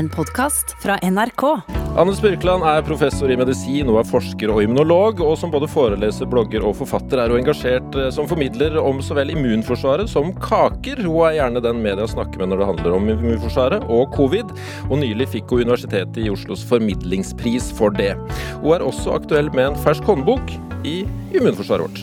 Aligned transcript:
en 0.00 0.08
podkast 0.08 0.76
fra 0.82 0.96
NRK. 1.02 1.42
Anders 1.98 2.20
Birkeland 2.22 2.64
er 2.64 2.84
professor 2.86 3.28
i 3.30 3.36
medisin 3.36 3.88
og 3.92 3.98
er 4.00 4.06
forsker 4.08 4.52
og 4.52 4.62
immunolog. 4.64 5.20
Og 5.24 5.34
som 5.38 5.52
både 5.52 5.68
foreleser, 5.68 6.28
blogger 6.30 6.64
og 6.64 6.78
forfatter 6.78 7.20
er 7.20 7.32
hun 7.32 7.42
engasjert 7.42 7.98
eh, 7.98 8.08
som 8.14 8.28
formidler 8.30 8.78
om 8.80 9.02
så 9.04 9.16
vel 9.18 9.34
immunforsvaret 9.34 10.08
som 10.08 10.32
kaker. 10.40 11.02
Hun 11.04 11.26
er 11.28 11.36
gjerne 11.36 11.64
den 11.64 11.82
media 11.84 12.06
snakker 12.08 12.40
med 12.40 12.52
når 12.52 12.62
det 12.62 12.70
handler 12.70 12.96
om 12.96 13.10
immunforsvaret 13.12 13.84
og 13.92 14.14
covid. 14.16 14.54
Og 14.88 15.02
nylig 15.02 15.28
fikk 15.34 15.52
hun 15.52 15.66
Universitetet 15.66 16.22
i 16.24 16.30
Oslos 16.32 16.64
formidlingspris 16.70 17.68
for 17.76 17.92
det. 17.92 18.14
Hun 18.62 18.72
er 18.78 18.86
også 18.86 19.18
aktuell 19.18 19.52
med 19.52 19.72
en 19.72 19.78
fersk 19.84 20.08
håndbok 20.08 20.56
i 20.88 21.02
immunforsvaret 21.36 21.90
vårt. 21.90 22.02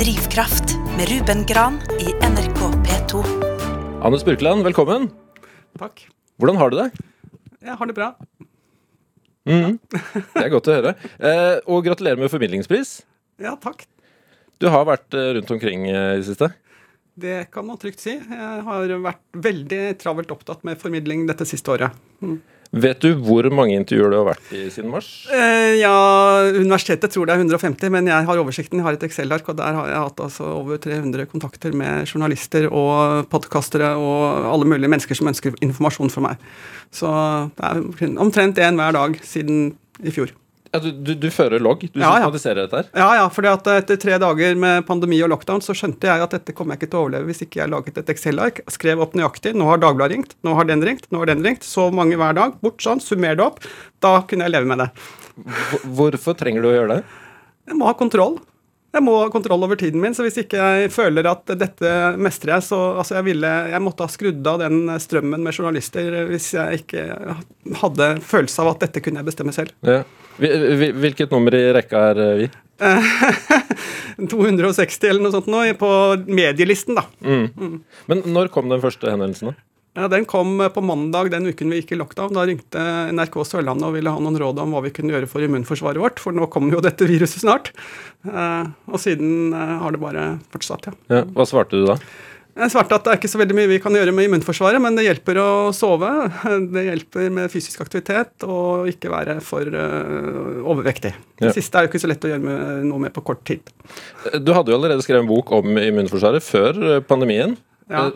Drivkraft 0.00 0.78
med 0.94 1.10
Ruben 1.10 1.42
Gran 1.50 1.82
i 1.98 2.14
NRK 2.30 2.62
P2. 2.86 3.26
Anders 4.06 4.24
Birkeland, 4.24 4.62
velkommen. 4.68 5.10
Takk. 5.80 6.06
Hvordan 6.40 6.56
har 6.56 6.72
du 6.72 6.78
det? 6.80 6.88
Jeg 7.60 7.76
har 7.76 7.90
det 7.90 7.96
bra. 7.96 8.10
Mhm. 9.48 9.76
Det 9.90 10.42
er 10.44 10.52
godt 10.52 10.68
å 10.70 10.76
høre. 10.78 10.94
Eh, 11.18 11.56
og 11.68 11.84
gratulerer 11.84 12.20
med 12.20 12.32
formidlingspris. 12.32 13.00
Ja, 13.40 13.54
takk. 13.60 13.84
Du 14.60 14.68
har 14.72 14.86
vært 14.88 15.16
eh, 15.16 15.34
rundt 15.36 15.52
omkring 15.52 15.86
eh, 15.88 16.14
i 16.16 16.20
det 16.22 16.26
siste. 16.28 16.50
Det 17.20 17.50
kan 17.52 17.66
man 17.68 17.78
trygt 17.80 18.00
si. 18.00 18.14
Jeg 18.16 18.64
har 18.64 18.94
vært 19.04 19.22
veldig 19.48 19.82
travelt 20.00 20.32
opptatt 20.32 20.64
med 20.64 20.80
formidling 20.80 21.26
dette 21.28 21.44
siste 21.48 21.72
året. 21.74 21.96
Mm. 22.24 22.38
Vet 22.70 23.00
du 23.02 23.16
hvor 23.18 23.42
mange 23.50 23.74
intervjuer 23.74 24.12
du 24.12 24.16
har 24.20 24.26
vært 24.28 24.50
i 24.54 24.60
siden 24.70 24.92
mars? 24.92 25.08
Eh, 25.34 25.80
ja, 25.80 25.94
universitetet 26.54 27.10
tror 27.10 27.26
det 27.26 27.34
er 27.34 27.42
150, 27.42 27.90
men 27.90 28.06
jeg 28.06 28.28
har 28.28 28.42
oversikten. 28.42 28.78
Jeg 28.78 28.86
har 28.86 28.94
et 28.94 29.06
Excel-ark, 29.08 29.48
og 29.50 29.58
der 29.58 29.74
har 29.74 29.90
jeg 29.90 30.04
hatt 30.04 30.22
altså 30.22 30.46
over 30.54 30.78
300 30.78 31.26
kontakter 31.32 31.74
med 31.74 32.06
journalister 32.06 32.68
og 32.70 33.26
podkastere 33.32 33.90
og 33.98 34.46
alle 34.52 34.70
mulige 34.70 34.92
mennesker 34.92 35.18
som 35.18 35.32
ønsker 35.32 35.58
informasjon 35.66 36.14
fra 36.14 36.28
meg. 36.28 36.46
Så 36.94 37.10
det 37.58 37.72
er 37.72 38.14
omtrent 38.22 38.62
én 38.62 38.78
hver 38.78 38.94
dag 38.94 39.18
siden 39.26 39.72
i 40.06 40.14
fjor. 40.14 40.30
Ja, 40.70 40.78
du, 40.78 40.90
du, 40.94 41.14
du 41.18 41.26
fører 41.34 41.58
logg? 41.58 41.80
Du 41.90 41.98
Ja, 41.98 42.12
ja. 42.20 42.28
systematiserer 42.28 42.60
dette 42.62 42.78
her? 42.78 42.90
Ja, 42.94 43.08
ja, 43.18 43.24
fordi 43.34 43.50
at 43.50 43.70
etter 43.74 43.98
tre 43.98 44.18
dager 44.22 44.58
med 44.62 44.84
pandemi 44.86 45.18
og 45.26 45.32
lockdown, 45.32 45.62
så 45.66 45.74
skjønte 45.74 46.06
jeg 46.06 46.22
at 46.22 46.36
dette 46.36 46.54
kommer 46.54 46.76
jeg 46.76 46.84
ikke 46.84 46.90
til 46.92 47.00
å 47.00 47.06
overleve 47.06 47.26
hvis 47.30 47.42
ikke 47.46 47.62
jeg 47.64 47.72
laget 47.72 47.98
et 47.98 48.12
Excel-ark. 48.14 48.60
Skrev 48.70 49.02
opp 49.02 49.16
nøyaktig. 49.18 49.56
Nå 49.58 49.66
har 49.66 49.82
Dagbladet 49.82 50.14
ringt, 50.14 50.36
nå 50.46 50.54
har 50.54 50.68
den 50.70 50.84
ringt, 50.86 51.08
nå 51.10 51.24
har 51.24 51.32
den 51.32 51.42
ringt. 51.46 51.66
Så 51.66 51.88
mange 51.94 52.18
hver 52.20 52.38
dag. 52.38 52.54
Bort 52.62 52.78
sånn, 52.86 53.02
summer 53.02 53.34
det 53.34 53.48
opp. 53.48 53.58
Da 54.04 54.20
kunne 54.30 54.46
jeg 54.46 54.54
leve 54.54 54.70
med 54.70 54.84
det. 54.84 54.90
Hvorfor 55.98 56.38
trenger 56.38 56.62
du 56.62 56.70
å 56.70 56.76
gjøre 56.76 57.00
det? 57.00 57.02
Jeg 57.70 57.78
må 57.80 57.90
ha 57.90 57.96
kontroll. 57.98 58.38
Jeg 58.90 59.04
må 59.06 59.12
ha 59.20 59.26
kontroll 59.30 59.62
over 59.62 59.78
tiden 59.78 60.02
min, 60.02 60.14
så 60.18 60.24
hvis 60.26 60.40
ikke 60.42 60.58
jeg 60.58 60.90
føler 60.90 61.26
at 61.30 61.50
dette 61.58 61.90
mestrer 62.18 62.56
jeg, 62.56 62.64
så 62.66 62.78
altså 62.98 63.20
jeg 63.20 63.28
ville 63.28 63.50
Jeg 63.70 63.82
måtte 63.84 64.02
ha 64.02 64.10
skrudd 64.10 64.48
av 64.50 64.58
den 64.64 64.80
strømmen 64.98 65.44
med 65.46 65.54
journalister 65.54 66.16
hvis 66.26 66.48
jeg 66.56 66.82
ikke 66.82 67.04
hadde 67.84 68.08
følelse 68.26 68.64
av 68.64 68.72
at 68.72 68.82
dette 68.88 69.02
kunne 69.04 69.22
jeg 69.22 69.30
bestemme 69.30 69.54
selv. 69.54 69.74
Ja. 69.86 70.02
Hvil- 70.40 70.66
hvil- 70.80 70.98
Hvilket 71.04 71.30
nummer 71.34 71.54
i 71.58 71.64
rekka 71.76 72.04
er 72.10 72.20
eh, 72.24 72.36
vi? 72.42 72.50
260 74.30 75.08
eller 75.10 75.24
noe 75.24 75.32
sånt 75.34 75.48
nå 75.52 75.62
på 75.80 75.90
medielisten, 76.28 76.96
da. 76.98 77.04
Mm. 77.24 77.80
Men 78.10 78.22
når 78.34 78.50
kom 78.54 78.70
den 78.72 78.82
første 78.82 79.10
henvendelsen? 79.12 79.52
da? 79.52 79.64
Ja, 79.98 80.06
Den 80.08 80.24
kom 80.28 80.52
på 80.72 80.82
mandag 80.86 81.32
den 81.32 81.48
uken 81.50 81.72
vi 81.72 81.80
gikk 81.80 81.92
i 81.96 81.98
lockdown. 81.98 82.32
Da 82.36 82.44
ringte 82.46 82.82
NRK 83.10 83.40
Sørlandet 83.48 83.88
og 83.88 83.96
ville 83.96 84.12
ha 84.14 84.20
noen 84.22 84.38
råd 84.38 84.60
om 84.62 84.70
hva 84.76 84.84
vi 84.84 84.92
kunne 84.94 85.12
gjøre 85.16 85.26
for 85.28 85.42
immunforsvaret 85.42 85.98
vårt, 86.00 86.20
for 86.22 86.36
nå 86.36 86.46
kommer 86.52 86.76
jo 86.78 86.82
dette 86.84 87.08
viruset 87.10 87.42
snart. 87.42 87.72
Eh, 88.24 88.68
og 88.86 89.00
siden 89.02 89.50
eh, 89.56 89.76
har 89.82 89.96
det 89.96 90.02
bare 90.02 90.26
fortsatt, 90.54 90.90
ja. 90.92 90.94
Ja. 91.10 91.24
Hva 91.34 91.46
svarte 91.48 91.80
du 91.80 91.88
da? 91.90 91.98
Det 92.56 92.66
er 92.74 93.16
ikke 93.16 93.30
så 93.30 93.38
veldig 93.40 93.56
mye 93.56 93.70
vi 93.70 93.78
kan 93.82 93.94
gjøre 93.94 94.12
med 94.14 94.26
immunforsvaret, 94.26 94.80
men 94.82 94.96
det 94.98 95.04
hjelper 95.06 95.38
å 95.40 95.48
sove. 95.76 96.10
Det 96.74 96.82
hjelper 96.88 97.30
med 97.32 97.50
fysisk 97.52 97.80
aktivitet 97.84 98.44
og 98.46 98.88
ikke 98.90 99.12
være 99.12 99.38
for 99.44 99.62
eh, 99.62 100.60
overvektig. 100.64 101.14
Det 101.40 101.50
Ja. 101.50 101.52
siste 101.56 101.78
er 101.78 101.86
jo 101.86 101.92
ikke 101.92 102.02
så 102.02 102.10
lett 102.10 102.24
å 102.26 102.32
gjøre 102.32 102.42
med, 102.44 102.84
noe 102.90 102.98
med 103.06 103.14
på 103.14 103.22
kort 103.24 103.44
tid. 103.48 103.60
Du 104.44 104.52
hadde 104.52 104.72
jo 104.72 104.76
allerede 104.80 105.02
skrevet 105.06 105.22
en 105.24 105.30
bok 105.30 105.52
om 105.52 105.78
immunforsvaret 105.78 106.42
før 106.44 106.96
eh, 106.96 107.00
pandemien. 107.00 107.56
Ja. 107.90 108.10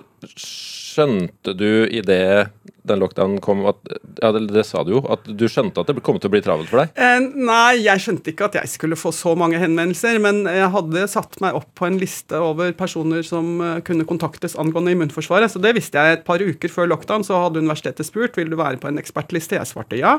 Skjønte 0.94 1.56
du 1.58 1.68
i 1.90 2.04
det 2.06 2.52
den 2.84 3.00
lockdownen 3.00 3.40
kom 3.40 3.64
at 3.68 3.80
Ja, 4.20 4.30
det, 4.34 4.44
det 4.52 4.64
sa 4.68 4.82
du 4.84 4.92
jo. 4.94 5.00
At 5.10 5.24
du 5.24 5.44
skjønte 5.50 5.80
at 5.80 5.88
det 5.90 6.02
kom 6.04 6.18
til 6.20 6.28
å 6.28 6.34
bli 6.34 6.42
travelt 6.44 6.70
for 6.70 6.82
deg? 6.82 6.92
Eh, 7.00 7.24
nei, 7.48 7.80
jeg 7.82 8.02
skjønte 8.04 8.30
ikke 8.30 8.48
at 8.50 8.58
jeg 8.60 8.70
skulle 8.74 8.98
få 8.98 9.10
så 9.14 9.32
mange 9.38 9.58
henvendelser, 9.60 10.20
men 10.22 10.44
jeg 10.48 10.68
hadde 10.74 11.06
satt 11.10 11.40
meg 11.44 11.56
opp 11.58 11.70
på 11.76 11.88
en 11.88 11.98
liste 12.00 12.38
over 12.38 12.74
personer 12.76 13.24
som 13.26 13.56
eh, 13.64 13.80
kunne 13.86 14.06
kontaktes 14.08 14.56
angående 14.60 14.94
immunforsvaret, 14.94 15.52
så 15.52 15.62
det 15.64 15.74
visste 15.78 16.00
jeg 16.00 16.20
et 16.20 16.24
par 16.28 16.44
uker 16.44 16.72
før 16.72 16.92
lockdown. 16.92 17.26
Så 17.26 17.40
hadde 17.40 17.64
universitetet 17.64 18.08
spurt 18.08 18.38
vil 18.38 18.52
du 18.52 18.58
være 18.60 18.80
på 18.82 18.92
en 18.92 19.00
ekspertliste. 19.00 19.58
Jeg 19.58 19.72
svarte 19.72 20.00
ja. 20.00 20.18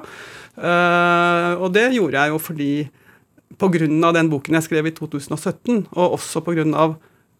Eh, 0.57 1.51
og 1.55 1.69
det 1.77 1.91
gjorde 1.95 2.17
jeg 2.17 2.33
jo 2.33 2.41
fordi 2.41 2.71
pga. 3.61 4.13
den 4.17 4.31
boken 4.33 4.57
jeg 4.57 4.67
skrev 4.67 4.89
i 4.89 4.95
2017, 4.97 5.85
og 5.93 6.17
også 6.19 6.41
pga. 6.45 6.89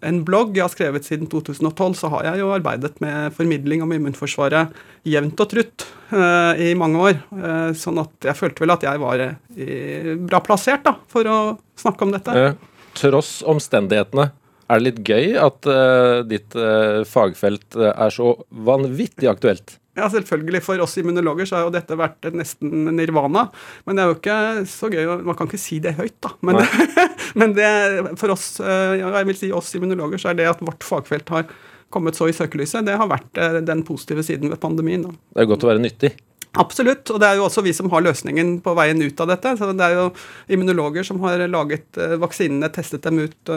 En 0.05 0.21
blogg 0.25 0.55
jeg 0.57 0.65
har 0.65 0.73
skrevet 0.73 1.07
siden 1.07 1.29
2012, 1.31 1.97
så 1.99 2.11
har 2.13 2.29
jeg 2.29 2.43
jo 2.43 2.51
arbeidet 2.55 2.93
med 3.03 3.33
formidling 3.35 3.83
om 3.85 3.93
immunforsvaret 3.95 4.75
jevnt 5.07 5.41
og 5.41 5.51
trutt 5.51 5.85
eh, 6.13 6.63
i 6.67 6.71
mange 6.77 7.01
år. 7.01 7.19
Eh, 7.35 7.69
sånn 7.77 8.01
at 8.03 8.29
jeg 8.29 8.39
følte 8.39 8.65
vel 8.65 8.75
at 8.75 8.85
jeg 8.85 9.01
var 9.01 9.25
eh, 9.25 10.11
bra 10.21 10.41
plassert 10.45 10.85
da, 10.87 10.97
for 11.11 11.29
å 11.29 11.37
snakke 11.79 12.07
om 12.07 12.15
dette. 12.15 12.49
Tross 12.95 13.39
omstendighetene, 13.47 14.29
er 14.65 14.81
det 14.81 14.85
litt 14.87 15.01
gøy 15.05 15.35
at 15.37 15.67
ditt 16.25 16.55
fagfelt 17.05 17.75
er 17.77 18.13
så 18.13 18.31
vanvittig 18.65 19.27
aktuelt? 19.29 19.75
Ja, 19.95 20.09
selvfølgelig. 20.11 20.59
For 20.65 20.81
oss 20.83 20.97
immunologer 20.99 21.47
så 21.47 21.57
har 21.57 21.67
jo 21.67 21.73
dette 21.73 21.95
vært 21.99 22.27
nesten 22.35 22.89
nirvana. 22.97 23.47
Men 23.87 23.95
det 23.95 24.03
er 24.03 24.09
jo 24.09 24.17
ikke 24.17 24.39
så 24.67 24.89
gøy. 24.91 25.05
Man 25.23 25.37
kan 25.39 25.47
ikke 25.47 25.61
si 25.61 25.79
det 25.83 25.95
høyt, 25.99 26.17
da. 26.25 26.33
Men, 26.45 26.59
men 27.39 27.55
det, 27.55 27.69
for 28.19 28.35
oss, 28.35 28.49
eh, 28.59 28.97
jeg 28.99 29.29
vil 29.31 29.39
si 29.39 29.53
oss 29.55 29.71
immunologer, 29.79 30.19
så 30.21 30.33
er 30.33 30.41
det 30.41 30.51
at 30.51 30.63
vårt 30.65 30.83
fagfelt 30.83 31.31
har 31.31 31.47
kommet 31.95 32.17
så 32.17 32.27
i 32.27 32.35
søkelyset, 32.35 32.83
det 32.83 32.97
har 32.99 33.07
vært 33.07 33.39
eh, 33.39 33.61
den 33.63 33.85
positive 33.87 34.23
siden 34.25 34.51
ved 34.51 34.59
pandemien. 34.59 35.07
da. 35.07 35.15
Det 35.35 35.45
er 35.45 35.51
godt 35.53 35.63
å 35.63 35.71
være 35.71 35.83
nyttig. 35.85 36.11
Absolutt, 36.55 37.09
og 37.11 37.19
det 37.19 37.27
er 37.27 37.39
jo 37.39 37.47
også 37.49 37.63
vi 37.65 37.73
som 37.75 37.89
har 37.91 38.03
løsningen 38.03 38.57
på 38.63 38.73
veien 38.77 39.01
ut 39.03 39.23
av 39.23 39.31
dette. 39.31 39.55
Så 39.59 39.71
det 39.75 39.87
er 39.87 39.97
jo 39.97 40.05
immunologer 40.55 41.07
som 41.07 41.19
har 41.23 41.43
laget 41.51 41.99
eh, 41.99 42.17
vaksinene, 42.19 42.71
testet 42.75 43.07
dem 43.07 43.23
ut 43.23 43.55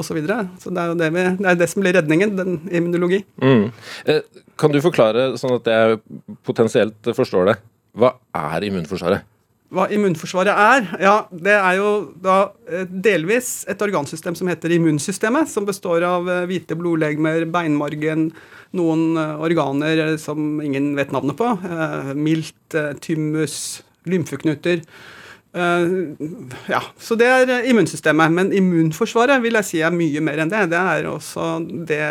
osv. 0.00 0.10
Så, 0.10 0.18
videre. 0.18 0.48
så 0.58 0.72
det 0.74 0.82
er 0.82 0.92
jo 0.92 1.00
det, 1.00 1.10
vi, 1.14 1.26
det, 1.38 1.48
er 1.52 1.58
det 1.60 1.68
som 1.70 1.84
blir 1.84 1.94
redningen, 1.96 2.36
den 2.38 2.56
immunologi. 2.68 3.22
Mm. 3.42 3.68
Eh, 4.10 4.22
kan 4.60 4.72
du 4.74 4.80
forklare, 4.84 5.32
sånn 5.40 5.58
at 5.60 5.68
jeg 5.70 6.00
potensielt 6.46 7.12
forstår 7.16 7.52
det, 7.52 7.60
hva 7.98 8.16
er 8.36 8.66
immunforsvaret? 8.68 9.26
Hva 9.70 9.84
immunforsvaret 9.94 10.50
er? 10.50 10.86
Ja, 10.98 11.14
det 11.30 11.54
er 11.54 11.76
jo 11.78 11.90
da 12.18 12.38
eh, 12.66 12.88
delvis 12.90 13.60
et 13.70 13.82
organsystem 13.86 14.34
som 14.38 14.50
heter 14.50 14.74
immunsystemet, 14.74 15.50
som 15.52 15.68
består 15.68 16.02
av 16.08 16.26
eh, 16.26 16.46
hvite 16.50 16.74
blodlegemer, 16.78 17.46
beinmargen, 17.54 18.32
noen 18.74 19.04
eh, 19.14 19.44
organer 19.46 20.16
som 20.22 20.58
ingen 20.64 20.90
vet 20.98 21.14
navnet 21.14 21.38
på. 21.38 21.52
eh, 21.70 22.10
Milt, 22.18 22.78
tymus, 23.06 23.56
lymfeknuter. 24.10 24.82
Eh, 25.52 25.82
ja, 26.70 26.82
Så 26.98 27.14
det 27.18 27.26
er 27.26 27.64
immunsystemet. 27.70 28.32
Men 28.32 28.52
immunforsvaret 28.54 29.42
vil 29.42 29.54
jeg 29.58 29.64
si 29.66 29.80
er 29.82 29.90
mye 29.94 30.20
mer 30.22 30.38
enn 30.44 30.52
det. 30.52 30.70
Det 30.72 30.80
er 30.80 31.08
også 31.10 31.46
det 31.88 32.02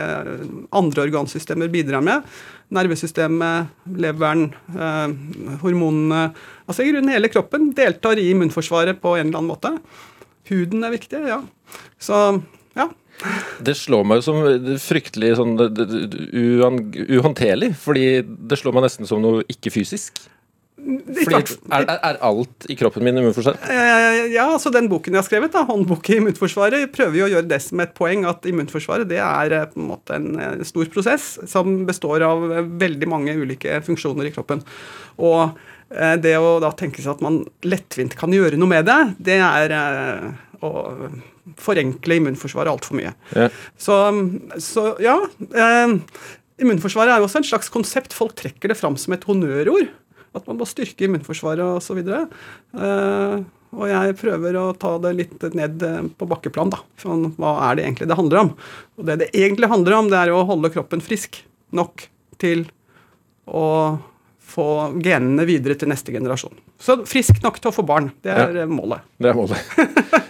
andre 0.76 1.06
organsystemer 1.08 1.68
bidrar 1.72 2.04
med. 2.06 2.28
Nervesystemet, 2.76 3.68
leveren, 3.98 4.44
eh, 4.76 5.10
hormonene 5.64 6.22
Altså 6.70 6.84
i 6.86 6.90
grunnen 6.92 7.10
hele 7.10 7.32
kroppen 7.34 7.72
deltar 7.74 8.20
i 8.22 8.30
immunforsvaret 8.30 9.00
på 9.02 9.16
en 9.18 9.32
eller 9.32 9.40
annen 9.40 9.50
måte. 9.50 9.72
Huden 10.52 10.86
er 10.86 10.94
viktig, 10.94 11.18
ja. 11.26 11.40
Så 11.98 12.14
ja. 12.78 12.86
Det 13.66 13.74
slår 13.74 14.06
meg 14.06 14.22
som 14.22 14.38
fryktelig 14.78 15.34
sånn 15.40 15.58
uhåndterlig, 15.58 17.74
fordi 17.82 18.22
det 18.22 18.54
slår 18.62 18.78
meg 18.78 18.86
nesten 18.86 19.10
som 19.10 19.18
noe 19.24 19.42
ikke 19.50 19.74
fysisk. 19.74 20.22
Fordi 20.90 21.40
er, 21.76 21.86
er, 21.94 22.18
alt 22.26 22.68
i 22.72 22.76
kroppen 22.80 23.06
min 23.06 23.18
immunforsvar? 23.20 23.58
Ja, 24.32 24.48
altså 24.56 24.72
Den 24.74 24.90
boken 24.92 25.16
jeg 25.16 25.22
har 25.22 25.28
skrevet, 25.28 25.54
da, 25.54 25.64
håndbok 25.68 26.10
i 26.10 26.20
immunforsvaret, 26.20 26.90
prøver 26.96 27.20
jo 27.20 27.28
å 27.28 27.32
gjøre 27.36 27.50
det 27.50 27.60
som 27.66 27.82
et 27.84 27.94
poeng 27.98 28.26
at 28.30 28.46
immunforsvaret 28.50 29.10
det 29.10 29.20
er 29.24 29.56
eh, 29.56 29.68
på 29.72 29.82
en 29.82 29.90
måte 29.92 30.18
en 30.18 30.30
eh, 30.40 30.64
stor 30.68 30.90
prosess 30.94 31.32
som 31.50 31.84
består 31.90 32.26
av 32.28 32.46
eh, 32.50 32.72
veldig 32.84 33.10
mange 33.12 33.36
ulike 33.38 33.82
funksjoner 33.86 34.30
i 34.30 34.34
kroppen. 34.36 34.64
Og 35.20 35.60
det 35.90 36.36
å 36.38 36.60
da 36.62 36.70
tenke 36.78 37.02
seg 37.02 37.16
at 37.16 37.22
man 37.26 37.40
lettvint 37.66 38.14
kan 38.14 38.30
gjøre 38.30 38.60
noe 38.62 38.70
med 38.70 38.86
det, 38.86 38.98
det 39.26 39.40
er 39.42 39.72
å 40.62 40.70
forenkle 41.58 42.20
immunforsvaret 42.20 42.70
altfor 42.70 43.00
mye. 43.00 43.16
Ja. 43.34 43.48
Så, 43.74 43.98
så 44.62 44.92
ja. 45.02 45.16
Immunforsvaret 46.62 47.16
er 47.16 47.24
jo 47.24 47.26
også 47.26 47.42
en 47.42 47.50
slags 47.50 47.74
konsept. 47.74 48.14
Folk 48.14 48.36
trekker 48.38 48.70
det 48.70 48.78
fram 48.78 49.00
som 49.02 49.16
et 49.16 49.26
honnørord. 49.26 49.90
At 50.38 50.46
man 50.50 50.60
må 50.60 50.68
styrke 50.70 51.08
immunforsvaret 51.08 51.78
osv. 51.80 52.00
Uh, 52.74 53.42
og 53.70 53.86
jeg 53.86 54.16
prøver 54.18 54.56
å 54.58 54.68
ta 54.78 54.96
det 55.02 55.12
litt 55.14 55.44
ned 55.54 55.84
eh, 55.86 56.02
på 56.18 56.26
bakkeplan. 56.26 56.72
da. 56.74 56.80
Sånn, 56.98 57.28
hva 57.38 57.52
er 57.68 57.78
det 57.78 57.84
egentlig 57.86 58.08
det 58.10 58.18
handler 58.18 58.40
om? 58.42 58.52
Og 58.98 59.06
det 59.06 59.18
det 59.22 59.28
egentlig 59.38 59.70
handler 59.70 59.94
om, 60.00 60.10
det 60.10 60.18
er 60.24 60.32
å 60.34 60.40
holde 60.50 60.72
kroppen 60.74 61.04
frisk 61.06 61.38
nok 61.78 62.08
til 62.42 62.64
å 63.46 64.00
få 64.50 64.66
genene 65.06 65.46
videre 65.46 65.78
til 65.78 65.92
neste 65.92 66.10
generasjon. 66.16 66.58
Så 66.82 66.96
frisk 67.06 67.44
nok 67.46 67.60
til 67.62 67.70
å 67.70 67.76
få 67.76 67.86
barn. 67.86 68.10
Det 68.26 68.34
er 68.34 68.56
Ja. 68.58 68.64
eh, 68.64 68.74
målet. 68.74 69.06
Det 69.22 69.30
er 69.30 69.38
målet. 69.38 69.62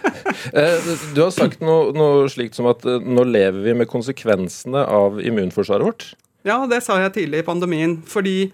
Eh, 0.56 0.84
du 1.14 1.18
har 1.20 1.30
sagt 1.34 1.60
noe, 1.60 1.90
noe 1.92 2.28
slikt 2.32 2.54
som 2.56 2.66
at 2.70 2.84
eh, 2.88 3.00
nå 3.02 3.24
lever 3.28 3.60
vi 3.64 3.74
med 3.76 3.88
konsekvensene 3.90 4.82
av 4.88 5.18
immunforsvaret 5.20 5.84
vårt. 5.84 6.04
Ja, 6.48 6.62
det 6.70 6.78
sa 6.86 6.96
jeg 7.02 7.12
tidlig 7.16 7.42
i 7.42 7.46
pandemien. 7.46 7.98
Fordi 8.08 8.50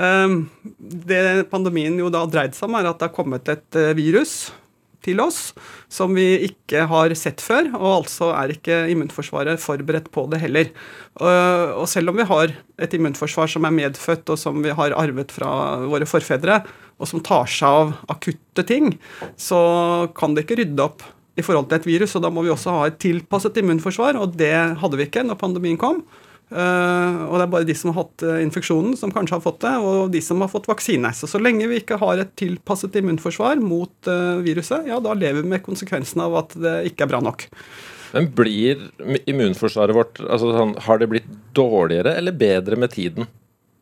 det 0.00 1.50
pandemien 1.50 1.98
jo 2.00 2.08
da 2.12 2.24
dreide 2.30 2.56
seg 2.56 2.70
om, 2.70 2.78
er 2.78 2.88
at 2.90 3.00
det 3.00 3.10
har 3.10 3.16
kommet 3.16 3.50
et 3.52 3.78
eh, 3.78 3.92
virus 3.98 4.50
til 5.04 5.20
oss 5.22 5.52
som 5.90 6.12
vi 6.16 6.26
ikke 6.46 6.84
har 6.90 7.12
sett 7.18 7.42
før. 7.42 7.70
Og 7.78 7.88
altså 8.02 8.30
er 8.36 8.54
ikke 8.54 8.82
immunforsvaret 8.92 9.60
forberedt 9.62 10.10
på 10.14 10.26
det 10.32 10.42
heller. 10.42 10.70
Og, 11.20 11.82
og 11.82 11.86
selv 11.90 12.12
om 12.12 12.20
vi 12.20 12.28
har 12.28 12.54
et 12.80 12.96
immunforsvar 12.96 13.50
som 13.50 13.66
er 13.66 13.76
medfødt, 13.76 14.28
og 14.32 14.40
som 14.40 14.60
vi 14.64 14.74
har 14.76 14.96
arvet 14.98 15.32
fra 15.34 15.52
våre 15.90 16.08
forfedre, 16.08 16.60
og 17.00 17.08
som 17.08 17.24
tar 17.24 17.48
seg 17.48 17.80
av 17.80 17.94
akutte 18.12 18.64
ting, 18.68 18.92
så 19.40 19.60
kan 20.16 20.36
det 20.36 20.44
ikke 20.44 20.60
rydde 20.60 20.84
opp 20.84 21.04
i 21.38 21.44
forhold 21.44 21.70
til 21.70 21.80
et 21.80 21.88
virus. 21.88 22.16
Og 22.16 22.24
da 22.24 22.32
må 22.32 22.44
vi 22.44 22.52
også 22.52 22.76
ha 22.76 22.88
et 22.90 23.00
tilpasset 23.00 23.56
immunforsvar, 23.62 24.20
og 24.20 24.36
det 24.40 24.52
hadde 24.52 25.00
vi 25.00 25.08
ikke 25.08 25.24
når 25.26 25.40
pandemien 25.40 25.80
kom. 25.80 26.04
Eh, 26.50 27.18
og 27.28 27.36
det 27.38 27.44
er 27.44 27.52
bare 27.52 27.66
de 27.68 27.76
som 27.78 27.92
har 27.92 28.02
hatt 28.02 28.24
eh, 28.26 28.40
infeksjonen, 28.42 28.96
som 28.98 29.12
kanskje 29.14 29.36
har 29.36 29.44
fått 29.44 29.60
det, 29.62 29.74
og 29.78 30.10
de 30.14 30.22
som 30.24 30.42
har 30.42 30.50
fått 30.50 30.66
vaksine. 30.70 31.12
Så 31.14 31.30
så 31.30 31.38
lenge 31.42 31.68
vi 31.70 31.78
ikke 31.82 32.00
har 32.00 32.18
et 32.18 32.34
tilpasset 32.40 32.98
immunforsvar 32.98 33.62
mot 33.62 34.10
eh, 34.10 34.42
viruset, 34.42 34.88
ja, 34.90 34.98
da 35.02 35.14
lever 35.14 35.44
vi 35.44 35.54
med 35.54 35.64
konsekvensen 35.66 36.24
av 36.26 36.38
at 36.42 36.58
det 36.58 36.76
ikke 36.90 37.06
er 37.06 37.12
bra 37.14 37.22
nok. 37.24 37.46
Men 38.10 38.26
blir 38.34 38.88
immunforsvaret 39.30 39.94
vårt 39.94 40.18
altså, 40.24 40.48
sånn, 40.56 40.72
Har 40.82 40.98
det 40.98 41.06
blitt 41.12 41.28
dårligere 41.54 42.16
eller 42.18 42.34
bedre 42.34 42.78
med 42.80 42.90
tiden? 42.90 43.28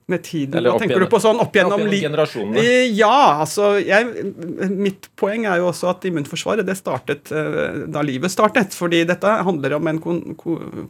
Med 0.08 0.22
tiden. 0.24 0.56
Eller 0.56 0.72
Hva 0.72 0.78
opp 0.78 0.82
tenker 0.82 1.02
du 1.04 1.06
på 1.12 1.20
sånn 1.20 1.36
opp 1.36 1.50
Opp 1.50 1.56
gjennom 1.58 1.82
gjennom 1.82 2.04
generasjonene. 2.06 2.62
Eh, 2.64 2.86
Ja, 2.96 3.42
altså 3.42 3.74
jeg, 3.76 4.32
Mitt 4.72 5.10
poeng 5.20 5.44
er 5.44 5.60
jo 5.60 5.68
også 5.68 5.90
at 5.92 6.06
immunforsvaret 6.08 6.64
det 6.64 6.78
startet 6.78 7.28
eh, 7.28 7.84
da 7.92 8.00
livet 8.06 8.32
startet. 8.32 8.72
Fordi 8.76 9.02
dette 9.08 9.34
handler 9.44 9.76
om 9.76 9.90
en 9.92 10.00
kon 10.00 10.22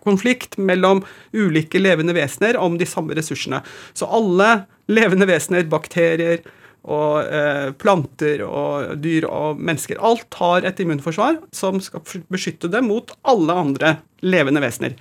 konflikt 0.04 0.54
mellom 0.62 1.02
ulike 1.34 1.82
levende 1.82 2.14
vesener 2.14 2.60
om 2.62 2.78
de 2.78 2.86
samme 2.86 3.18
ressursene. 3.18 3.64
Så 3.90 4.06
alle 4.06 4.68
levende 4.86 5.26
vesener, 5.28 5.66
bakterier 5.68 6.46
og 6.88 7.26
eh, 7.26 7.68
planter 7.76 8.46
og 8.46 8.96
dyr 9.02 9.26
og 9.28 9.58
mennesker, 9.60 9.98
alt 9.98 10.38
har 10.38 10.66
et 10.68 10.78
immunforsvar 10.80 11.42
som 11.52 11.82
skal 11.82 12.06
beskytte 12.32 12.70
det 12.72 12.84
mot 12.86 13.12
alle 13.28 13.56
andre 13.66 13.96
levende 14.22 14.62
vesener. 14.62 14.94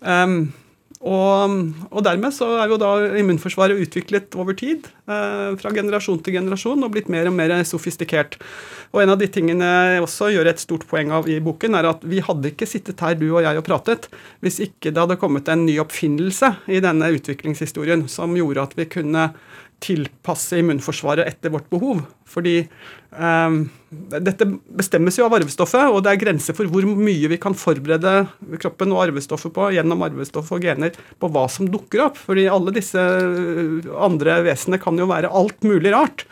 Um, 0.00 0.52
og, 1.04 1.56
og 1.90 2.04
dermed 2.06 2.32
så 2.32 2.46
er 2.62 2.70
jo 2.72 2.78
da 2.80 2.94
immunforsvaret 3.20 3.80
utviklet 3.84 4.34
over 4.40 4.56
tid, 4.56 4.86
eh, 5.04 5.50
fra 5.60 5.72
generasjon 5.76 6.22
til 6.24 6.38
generasjon, 6.38 6.80
og 6.86 6.94
blitt 6.94 7.10
mer 7.12 7.28
og 7.28 7.36
mer 7.36 7.52
sofistikert. 7.68 8.38
Og 8.94 9.02
en 9.02 9.12
av 9.12 9.18
de 9.20 9.28
tingene 9.28 9.68
jeg 9.68 10.04
også 10.04 10.30
gjør 10.32 10.48
et 10.48 10.62
stort 10.62 10.86
poeng 10.88 11.12
av 11.12 11.28
i 11.28 11.36
boken, 11.44 11.76
er 11.76 11.90
at 11.90 12.06
vi 12.08 12.22
hadde 12.24 12.54
ikke 12.54 12.68
sittet 12.70 13.04
her, 13.04 13.18
du 13.20 13.26
og 13.34 13.42
jeg, 13.44 13.60
og 13.60 13.66
pratet 13.66 14.08
hvis 14.44 14.62
ikke 14.64 14.94
det 14.94 15.02
hadde 15.02 15.18
kommet 15.20 15.50
en 15.52 15.66
ny 15.66 15.76
oppfinnelse 15.82 16.54
i 16.72 16.80
denne 16.84 17.12
utviklingshistorien 17.18 18.06
som 18.08 18.32
gjorde 18.38 18.64
at 18.64 18.78
vi 18.78 18.88
kunne 18.96 19.28
tilpasse 19.84 20.58
immunforsvaret 20.60 21.28
etter 21.28 21.52
vårt 21.52 21.66
behov. 21.72 22.00
Fordi 22.28 22.56
eh, 22.64 23.56
dette 24.14 24.48
bestemmes 24.80 25.18
jo 25.18 25.26
av 25.26 25.36
arvestoffet, 25.38 25.92
og 25.92 26.00
det 26.04 26.14
er 26.14 26.22
grenser 26.22 26.56
for 26.56 26.70
hvor 26.70 26.86
mye 26.88 27.30
vi 27.30 27.38
kan 27.40 27.56
forberede 27.58 28.14
kroppen 28.62 28.94
og 28.94 29.04
arvestoffet 29.06 29.54
på 29.54 29.68
gjennom 29.76 30.06
arvestoff 30.06 30.50
og 30.54 30.64
gener 30.64 30.96
på 31.20 31.30
hva 31.34 31.44
som 31.52 31.68
dukker 31.70 32.06
opp. 32.08 32.20
Fordi 32.20 32.48
alle 32.50 32.74
disse 32.76 33.00
eh, 33.00 33.92
andre 34.08 34.40
vesenene 34.48 34.80
kan 34.82 34.98
jo 35.00 35.10
være 35.10 35.32
alt 35.32 35.68
mulig 35.68 35.92
rart. 35.94 36.26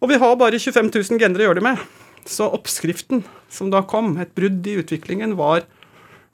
Og 0.00 0.12
vi 0.12 0.20
har 0.20 0.38
bare 0.40 0.60
25 0.60 0.92
000 0.94 1.20
gener 1.20 1.42
å 1.42 1.48
gjøre 1.48 1.60
det 1.60 1.68
med. 1.72 1.88
Så 2.28 2.46
oppskriften 2.52 3.24
som 3.52 3.72
da 3.72 3.82
kom, 3.88 4.14
et 4.20 4.32
brudd 4.36 4.66
i 4.68 4.78
utviklingen, 4.80 5.34
var 5.40 5.64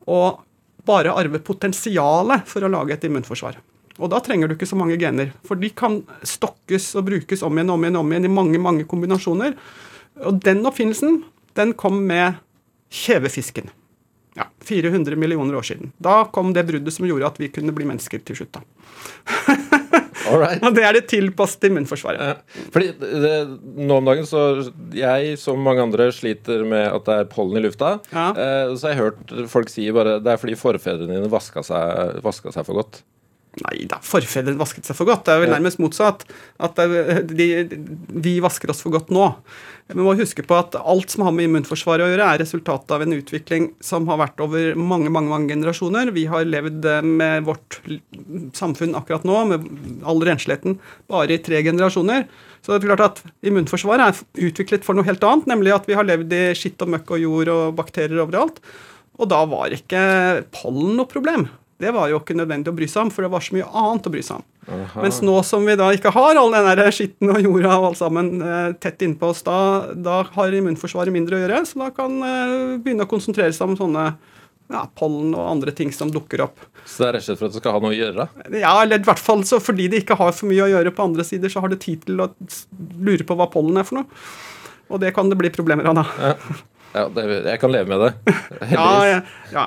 å 0.06 0.20
bare 0.86 1.14
arve 1.18 1.40
potensialet 1.42 2.46
for 2.46 2.62
å 2.62 2.70
lage 2.70 2.94
et 2.94 3.06
immunforsvar. 3.08 3.58
Og 3.96 4.10
da 4.12 4.20
trenger 4.20 4.48
du 4.48 4.56
ikke 4.56 4.68
så 4.68 4.76
mange 4.78 4.98
gener, 5.00 5.32
for 5.46 5.58
de 5.60 5.70
kan 5.72 6.02
stokkes 6.26 6.90
og 6.98 7.06
brukes 7.08 7.44
om 7.46 7.56
igjen 7.56 7.72
om 7.72 7.86
igjen, 7.86 8.00
om 8.02 8.12
igjen 8.12 8.28
i 8.28 8.32
mange 8.32 8.60
mange 8.60 8.84
kombinasjoner. 8.88 9.56
Og 10.26 10.40
den 10.44 10.64
oppfinnelsen 10.68 11.22
den 11.56 11.72
kom 11.78 12.02
med 12.08 12.36
kjevefisken. 12.92 13.70
Ja, 14.36 14.50
400 14.68 15.16
millioner 15.16 15.56
år 15.56 15.64
siden. 15.64 15.94
Da 15.96 16.26
kom 16.32 16.52
det 16.52 16.66
bruddet 16.68 16.92
som 16.92 17.06
gjorde 17.08 17.30
at 17.30 17.40
vi 17.40 17.48
kunne 17.48 17.72
bli 17.72 17.88
mennesker 17.88 18.20
til 18.20 18.36
slutt. 18.36 18.58
da. 18.58 18.64
Og 20.26 20.74
det 20.74 20.82
er 20.82 20.96
det 20.96 21.04
tilpasset 21.10 21.68
immunforsvaret. 21.68 22.18
Ja, 22.18 22.64
Fordi 22.74 22.88
det, 22.98 23.32
nå 23.78 24.00
om 24.00 24.08
dagen 24.08 24.26
så 24.26 24.42
Jeg, 24.96 25.36
som 25.38 25.62
mange 25.62 25.84
andre, 25.84 26.08
sliter 26.14 26.64
med 26.66 26.88
at 26.90 27.06
det 27.06 27.18
er 27.20 27.28
pollen 27.30 27.60
i 27.60 27.64
lufta. 27.64 27.96
Ja. 28.10 28.28
Eh, 28.32 28.74
så 28.74 28.88
har 28.88 28.94
jeg 28.94 29.02
hørt 29.04 29.36
folk 29.52 29.70
si 29.72 29.86
bare 29.94 30.18
det 30.22 30.32
er 30.34 30.40
fordi 30.42 30.58
forfedrene 30.58 31.20
dine 31.20 31.30
vaska 31.32 31.62
seg, 31.66 32.18
vaska 32.26 32.52
seg 32.54 32.66
for 32.66 32.82
godt. 32.82 33.02
Nei 33.64 33.86
da, 33.88 33.96
forfedrene 34.04 34.60
vasket 34.60 34.84
seg 34.84 34.98
for 34.98 35.08
godt. 35.08 35.22
Det 35.24 35.32
er 35.32 35.38
vel 35.40 35.54
nærmest 35.54 35.78
motsatt. 35.80 36.26
At 36.60 36.76
det- 36.76 37.22
de, 37.32 37.46
de 38.26 38.34
vasker 38.44 38.68
oss 38.68 38.82
for 38.84 38.92
godt 38.92 39.08
nå. 39.08 39.30
Vi 39.88 40.02
må 40.02 40.12
huske 40.18 40.42
på 40.44 40.56
at 40.58 40.74
alt 40.76 41.08
som 41.14 41.22
har 41.24 41.32
med 41.32 41.46
immunforsvaret 41.48 42.04
å 42.04 42.10
gjøre, 42.10 42.26
er 42.34 42.42
resultatet 42.42 42.90
av 42.90 43.02
en 43.04 43.14
utvikling 43.16 43.68
som 43.80 44.06
har 44.10 44.18
vært 44.18 44.40
over 44.44 44.74
mange 44.76 45.08
mange, 45.08 45.30
mange 45.30 45.48
generasjoner. 45.54 46.10
Vi 46.12 46.26
har 46.28 46.44
levd 46.44 46.84
eh, 46.84 47.00
med 47.06 47.46
vårt 47.46 47.78
samfunn 48.52 48.96
akkurat 48.98 49.24
nå, 49.24 49.38
med 49.48 50.02
all 50.04 50.20
rensligheten, 50.26 50.76
bare 51.08 51.38
i 51.38 51.38
tre 51.38 51.62
generasjoner. 51.64 52.26
Så 52.60 52.74
det 52.74 52.82
er 52.82 52.90
klart 52.96 53.04
at 53.06 53.22
immunforsvaret 53.46 54.10
er 54.10 54.50
utviklet 54.50 54.84
for 54.84 54.98
noe 54.98 55.06
helt 55.06 55.22
annet, 55.24 55.46
nemlig 55.48 55.72
at 55.72 55.86
vi 55.88 55.94
har 55.96 56.04
levd 56.04 56.34
i 56.34 56.42
skitt 56.58 56.82
og 56.82 56.90
møkk 56.92 57.14
og 57.16 57.22
jord 57.22 57.48
og 57.54 57.76
bakterier 57.78 58.20
overalt. 58.26 58.58
Og 59.16 59.30
da 59.30 59.44
var 59.48 59.72
ikke 59.72 60.02
pollen 60.52 60.98
noe 60.98 61.08
problem. 61.08 61.46
Det 61.76 61.90
var 61.92 62.08
jo 62.08 62.20
ikke 62.22 62.36
nødvendig 62.38 62.72
å 62.72 62.76
bry 62.76 62.86
seg 62.88 63.04
om, 63.04 63.10
for 63.12 63.26
det 63.26 63.32
var 63.34 63.44
så 63.44 63.56
mye 63.56 63.66
annet 63.68 64.06
å 64.08 64.12
bry 64.12 64.22
seg 64.24 64.38
om. 64.38 64.46
Aha. 64.66 65.02
Mens 65.04 65.18
nå 65.22 65.34
som 65.46 65.66
vi 65.68 65.76
da 65.78 65.90
ikke 65.94 66.10
har 66.14 66.38
all 66.40 66.54
den 66.54 66.70
der 66.70 66.94
skitten 66.94 67.30
og 67.30 67.42
jorda 67.44 67.74
og 67.76 67.90
alt 67.90 68.00
sammen 68.00 68.30
eh, 68.42 68.70
tett 68.82 69.04
innpå 69.04 69.28
oss, 69.30 69.44
da, 69.46 69.58
da 69.92 70.22
har 70.32 70.56
immunforsvaret 70.56 71.14
mindre 71.14 71.36
å 71.36 71.42
gjøre, 71.44 71.60
så 71.68 71.84
da 71.84 71.90
kan 71.94 72.16
eh, 72.24 72.54
begynne 72.82 73.06
å 73.06 73.10
konsentrere 73.10 73.54
seg 73.54 73.68
om 73.68 73.76
sånne 73.78 74.08
ja, 74.72 74.82
pollen 74.98 75.34
og 75.36 75.50
andre 75.52 75.74
ting 75.76 75.92
som 75.94 76.10
dukker 76.10 76.42
opp. 76.48 76.64
Så 76.84 77.04
det 77.04 77.08
er 77.08 77.16
rett 77.18 77.26
og 77.26 77.28
slett 77.28 77.42
for 77.42 77.48
at 77.48 77.54
det 77.54 77.62
skal 77.62 77.76
ha 77.76 77.82
noe 77.84 77.92
å 77.92 77.98
gjøre? 77.98 78.28
Ja, 78.56 78.72
eller 78.82 79.02
i 79.02 79.06
hvert 79.06 79.22
fall 79.22 79.44
så 79.46 79.60
fordi 79.62 79.90
de 79.92 80.00
ikke 80.02 80.18
har 80.18 80.34
for 80.34 80.50
mye 80.50 80.64
å 80.64 80.72
gjøre 80.72 80.94
på 80.96 81.06
andre 81.06 81.26
sider, 81.26 81.52
så 81.52 81.62
har 81.62 81.72
det 81.72 81.82
tid 81.84 82.06
til 82.06 82.24
å 82.24 82.30
lure 82.96 83.26
på 83.26 83.36
hva 83.38 83.50
pollen 83.52 83.78
er 83.78 83.86
for 83.86 84.00
noe. 84.00 84.24
Og 84.90 85.02
det 85.02 85.12
kan 85.14 85.30
det 85.30 85.38
bli 85.38 85.50
problemer 85.54 85.86
av, 85.90 86.00
da. 86.00 86.06
Ja, 86.22 86.62
ja 86.96 87.04
det, 87.12 87.24
jeg 87.44 87.60
kan 87.60 87.72
leve 87.72 87.90
med 87.92 88.02
det. 88.02 88.34
Heldigvis. 88.72 89.34
ja, 89.52 89.66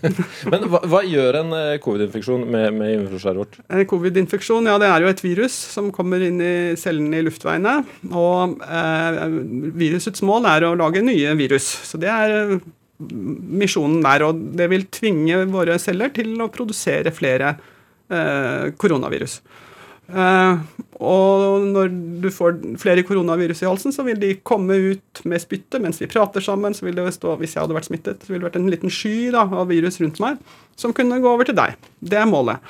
Men 0.52 0.66
hva, 0.72 0.80
hva 0.88 1.02
gjør 1.06 1.40
en 1.42 1.54
eh, 1.56 1.76
covid-infeksjon 1.84 2.46
med, 2.48 2.66
med 2.76 2.94
immunforsvaret 2.96 3.42
vårt? 3.42 3.60
En 3.68 3.86
Covid-infeksjon 3.90 4.68
ja, 4.70 4.76
det 4.80 4.88
er 4.90 5.04
jo 5.04 5.12
et 5.12 5.22
virus 5.24 5.56
som 5.76 5.92
kommer 5.94 6.24
inn 6.24 6.40
i 6.42 6.54
cellene 6.80 7.20
i 7.20 7.24
luftveiene. 7.26 7.76
Og 8.10 8.60
eh, 8.64 9.22
virusets 9.84 10.24
mål 10.26 10.48
er 10.50 10.68
å 10.68 10.74
lage 10.80 11.04
nye 11.04 11.36
virus. 11.38 11.68
Så 11.90 12.00
det 12.00 12.10
er 12.12 12.36
eh, 12.40 12.56
misjonen 13.00 14.02
der. 14.04 14.26
Og 14.28 14.44
det 14.58 14.70
vil 14.72 14.88
tvinge 14.92 15.44
våre 15.52 15.78
celler 15.82 16.12
til 16.16 16.34
å 16.40 16.50
produsere 16.52 17.14
flere 17.14 17.54
eh, 17.54 18.70
koronavirus. 18.80 19.40
Eh, 20.10 20.62
og 21.00 21.64
når 21.64 21.92
du 22.20 22.28
får 22.34 22.58
flere 22.80 23.04
koronavirus 23.08 23.62
i 23.62 23.68
halsen, 23.68 23.94
så 23.94 24.04
vil 24.04 24.18
de 24.20 24.34
komme 24.44 24.76
ut 24.92 25.22
med 25.24 25.40
spyttet 25.40 25.80
mens 25.80 26.00
vi 26.02 26.10
prater 26.10 26.44
sammen. 26.44 26.74
så 26.76 26.84
vil 26.84 26.98
det 26.98 27.06
stå, 27.16 27.36
Hvis 27.40 27.54
jeg 27.56 27.62
hadde 27.62 27.76
vært 27.76 27.88
smittet, 27.88 28.20
så 28.20 28.32
ville 28.32 28.44
det 28.44 28.50
vært 28.50 28.60
en 28.60 28.70
liten 28.70 28.92
sky 28.92 29.30
da, 29.32 29.46
av 29.46 29.70
virus 29.72 30.00
rundt 30.00 30.20
meg 30.20 30.40
som 30.80 30.92
kunne 30.96 31.20
gå 31.20 31.28
over 31.28 31.44
til 31.48 31.56
deg. 31.56 31.76
Det 32.00 32.18
er 32.20 32.28
målet. 32.28 32.60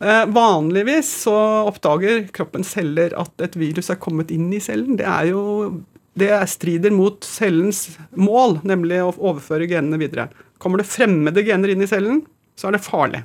Eh, 0.00 0.24
vanligvis 0.32 1.10
så 1.24 1.36
oppdager 1.68 2.26
kroppens 2.32 2.74
celler 2.76 3.16
at 3.18 3.44
et 3.44 3.56
virus 3.56 3.90
er 3.92 4.00
kommet 4.00 4.32
inn 4.34 4.50
i 4.52 4.60
cellen. 4.60 4.96
Det 5.00 5.08
er 5.08 5.32
jo 5.32 5.82
det 6.18 6.32
strider 6.50 6.90
mot 6.90 7.22
cellens 7.24 7.98
mål, 8.16 8.58
nemlig 8.66 9.00
å 9.04 9.12
overføre 9.14 9.68
genene 9.70 10.00
videre. 10.00 10.28
Kommer 10.58 10.82
det 10.82 10.90
fremmede 10.90 11.44
gener 11.46 11.72
inn 11.72 11.84
i 11.84 11.90
cellen, 11.90 12.24
så 12.58 12.68
er 12.68 12.76
det 12.76 12.84
farlig. 12.84 13.22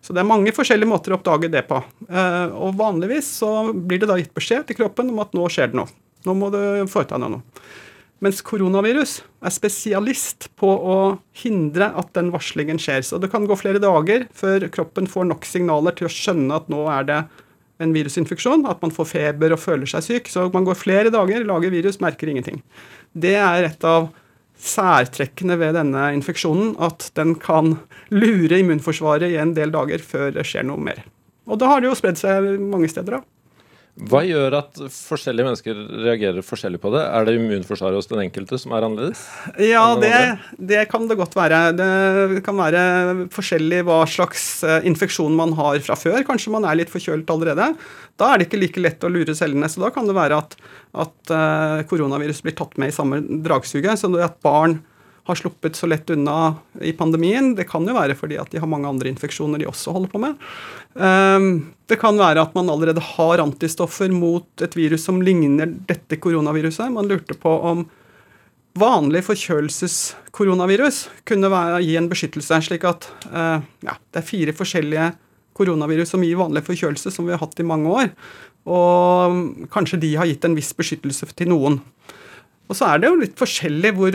Så 0.00 0.14
det 0.16 0.22
er 0.22 0.28
mange 0.28 0.52
forskjellige 0.56 0.88
måter 0.88 1.12
å 1.12 1.18
oppdage 1.18 1.50
det 1.52 1.66
på. 1.68 1.82
Eh, 2.08 2.54
og 2.56 2.78
vanligvis 2.78 3.28
så 3.42 3.70
blir 3.72 4.00
det 4.00 4.08
da 4.08 4.16
gitt 4.20 4.32
beskjed 4.36 4.66
til 4.68 4.80
kroppen 4.80 5.12
om 5.12 5.20
at 5.22 5.36
nå 5.36 5.44
skjer 5.52 5.72
det 5.72 5.80
noe. 5.82 5.92
Nå 6.26 6.36
må 6.36 6.48
du 6.52 6.60
foreta 6.90 7.20
deg 7.20 7.36
noe. 7.36 7.62
Mens 8.20 8.42
koronavirus 8.44 9.14
er 9.40 9.52
spesialist 9.54 10.50
på 10.60 10.68
å 10.68 10.96
hindre 11.40 11.88
at 11.96 12.10
den 12.16 12.28
varslingen 12.34 12.80
skjer. 12.80 13.04
Så 13.06 13.20
det 13.20 13.30
kan 13.32 13.46
gå 13.48 13.56
flere 13.56 13.80
dager 13.80 14.26
før 14.36 14.66
kroppen 14.72 15.08
får 15.08 15.30
nok 15.30 15.48
signaler 15.48 15.96
til 15.96 16.08
å 16.08 16.12
skjønne 16.12 16.58
at 16.60 16.68
nå 16.72 16.84
er 16.92 17.08
det 17.08 17.20
en 17.80 17.94
virusinfeksjon, 17.96 18.66
at 18.68 18.82
man 18.84 18.92
får 18.92 19.08
feber 19.08 19.54
og 19.56 19.62
føler 19.62 19.88
seg 19.88 20.04
syk. 20.04 20.28
Så 20.28 20.50
man 20.52 20.66
går 20.68 20.76
flere 20.76 21.12
dager, 21.12 21.46
lager 21.48 21.72
virus, 21.72 21.96
merker 22.04 22.28
ingenting. 22.28 22.60
Det 23.16 23.38
er 23.40 23.70
et 23.70 23.88
av 23.88 24.10
særtrekkene 24.60 25.56
ved 25.60 25.76
denne 25.78 26.10
infeksjonen, 26.16 26.74
at 26.82 27.08
den 27.16 27.34
kan 27.40 27.76
lure 28.12 28.60
immunforsvaret 28.60 29.32
i 29.32 29.40
en 29.40 29.54
del 29.56 29.72
dager 29.74 30.04
før 30.04 30.30
det 30.36 30.46
skjer 30.48 30.66
noe 30.68 30.80
mer. 30.90 31.02
Og 31.50 31.58
da 31.60 31.70
har 31.72 31.82
det 31.82 31.90
jo 31.90 31.98
spredd 31.98 32.20
seg 32.20 32.46
mange 32.60 32.90
steder, 32.92 33.18
da. 33.18 33.24
Hva 33.98 34.20
gjør 34.24 34.54
at 34.56 34.78
forskjellige 34.94 35.44
mennesker 35.44 35.80
reagerer 36.06 36.44
forskjellig 36.46 36.78
på 36.80 36.92
det? 36.94 37.02
Er 37.04 37.26
det 37.26 37.34
immunforsvaret 37.36 37.98
hos 37.98 38.08
den 38.08 38.22
enkelte 38.22 38.56
som 38.60 38.72
er 38.72 38.86
annerledes? 38.86 39.24
Ja, 39.60 39.82
det, 40.00 40.12
det, 40.56 40.84
kan 40.92 41.08
det 41.10 41.18
godt 41.18 41.34
være. 41.36 41.58
Det 41.76 42.42
kan 42.46 42.56
være 42.60 42.84
forskjellig 43.34 43.82
hva 43.88 43.98
slags 44.08 44.44
eh, 44.64 44.86
infeksjon 44.88 45.34
man 45.36 45.52
har 45.58 45.82
fra 45.84 45.98
før. 45.98 46.22
Kanskje 46.28 46.54
man 46.54 46.68
er 46.68 46.78
litt 46.80 46.92
forkjølt 46.92 47.28
allerede. 47.34 47.72
Da 48.20 48.30
er 48.30 48.40
det 48.40 48.48
ikke 48.48 48.62
like 48.62 48.84
lett 48.86 49.04
å 49.04 49.12
lure 49.12 49.36
cellene. 49.36 49.68
Så 49.68 49.82
da 49.82 49.90
kan 49.92 50.08
det 50.08 50.16
være 50.16 50.38
at, 50.38 50.56
at 51.04 51.34
uh, 51.34 51.82
koronavirus 51.90 52.44
blir 52.46 52.56
tatt 52.56 52.78
med 52.80 52.92
i 52.92 52.96
samme 52.96 53.20
dragsuget. 53.44 54.00
Så 54.00 54.12
at 54.22 54.40
barn 54.44 54.78
har 55.30 55.38
sluppet 55.38 55.78
så 55.78 55.88
lett 55.90 56.10
unna 56.12 56.56
i 56.82 56.92
pandemien. 56.96 57.54
Det 57.56 57.68
kan 57.70 57.86
jo 57.86 57.96
være 57.96 58.16
fordi 58.18 58.38
at 58.40 58.50
de 58.52 58.60
har 58.62 58.70
mange 58.70 58.90
andre 58.90 59.10
infeksjoner 59.12 59.62
de 59.62 59.68
også 59.70 59.94
holder 59.96 60.12
på 60.12 60.20
med. 60.22 60.36
Ehm, 60.98 61.48
det 61.90 62.00
kan 62.02 62.18
være 62.18 62.42
at 62.42 62.54
man 62.58 62.70
allerede 62.72 63.02
har 63.14 63.42
antistoffer 63.42 64.12
mot 64.12 64.64
et 64.66 64.76
virus 64.78 65.06
som 65.08 65.22
ligner 65.22 65.72
dette 65.88 66.18
koronaviruset. 66.20 66.90
Man 66.92 67.08
lurte 67.10 67.38
på 67.38 67.54
om 67.72 67.86
vanlig 68.78 69.24
forkjølelseskoronavirus 69.26 71.02
kunne 71.26 71.50
være, 71.50 71.82
gi 71.84 71.96
en 71.98 72.10
beskyttelse. 72.10 72.60
Slik 72.68 72.86
at 72.88 73.08
eh, 73.30 73.58
ja, 73.86 73.96
det 74.12 74.22
er 74.22 74.28
fire 74.28 74.54
forskjellige 74.56 75.10
koronavirus 75.58 76.14
som 76.14 76.24
gir 76.24 76.38
vanlig 76.40 76.62
forkjølelse, 76.66 77.12
som 77.12 77.26
vi 77.26 77.34
har 77.34 77.42
hatt 77.42 77.58
i 77.60 77.66
mange 77.66 77.90
år. 77.90 78.12
Og 78.70 79.66
kanskje 79.72 80.00
de 80.02 80.14
har 80.20 80.28
gitt 80.28 80.44
en 80.46 80.56
viss 80.56 80.72
beskyttelse 80.76 81.28
til 81.36 81.50
noen. 81.52 81.80
Og 82.70 82.76
så 82.78 82.86
er 82.86 83.00
det 83.02 83.08
jo 83.10 83.18
litt 83.18 83.38
forskjellig 83.38 83.90
hvor 83.96 84.14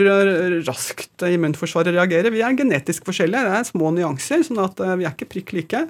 raskt 0.64 1.24
immunforsvaret 1.28 1.92
reagerer. 1.92 2.32
Vi 2.32 2.40
er 2.40 2.56
genetisk 2.56 3.04
forskjellige, 3.04 3.42
det 3.44 3.58
er 3.58 3.66
små 3.68 3.90
nyanser, 3.92 4.46
sånn 4.46 4.62
at 4.64 4.80
eh, 4.80 4.94
vi 4.96 5.04
er 5.04 5.12
ikke 5.12 5.28
prikk 5.34 5.52
like. 5.58 5.82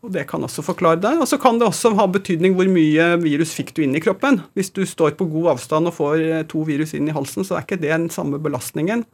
Og 0.00 0.10
Det 0.16 0.24
kan 0.26 0.42
også 0.42 0.64
forklare 0.64 0.98
det. 0.98 1.12
Og 1.20 1.28
så 1.30 1.38
kan 1.38 1.60
det 1.60 1.68
også 1.68 1.92
ha 1.98 2.06
betydning 2.10 2.56
hvor 2.58 2.66
mye 2.72 3.12
virus 3.22 3.52
fikk 3.54 3.74
du 3.76 3.84
inn 3.84 3.94
i 3.94 4.02
kroppen. 4.02 4.40
Hvis 4.58 4.72
du 4.74 4.82
står 4.88 5.14
på 5.18 5.28
god 5.30 5.52
avstand 5.54 5.90
og 5.90 5.96
får 6.00 6.24
eh, 6.24 6.44
to 6.50 6.64
virus 6.66 6.96
inn 6.98 7.06
i 7.06 7.14
halsen, 7.14 7.46
så 7.46 7.58
er 7.58 7.66
ikke 7.66 7.78
det 7.78 7.92
den 7.94 8.10
samme 8.10 8.42
belastningen 8.42 9.06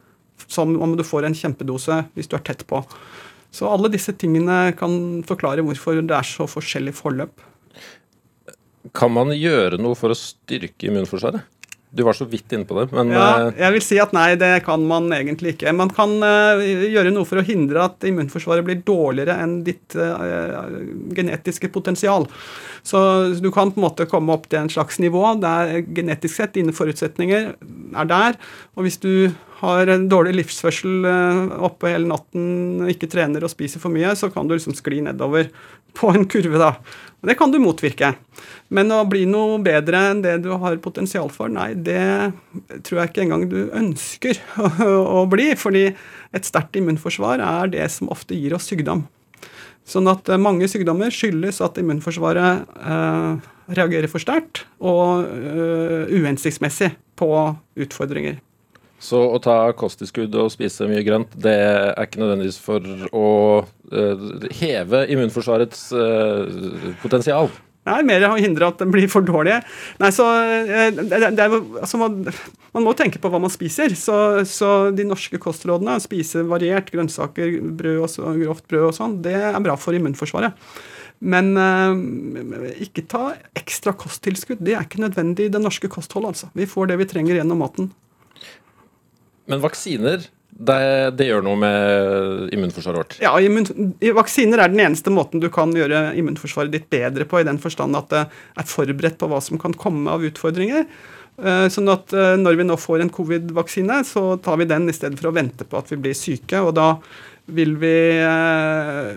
som 0.47 0.73
om 0.81 0.95
du 0.97 1.03
får 1.05 1.27
en 1.27 1.37
kjempedose 1.37 1.99
hvis 2.15 2.29
du 2.29 2.37
er 2.37 2.45
tett 2.49 2.63
på. 2.69 2.81
Så 3.53 3.69
alle 3.69 3.91
disse 3.93 4.13
tingene 4.17 4.71
kan 4.77 5.21
forklare 5.27 5.65
hvorfor 5.65 6.01
det 6.01 6.17
er 6.17 6.27
så 6.27 6.47
forskjellig 6.49 6.95
forløp. 6.97 7.45
Kan 8.95 9.13
man 9.13 9.33
gjøre 9.35 9.79
noe 9.81 9.97
for 9.99 10.13
å 10.13 10.17
styrke 10.17 10.89
immunforsvaret? 10.89 11.45
Du 11.89 12.03
var 12.03 12.13
så 12.13 12.25
vidt 12.27 12.51
inne 12.51 12.67
på 12.67 12.75
det, 12.75 12.89
men 12.91 13.13
Ja, 13.15 13.47
eh, 13.47 13.61
jeg 13.61 13.75
vil 13.77 13.83
si 13.85 13.97
at 14.03 14.11
nei, 14.15 14.35
det 14.39 14.51
kan 14.65 14.83
man 14.89 15.07
egentlig 15.15 15.55
ikke. 15.55 15.71
Man 15.71 15.91
kan 15.95 16.17
uh, 16.19 16.59
gjøre 16.59 17.13
noe 17.15 17.27
for 17.27 17.39
å 17.39 17.45
hindre 17.47 17.85
at 17.85 18.03
immunforsvaret 18.07 18.67
blir 18.67 18.81
dårligere 18.85 19.37
enn 19.39 19.61
ditt 19.63 19.95
uh, 19.95 20.67
genetiske 21.15 21.71
potensial. 21.71 22.27
Så 22.83 22.99
du 23.39 23.49
kan 23.55 23.71
på 23.71 23.79
en 23.79 23.87
måte 23.87 24.07
komme 24.11 24.35
opp 24.35 24.49
til 24.51 24.65
en 24.65 24.71
slags 24.71 24.99
nivå 25.03 25.37
der 25.39 25.79
genetisk 25.87 26.35
sett 26.41 26.57
dine 26.59 26.75
forutsetninger 26.75 27.53
er 27.55 28.11
der. 28.11 28.35
Og 28.75 28.87
hvis 28.87 28.99
du 29.03 29.31
har 29.61 29.89
en 29.89 30.05
dårlig 30.09 30.35
livsførsel 30.37 31.07
uh, 31.07 31.57
oppe 31.65 31.89
hele 31.91 32.09
natten, 32.11 32.85
ikke 32.91 33.09
trener 33.09 33.45
og 33.45 33.51
spiser 33.51 33.81
for 33.81 33.93
mye, 33.93 34.13
så 34.17 34.29
kan 34.33 34.47
du 34.47 34.55
liksom 34.55 34.75
skli 34.77 35.01
nedover 35.05 35.49
på 35.97 36.11
en 36.13 36.27
kurve, 36.29 36.59
da. 36.61 36.75
Det 37.25 37.35
kan 37.39 37.51
du 37.51 37.57
motvirke. 37.59 38.11
Men 38.69 38.91
å 38.93 39.01
bli 39.09 39.23
noe 39.29 39.57
bedre 39.65 40.03
enn 40.11 40.21
det 40.21 40.35
du 40.43 40.51
har 40.61 40.77
potensial 40.83 41.31
for, 41.33 41.49
nei, 41.49 41.71
det 41.73 42.31
tror 42.85 43.01
jeg 43.01 43.11
ikke 43.11 43.25
engang 43.25 43.47
du 43.49 43.59
ønsker 43.75 44.39
å, 44.85 45.25
bli. 45.29 45.49
Fordi 45.57 45.87
et 45.89 46.47
sterkt 46.47 46.77
immunforsvar 46.77 47.41
er 47.43 47.73
det 47.73 47.89
som 47.93 48.11
ofte 48.13 48.37
gir 48.37 48.55
oss 48.57 48.69
sykdom. 48.69 49.07
Sånn 49.87 50.09
at 50.11 50.27
eh, 50.29 50.39
mange 50.41 50.67
sykdommer 50.69 51.13
skyldes 51.15 51.61
at 51.63 51.79
immunforsvaret 51.79 52.67
eh, 52.77 53.53
reagerer 53.77 54.11
for 54.11 54.23
sterkt 54.23 54.65
og 54.79 55.27
uh, 55.27 56.07
uhensiktsmessig 56.07 56.93
på 57.19 57.29
utfordringer. 57.83 58.37
Så 58.97 59.19
å 59.29 59.37
ta 59.41 59.59
kosttilskudd 59.77 60.33
og 60.41 60.49
spise 60.49 60.87
mye 60.89 61.03
grønt, 61.05 61.35
det 61.37 61.53
er 61.53 62.07
ikke 62.07 62.23
nødvendigvis 62.23 62.57
for 62.61 62.81
å 63.13 63.27
uh, 63.61 64.27
heve 64.57 65.03
immunforsvarets 65.13 65.83
uh, 65.93 66.93
potensial? 67.03 67.51
Nei, 67.87 68.01
mer 68.03 68.25
å 68.27 68.35
hindre 68.39 68.67
at 68.67 68.81
den 68.81 68.91
blir 68.91 69.07
for 69.11 69.23
dårlig. 69.23 69.61
Nei, 70.01 70.09
så 70.11 70.25
eh, 70.27 70.89
det, 70.97 71.21
det 71.37 71.45
altså 71.47 71.99
man, 72.01 72.17
man, 72.73 72.83
må 72.83 72.93
tenke 72.97 73.21
på 73.23 73.31
hva 73.31 73.39
man 73.39 73.53
spiser. 73.53 73.95
Så, 73.95 74.17
så, 74.49 74.71
de 74.95 75.05
norske 75.07 75.39
kostrådene, 75.39 75.95
spise 76.03 76.43
variert, 76.49 76.91
grønnsaker, 76.91 77.61
brød 77.79 78.01
og 78.01 78.11
så, 78.11 78.33
grovt 78.41 78.67
brød 78.67 78.89
og 78.89 78.97
sånn, 78.97 79.15
det 79.23 79.37
er 79.39 79.59
bra 79.63 79.77
for 79.79 79.95
immunforsvaret. 79.95 80.57
Men 81.17 81.53
uh, 81.57 81.95
ikke 82.83 83.07
ta 83.09 83.31
ekstra 83.57 83.95
kosttilskudd. 83.97 84.59
Det 84.61 84.75
er 84.75 84.83
ikke 84.83 85.01
nødvendig 85.01 85.47
i 85.47 85.53
det 85.53 85.63
norske 85.63 85.89
kostholdet. 85.89 86.35
altså. 86.35 86.51
Vi 86.59 86.67
får 86.69 86.91
det 86.91 86.99
vi 86.99 87.09
trenger 87.09 87.39
gjennom 87.39 87.63
maten. 87.63 87.89
Men 89.47 89.63
vaksiner 89.63 90.27
det, 90.57 90.77
det, 91.19 91.27
gjør 91.27 91.43
noe 91.45 91.59
med 91.61 92.53
immunforsvaret 92.55 92.97
vårt? 92.97 93.17
Ja, 93.21 93.35
immun, 93.43 93.67
vaksiner 94.17 94.63
er 94.63 94.71
den 94.73 94.81
eneste 94.87 95.13
måten 95.13 95.43
du 95.43 95.51
kan 95.53 95.73
gjøre 95.75 96.15
immunforsvaret 96.17 96.73
ditt 96.73 96.87
bedre 96.89 97.27
på, 97.29 97.41
i 97.41 97.45
den 97.45 97.61
forstand 97.61 97.97
at 97.99 98.09
det 98.13 98.23
er 98.57 98.67
forberedt 98.69 99.19
på 99.21 99.29
hva 99.29 99.41
som 99.43 99.61
kan 99.61 99.75
komme 99.77 100.09
av 100.13 100.25
utfordringer. 100.25 100.87
Eh, 101.37 101.67
sånn 101.69 101.91
at 101.93 102.13
eh, 102.17 102.33
når 102.41 102.57
vi 102.57 102.65
nå 102.65 102.77
får 102.81 103.03
en 103.03 103.13
covid-vaksine, 103.13 104.01
så 104.07 104.31
tar 104.41 104.57
vi 104.57 104.69
den 104.69 104.89
i 104.89 104.95
stedet 104.97 105.19
for 105.19 105.29
å 105.29 105.35
vente 105.37 105.67
på 105.67 105.77
at 105.77 105.91
vi 105.93 105.99
blir 106.07 106.17
syke. 106.17 106.63
Og 106.65 106.73
da 106.79 106.95
vil 107.53 107.77
vi 107.79 107.93
eh, 108.17 109.11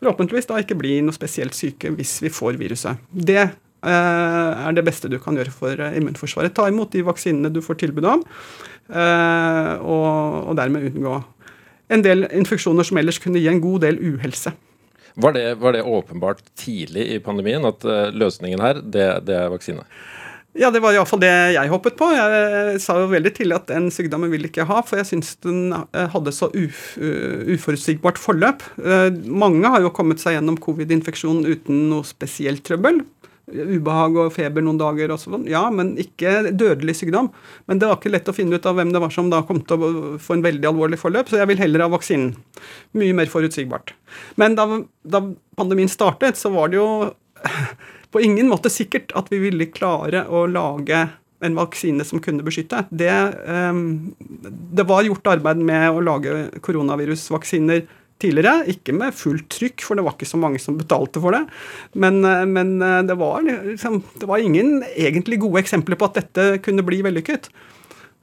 forhåpentligvis 0.00 0.50
da 0.50 0.58
ikke 0.60 0.80
bli 0.80 0.98
noe 1.06 1.14
spesielt 1.14 1.54
syke 1.56 1.94
hvis 1.94 2.18
vi 2.24 2.32
får 2.34 2.58
viruset. 2.58 3.06
Det 3.14 3.46
er 3.82 4.74
det 4.76 4.84
beste 4.86 5.10
du 5.10 5.18
kan 5.18 5.34
gjøre 5.34 5.50
for 5.54 5.80
immunforsvaret. 5.88 6.54
Ta 6.54 6.68
imot 6.70 6.92
de 6.94 7.02
vaksinene 7.06 7.50
du 7.50 7.58
får 7.64 7.80
tilbud 7.82 8.06
om. 8.06 8.22
Eh, 8.92 9.72
og, 9.80 10.50
og 10.50 10.58
dermed 10.58 10.90
unngå 10.90 11.20
en 11.92 12.02
del 12.04 12.26
infeksjoner 12.32 12.86
som 12.88 12.98
ellers 13.00 13.20
kunne 13.22 13.40
gi 13.40 13.50
en 13.50 13.62
god 13.62 13.84
del 13.86 14.00
uhelse. 14.00 14.54
Var 15.22 15.34
det, 15.36 15.44
var 15.60 15.76
det 15.76 15.84
åpenbart 15.84 16.40
tidlig 16.56 17.04
i 17.12 17.20
pandemien 17.20 17.64
at 17.68 17.84
løsningen 18.16 18.62
her, 18.64 18.80
det, 18.80 19.06
det, 19.28 19.36
er 19.36 19.50
vaksine? 19.52 19.84
Ja, 20.56 20.70
det 20.72 20.80
var 20.84 20.96
iallfall 20.96 21.20
det 21.20 21.32
jeg 21.52 21.68
håpet 21.68 21.98
på. 22.00 22.08
Jeg 22.16 22.80
sa 22.84 22.96
jo 23.00 23.10
veldig 23.12 23.32
tidlig 23.36 23.58
at 23.58 23.68
den 23.68 23.90
sykdommen 23.92 24.32
vil 24.32 24.48
ikke 24.48 24.64
ha, 24.68 24.80
for 24.88 25.00
jeg 25.00 25.10
syns 25.10 25.34
den 25.44 25.74
eh, 25.74 26.08
hadde 26.14 26.32
så 26.32 26.48
uf, 26.48 26.94
uforutsigbart 26.96 28.20
forløp. 28.20 28.64
Mange 29.28 29.72
har 29.74 29.84
jo 29.84 29.92
kommet 29.92 30.22
seg 30.22 30.38
gjennom 30.38 30.60
covid-infeksjon 30.64 31.44
uten 31.48 31.86
noe 31.92 32.08
spesielt 32.08 32.64
trøbbel 32.68 33.02
ubehag 33.52 34.18
og 34.24 34.32
feber 34.34 34.64
noen 34.64 34.80
dager 34.80 35.12
og 35.14 35.20
sånn. 35.20 35.46
Ja, 35.50 35.64
men 35.74 35.94
ikke 36.00 36.50
dødelig 36.50 36.96
sykdom. 36.98 37.30
Men 37.70 37.80
det 37.80 37.88
var 37.90 38.00
ikke 38.00 38.12
lett 38.14 38.30
å 38.30 38.36
finne 38.36 38.58
ut 38.58 38.68
av 38.68 38.78
hvem 38.78 38.92
det 38.94 39.02
var 39.02 39.14
som 39.14 39.30
da 39.32 39.42
kom 39.46 39.62
til 39.66 39.86
å 39.86 39.92
få 40.22 40.36
en 40.38 40.44
veldig 40.44 40.70
alvorlig 40.72 41.00
forløp, 41.00 41.30
så 41.30 41.40
jeg 41.42 41.52
vil 41.52 41.62
heller 41.62 41.86
ha 41.86 41.90
vaksinen. 41.92 42.34
Mye 42.98 43.16
mer 43.16 43.30
forutsigbart. 43.32 43.94
Men 44.40 44.58
da, 44.58 44.66
da 45.02 45.24
pandemien 45.58 45.90
startet, 45.92 46.40
så 46.40 46.52
var 46.54 46.72
det 46.72 46.80
jo 46.80 46.88
på 48.12 48.22
ingen 48.24 48.50
måte 48.52 48.72
sikkert 48.72 49.14
at 49.18 49.32
vi 49.32 49.40
ville 49.46 49.70
klare 49.72 50.26
å 50.28 50.46
lage 50.50 51.06
en 51.42 51.56
vaksine 51.58 52.04
som 52.06 52.20
kunne 52.22 52.44
beskytte. 52.46 52.84
Det, 52.90 53.10
um, 53.46 54.12
det 54.76 54.86
var 54.86 55.02
gjort 55.06 55.32
arbeid 55.34 55.62
med 55.64 55.90
å 55.90 56.04
lage 56.04 56.36
koronavirusvaksiner 56.62 57.82
tidligere. 58.22 58.66
Ikke 58.72 58.94
med 58.96 59.16
fullt 59.16 59.48
trykk, 59.52 59.84
for 59.86 59.98
det 59.98 60.04
var 60.06 60.16
ikke 60.16 60.28
så 60.28 60.40
mange 60.40 60.60
som 60.62 60.78
betalte 60.78 61.22
for 61.22 61.36
det. 61.36 61.42
Men, 61.98 62.22
eh, 62.26 62.44
men 62.48 62.74
eh, 62.82 63.00
det, 63.08 63.18
var, 63.20 63.42
liksom, 63.44 64.00
det, 64.20 64.28
var, 64.30 64.42
ingen 64.42 64.80
egentlig 64.94 65.40
gode 65.42 65.62
eksempler 65.62 65.98
på 65.98 66.08
at 66.08 66.20
dette 66.22 66.48
kunne 66.64 66.84
bli 66.86 67.02
vellykket. 67.04 67.50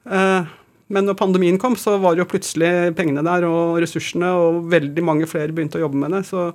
Eh, 0.09 0.55
men 0.89 1.05
når 1.05 1.19
pandemien 1.19 1.59
kom, 1.61 1.77
så 1.77 1.99
var 2.01 2.17
jo 2.17 2.27
plutselig 2.29 2.95
pengene 2.97 3.21
der 3.25 3.45
og 3.45 3.77
ressursene, 3.83 4.31
og 4.33 4.63
veldig 4.71 5.05
mange 5.05 5.29
flere 5.29 5.53
begynte 5.53 5.77
å 5.77 5.85
jobbe 5.85 6.01
med 6.01 6.15
det. 6.17 6.23
Så 6.31 6.49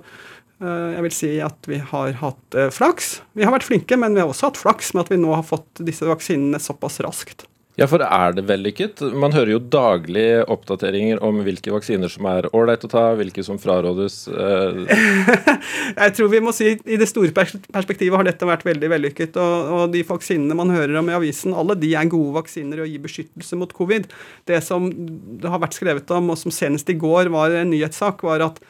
jeg 0.55 1.03
vil 1.03 1.11
si 1.11 1.29
at 1.43 1.67
vi 1.67 1.81
har 1.83 2.13
hatt 2.19 2.57
flaks. 2.71 3.09
Vi 3.35 3.43
har 3.43 3.51
vært 3.51 3.67
flinke, 3.67 3.95
men 3.99 4.15
vi 4.15 4.21
har 4.23 4.31
også 4.31 4.49
hatt 4.49 4.59
flaks 4.59 4.93
med 4.95 5.03
at 5.03 5.11
vi 5.11 5.19
nå 5.19 5.33
har 5.35 5.43
fått 5.43 5.83
disse 5.83 6.07
vaksinene 6.07 6.59
såpass 6.63 7.01
raskt. 7.03 7.43
Ja, 7.75 7.89
for 7.91 7.99
er 7.99 8.31
det 8.31 8.45
vellykket? 8.47 9.01
Man 9.19 9.33
hører 9.35 9.49
jo 9.51 9.59
daglig 9.59 10.23
oppdateringer 10.47 11.19
om 11.25 11.41
hvilke 11.43 11.73
vaksiner 11.73 12.11
som 12.11 12.27
er 12.31 12.47
ålreit 12.55 12.85
å 12.87 12.89
ta, 12.91 13.03
hvilke 13.19 13.43
som 13.43 13.59
frarådes. 13.59 14.29
Eh. 14.31 14.95
jeg 15.99 16.13
tror 16.15 16.31
vi 16.31 16.41
må 16.45 16.53
si 16.55 16.71
i 16.71 16.99
det 17.01 17.09
store 17.11 17.35
perspektivet 17.35 18.15
har 18.15 18.29
dette 18.29 18.47
vært 18.47 18.63
veldig 18.67 18.91
vellykket. 18.95 19.35
Og, 19.43 19.73
og, 19.75 19.83
de 19.91 20.05
vaksinene 20.07 20.55
man 20.55 20.71
hører 20.71 20.95
om 21.01 21.11
i 21.11 21.17
avisen, 21.19 21.55
alle 21.57 21.75
de 21.81 21.91
er 21.99 22.11
gode 22.11 22.37
vaksiner 22.39 22.85
og 22.85 22.91
gir 22.93 23.03
beskyttelse 23.03 23.59
mot 23.59 23.75
covid. 23.75 24.07
Det 24.47 24.63
som 24.63 24.87
det 24.87 25.51
har 25.51 25.59
vært 25.65 25.75
skrevet 25.75 26.15
om, 26.15 26.31
og 26.31 26.39
som 26.39 26.55
senest 26.55 26.95
i 26.95 26.99
går 27.01 27.33
var 27.35 27.59
en 27.59 27.75
nyhetssak, 27.75 28.23
var 28.23 28.47
at 28.47 28.63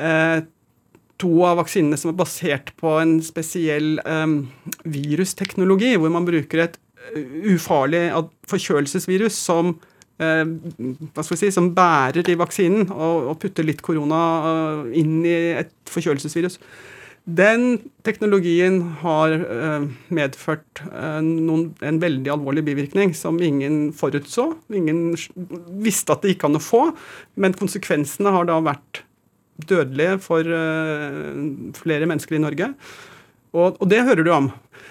eh, 0.00 0.40
to 1.20 1.34
av 1.44 1.60
vaksinene 1.60 2.00
som 2.00 2.14
er 2.14 2.20
basert 2.24 2.72
på 2.80 2.96
en 3.02 3.18
spesiell 3.20 3.98
um, 4.06 4.46
virusteknologi, 4.88 5.98
hvor 6.00 6.12
man 6.14 6.24
bruker 6.24 6.64
et 6.64 6.80
ufarlig 7.54 8.04
forkjølelsesvirus 8.50 9.38
som 9.40 9.74
eh, 10.20 10.44
si, 11.26 11.50
som 11.54 11.72
bærer 11.76 12.28
i 12.30 12.38
vaksinen, 12.38 12.88
og, 12.92 13.32
og 13.32 13.42
putter 13.42 13.66
litt 13.66 13.82
korona 13.84 14.22
eh, 14.52 14.96
inn 15.02 15.20
i 15.24 15.36
et 15.62 15.74
forkjølelsesvirus. 15.90 16.60
Den 17.28 17.76
teknologien 18.06 18.80
har 19.02 19.34
eh, 19.36 19.84
medført 20.08 20.80
eh, 20.88 21.20
noen, 21.20 21.68
en 21.84 22.00
veldig 22.02 22.32
alvorlig 22.32 22.64
bivirkning 22.70 23.12
som 23.14 23.38
ingen 23.44 23.90
forutså. 23.96 24.48
Ingen 24.72 25.12
visste 25.84 26.16
at 26.16 26.24
det 26.24 26.34
gikk 26.34 26.48
an 26.48 26.58
å 26.58 26.64
få, 26.64 26.86
men 27.36 27.56
konsekvensene 27.58 28.32
har 28.34 28.48
da 28.48 28.56
vært 28.64 29.04
dødelige 29.68 30.16
for 30.24 30.48
eh, 30.48 31.44
flere 31.76 32.08
mennesker 32.08 32.38
i 32.38 32.42
Norge. 32.42 32.72
Og, 33.52 33.76
og 33.76 33.86
det 33.90 34.04
hører 34.06 34.24
du 34.24 34.32
om. 34.32 34.50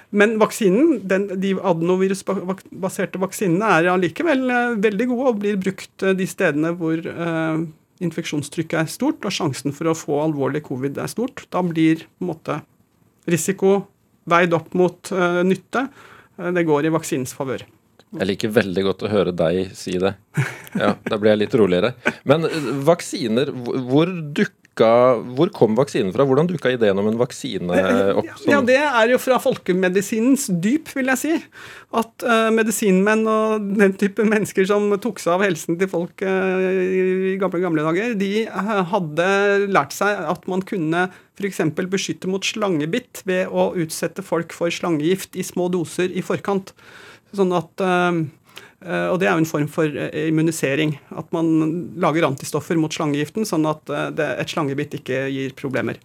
Men 0.10 0.40
vaksinen, 0.42 1.04
den, 1.06 1.28
de 1.42 1.54
adenovirusbaserte 1.60 3.20
vaksinene 3.22 3.68
er 3.78 3.92
allikevel 3.92 4.48
veldig 4.82 5.06
gode 5.12 5.34
og 5.34 5.44
blir 5.44 5.60
brukt 5.62 6.06
de 6.18 6.26
stedene 6.30 6.72
hvor 6.80 6.98
eh, 6.98 7.60
infeksjonstrykket 8.04 8.80
er 8.82 8.92
stort 8.92 9.26
og 9.28 9.36
sjansen 9.36 9.76
for 9.76 9.92
å 9.92 9.98
få 9.98 10.20
alvorlig 10.24 10.64
covid 10.68 11.00
er 11.02 11.12
stort. 11.12 11.46
Da 11.54 11.64
blir 11.66 12.06
måte 12.24 12.62
risiko 13.30 13.84
veid 14.30 14.56
opp 14.56 14.74
mot 14.78 15.12
uh, 15.16 15.42
nytte. 15.46 15.88
Uh, 16.40 16.50
det 16.56 16.66
går 16.68 16.88
i 16.88 16.94
vaksinens 16.94 17.36
favør. 17.36 17.66
Jeg 18.10 18.26
liker 18.26 18.54
veldig 18.54 18.84
godt 18.88 19.04
å 19.06 19.12
høre 19.12 19.34
deg 19.38 19.76
si 19.78 19.94
det. 20.02 20.16
Ja, 20.74 20.96
Da 21.06 21.18
blir 21.20 21.36
jeg 21.36 21.44
litt 21.44 21.58
roligere. 21.60 21.92
Men 22.30 22.48
vaksiner, 22.88 23.52
hvor 23.86 24.10
dukker 24.10 24.59
dukka, 24.80 25.36
hvor 25.36 25.52
kom 25.54 25.76
vaksinen 25.78 26.14
fra? 26.14 26.26
Hvordan 26.28 26.48
dukka 26.50 26.72
ideen 26.74 27.00
om 27.00 27.08
en 27.10 27.20
vaksine 27.20 27.80
opp? 28.16 28.30
Som... 28.40 28.52
Ja, 28.52 28.62
Det 28.66 28.78
er 28.80 29.12
jo 29.12 29.20
fra 29.22 29.40
folkemedisinens 29.42 30.50
dyp, 30.62 30.90
vil 30.96 31.12
jeg 31.12 31.20
si. 31.20 31.34
At 31.92 32.26
uh, 32.26 32.50
medisinmenn 32.54 33.26
og 33.30 33.68
den 33.80 33.96
type 34.00 34.24
mennesker 34.24 34.68
som 34.70 34.90
tok 35.02 35.20
seg 35.20 35.36
av 35.36 35.46
helsen 35.48 35.80
til 35.80 35.90
folk 35.92 36.24
uh, 36.24 36.70
i 37.34 37.36
gamle, 37.42 37.62
gamle 37.64 37.86
dager, 37.88 38.16
de 38.20 38.46
uh, 38.48 38.80
hadde 38.94 39.28
lært 39.70 39.96
seg 39.96 40.24
at 40.30 40.48
man 40.50 40.64
kunne 40.64 41.10
f.eks. 41.40 41.62
beskytte 41.80 42.30
mot 42.30 42.44
slangebitt 42.44 43.24
ved 43.30 43.48
å 43.52 43.72
utsette 43.80 44.26
folk 44.26 44.56
for 44.56 44.72
slangegift 44.74 45.40
i 45.40 45.46
små 45.46 45.70
doser 45.72 46.12
i 46.12 46.26
forkant. 46.26 46.74
Sånn 47.36 47.54
at 47.54 47.82
Eh, 47.86 48.16
og 49.12 49.20
det 49.20 49.28
er 49.28 49.36
jo 49.36 49.44
en 49.44 49.50
form 49.50 49.68
for 49.72 49.92
eh, 49.92 50.30
immunisering. 50.30 50.96
At 51.20 51.32
man 51.36 51.50
lager 52.00 52.30
antistoffer 52.30 52.80
mot 52.80 52.94
slangegiften, 52.96 53.48
sånn 53.48 53.68
at 53.68 53.92
eh, 53.92 54.36
et 54.40 54.52
slangebitt 54.52 54.96
ikke 55.02 55.26
gir 55.34 55.56
problemer. 55.60 56.00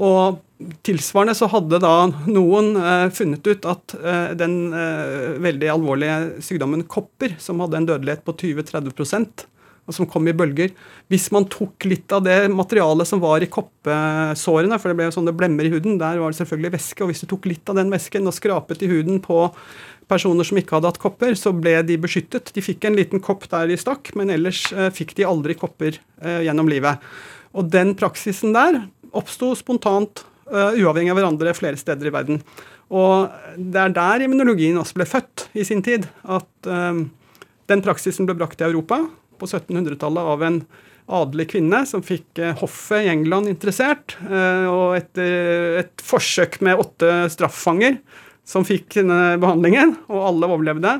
Og 0.00 0.40
tilsvarende 0.86 1.34
så 1.36 1.48
hadde 1.50 1.80
da 1.82 1.94
noen 2.28 2.76
funnet 3.12 3.42
ut 3.48 3.64
at 3.66 3.94
den 4.38 4.54
veldig 5.42 5.70
alvorlige 5.72 6.44
sykdommen 6.46 6.84
kopper, 6.88 7.34
som 7.42 7.58
hadde 7.64 7.80
en 7.80 7.88
dødelighet 7.88 8.22
på 8.24 8.36
20-30 8.38 9.48
og 9.90 9.96
som 9.96 10.08
kom 10.08 10.28
i 10.30 10.34
bølger. 10.36 10.70
Hvis 11.10 11.28
man 11.34 11.48
tok 11.50 11.88
litt 11.90 12.12
av 12.14 12.22
det 12.22 12.38
materialet 12.52 13.08
som 13.08 13.22
var 13.22 13.42
i 13.42 13.50
koppesårene, 13.50 14.78
for 14.78 14.90
det 14.90 14.98
ble 14.98 15.08
jo 15.08 15.16
sånne 15.18 15.34
blemmer 15.36 15.66
i 15.66 15.72
huden, 15.72 15.98
der 16.00 16.20
var 16.22 16.30
det 16.30 16.38
selvfølgelig 16.38 16.74
væske, 16.76 17.02
og 17.02 17.10
hvis 17.10 17.24
du 17.24 17.30
tok 17.32 17.48
litt 17.50 17.72
av 17.72 17.80
den 17.80 17.90
væsken 17.92 18.30
og 18.30 18.36
skrapet 18.36 18.84
i 18.86 18.90
huden 18.90 19.18
på 19.24 19.48
personer 20.10 20.46
som 20.46 20.58
ikke 20.58 20.76
hadde 20.76 20.90
hatt 20.90 21.00
kopper, 21.02 21.36
så 21.38 21.52
ble 21.56 21.76
de 21.86 21.98
beskyttet. 22.00 22.50
De 22.54 22.64
fikk 22.64 22.86
en 22.88 22.98
liten 22.98 23.22
kopp 23.22 23.46
der 23.52 23.70
de 23.70 23.78
stakk, 23.80 24.12
men 24.18 24.32
ellers 24.34 24.64
eh, 24.74 24.90
fikk 24.94 25.14
de 25.18 25.28
aldri 25.28 25.56
kopper 25.58 25.96
eh, 25.96 26.42
gjennom 26.46 26.70
livet. 26.70 27.02
Og 27.56 27.70
den 27.70 27.94
praksisen 27.98 28.54
der 28.56 28.82
oppsto 29.16 29.50
spontant, 29.58 30.22
uh, 30.52 30.70
uavhengig 30.78 31.10
av 31.10 31.16
hverandre, 31.18 31.54
flere 31.58 31.78
steder 31.78 32.06
i 32.06 32.12
verden. 32.14 32.36
Og 32.94 33.26
det 33.58 33.80
er 33.82 33.94
der 33.96 34.22
immunologien 34.22 34.78
også 34.78 35.00
ble 35.00 35.06
født 35.10 35.48
i 35.58 35.64
sin 35.66 35.82
tid. 35.82 36.06
At 36.22 36.46
den 36.62 37.82
praksisen 37.82 38.28
ble 38.28 38.36
brakt 38.38 38.58
til 38.60 38.70
Europa 38.70 39.00
på 39.42 39.48
1700-tallet 39.50 40.30
av 40.30 40.44
en 40.46 40.60
adelig 41.10 41.48
kvinne 41.56 41.82
som 41.90 42.06
fikk 42.06 42.38
hoffet 42.62 43.06
i 43.06 43.10
England 43.10 43.50
interessert. 43.50 44.14
Og 44.30 44.94
etter 44.98 45.80
et 45.82 46.06
forsøk 46.06 46.60
med 46.66 46.82
åtte 46.82 47.12
straffanger 47.34 47.98
som 48.50 48.66
fikk 48.66 48.96
denne 48.98 49.36
behandlingen, 49.40 49.94
og 50.10 50.24
alle 50.32 50.48
overlevde. 50.50 50.96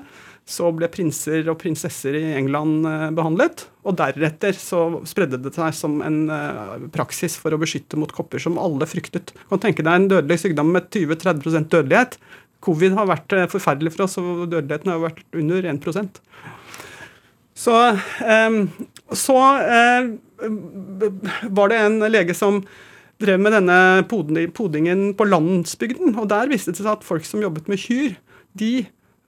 Så 0.50 0.71
ble 0.75 0.88
prinser 0.90 1.47
og 1.50 1.59
prinsesser 1.61 2.16
i 2.18 2.33
England 2.35 2.87
eh, 2.88 3.09
behandlet. 3.14 3.66
Og 3.87 3.94
deretter 3.98 4.57
så 4.59 5.03
spredde 5.07 5.38
det 5.42 5.53
seg 5.55 5.75
som 5.77 6.01
en 6.07 6.20
eh, 6.35 6.77
praksis 6.94 7.37
for 7.38 7.55
å 7.55 7.61
beskytte 7.61 7.98
mot 8.01 8.11
kopper 8.14 8.42
som 8.42 8.59
alle 8.59 8.88
fryktet. 8.90 9.35
Du 9.35 9.44
kan 9.53 9.62
tenke 9.62 9.85
deg 9.87 9.94
en 9.94 10.09
dødelig 10.11 10.40
sykdom 10.42 10.72
med 10.75 10.88
20-30% 10.90 11.70
dødelighet. 11.75 12.18
Covid 12.66 12.96
har 12.98 13.11
vært 13.11 13.37
eh, 13.37 13.48
forferdelig 13.53 13.94
for 13.94 14.07
oss, 14.07 14.18
og 14.22 14.48
dødeligheten 14.51 14.90
har 14.94 15.05
vært 15.05 15.22
under 15.38 15.70
1% 15.75 16.20
Så, 17.61 17.75
så 19.22 19.38
var 21.61 21.70
det 21.70 21.81
en 21.85 21.98
lege 22.11 22.35
som 22.35 22.62
drev 23.20 23.42
med 23.42 23.54
denne 23.54 23.80
podingen 24.09 25.11
på 25.16 25.26
landsbygden. 25.28 26.16
Og 26.16 26.30
der 26.33 26.50
viste 26.50 26.74
det 26.74 26.83
seg 26.83 26.94
at 26.94 27.06
folk 27.06 27.26
som 27.28 27.42
jobbet 27.44 27.68
med 27.70 27.80
kyr, 27.80 28.16
de 28.59 28.72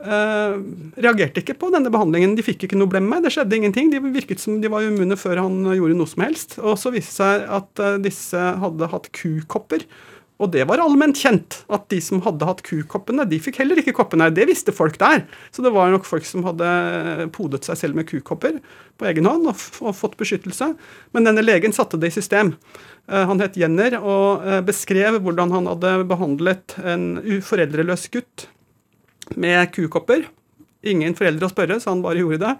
eh, 0.02 0.55
reagerte 1.02 1.42
ikke 1.42 1.59
på 1.61 1.70
denne 1.74 1.92
behandlingen. 1.92 2.37
De 2.38 2.44
fikk 2.46 2.66
ikke 2.66 2.78
noe 2.81 2.90
blemme. 2.90 3.20
Det 3.24 3.35
skjedde 3.35 3.59
ingenting. 3.59 3.92
De 3.92 4.02
virket 4.12 4.42
som 4.42 4.61
de 4.62 4.70
var 4.72 4.87
immune 4.87 5.18
før 5.20 5.44
han 5.44 5.61
gjorde 5.76 5.98
noe 5.98 6.11
som 6.11 6.24
helst. 6.26 6.59
Og 6.62 6.78
så 6.81 6.94
viste 6.94 7.12
det 7.12 7.18
seg 7.20 7.46
at 7.61 7.85
eh, 7.85 8.00
disse 8.09 8.48
hadde 8.64 8.90
hatt 8.94 9.12
kukopper. 9.16 9.87
Og 10.42 10.50
det 10.50 10.64
var 10.66 10.83
allment 10.83 11.18
kjent 11.18 11.61
at 11.72 11.85
de 11.92 12.00
som 12.02 12.22
hadde 12.24 12.46
hatt 12.48 12.64
kukoppene, 12.66 13.26
de 13.31 13.38
fikk 13.42 13.61
heller 13.62 13.78
ikke 13.78 13.94
koppene. 13.94 14.31
Det 14.35 14.48
visste 14.50 14.74
folk 14.74 14.98
der. 14.98 15.22
Så 15.55 15.62
det 15.62 15.70
var 15.74 15.92
nok 15.92 16.09
folk 16.09 16.26
som 16.26 16.42
hadde 16.48 17.28
podet 17.37 17.62
seg 17.68 17.78
selv 17.78 17.98
med 17.98 18.09
kukopper 18.11 18.59
på 18.98 19.09
egen 19.11 19.28
hånd 19.31 19.46
og, 19.52 19.62
og 19.85 19.94
fått 19.98 20.18
beskyttelse. 20.20 20.72
Men 21.14 21.28
denne 21.28 21.44
legen 21.46 21.74
satte 21.76 22.00
det 22.00 22.11
i 22.11 22.16
system. 22.18 22.57
Uh, 23.07 23.22
han 23.31 23.42
het 23.42 23.59
Jenner 23.59 24.00
og 24.00 24.42
uh, 24.42 24.59
beskrev 24.66 25.20
hvordan 25.22 25.55
han 25.55 25.70
hadde 25.70 25.96
behandlet 26.11 26.76
en 26.83 27.07
foreldreløs 27.46 28.09
gutt 28.12 28.48
med 29.38 29.70
kukopper 29.74 30.26
ingen 30.83 31.14
foreldre 31.18 31.49
å 31.49 31.53
spørre, 31.53 31.79
så 31.83 31.92
han 31.92 32.03
bare 32.05 32.23
gjorde 32.23 32.40
det. 32.42 32.53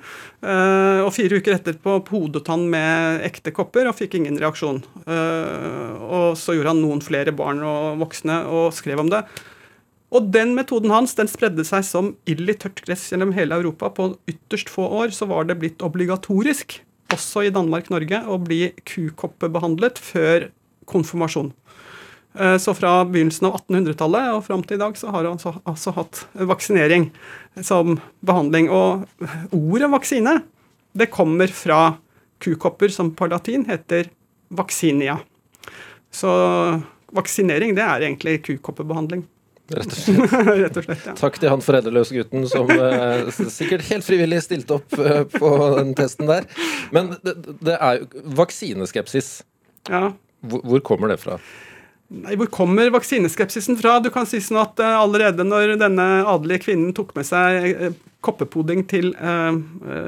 Uh, 0.45 1.03
og 1.07 1.13
fire 1.17 1.41
uker 1.41 1.57
etterpå 1.57 1.99
podet 2.07 2.45
han 2.51 2.69
med 2.73 3.25
ekte 3.27 3.55
kopper 3.55 3.91
og 3.91 3.97
fikk 3.99 4.19
ingen 4.19 4.39
reaksjon. 4.41 4.83
Uh, 5.07 5.97
og 6.03 6.29
så 6.41 6.57
gjorde 6.57 6.75
han 6.75 6.85
noen 6.85 7.03
flere 7.05 7.35
barn 7.37 7.63
og 7.67 7.99
voksne 8.03 8.43
og 8.51 8.71
skrev 8.77 9.03
om 9.03 9.13
det. 9.13 9.25
Og 10.13 10.29
den 10.29 10.53
metoden 10.57 10.93
hans 10.93 11.15
den 11.17 11.31
spredde 11.31 11.65
seg 11.65 11.85
som 11.89 12.13
ild 12.29 12.51
i 12.53 12.57
tørt 12.61 12.83
gress 12.85 13.07
gjennom 13.11 13.33
hele 13.37 13.57
Europa. 13.57 13.89
På 13.97 14.11
ytterst 14.29 14.73
få 14.73 14.85
år 15.01 15.15
så 15.17 15.29
var 15.31 15.49
det 15.49 15.57
blitt 15.63 15.85
obligatorisk, 15.85 16.83
også 17.13 17.47
i 17.47 17.53
Danmark-Norge, 17.53 18.23
å 18.29 18.37
bli 18.41 18.67
kukoppebehandlet 18.89 20.01
før 20.01 20.51
konfirmasjon. 20.89 21.53
Eh, 22.35 22.57
så 22.59 22.75
fra 22.75 23.05
begynnelsen 23.05 23.49
av 23.49 23.59
1800-tallet 23.61 24.31
og 24.37 24.45
fram 24.47 24.63
til 24.65 24.79
i 24.79 24.83
dag 24.83 24.97
så 24.99 25.13
har 25.13 25.27
han 25.27 25.37
altså, 25.37 25.55
altså 25.69 25.93
hatt 25.99 26.23
vaksinering 26.53 27.11
som 27.61 27.99
behandling. 28.25 28.71
Og 28.73 29.05
ordet 29.53 29.91
vaksine 29.93 30.39
det 30.97 31.11
kommer 31.13 31.53
fra 31.53 31.97
kukopper, 32.43 32.93
som 32.93 33.13
på 33.15 33.29
latin 33.31 33.67
heter 33.69 34.11
vaksinia. 34.53 35.19
Så 36.13 36.33
vaksinering 37.13 37.77
det 37.77 37.85
er 37.85 38.09
egentlig 38.09 38.41
kukoppebehandling. 38.49 39.25
Rett 39.73 39.89
og 39.89 39.97
slett. 39.97 40.33
Rett 40.65 40.77
og 40.81 40.85
slett 40.85 41.07
ja. 41.07 41.15
Takk 41.17 41.39
til 41.41 41.53
han 41.53 41.63
foreldreløse 41.65 42.17
gutten 42.17 42.45
som 42.51 42.69
eh, 42.75 43.29
sikkert 43.53 43.87
helt 43.89 44.05
frivillig 44.05 44.43
stilte 44.45 44.81
opp 44.81 44.97
eh, 44.99 45.23
på 45.33 45.53
den 45.79 45.95
testen 45.97 46.29
der. 46.29 46.49
Men 46.93 47.15
det, 47.25 47.37
det 47.63 47.77
er 47.79 48.03
jo 48.03 48.25
vaksineskepsis. 48.41 49.35
Ja. 49.89 50.11
Hvor, 50.43 50.65
hvor 50.67 50.83
kommer 50.85 51.13
det 51.13 51.21
fra? 51.23 51.39
Nei, 52.13 52.37
Hvor 52.37 52.49
kommer 52.53 52.91
vaksineskepsisen 52.93 53.79
fra? 53.81 53.97
Du 54.05 54.11
kan 54.13 54.29
si 54.29 54.41
sånn 54.43 54.61
at 54.63 54.81
uh, 54.83 55.01
Allerede 55.01 55.47
når 55.47 55.77
denne 55.81 56.09
adelige 56.29 56.67
kvinnen 56.67 56.93
tok 56.97 57.15
med 57.17 57.29
seg 57.29 57.79
uh, 57.79 57.95
koppepoding 58.23 58.85
til, 58.87 59.09
uh, 59.19 59.57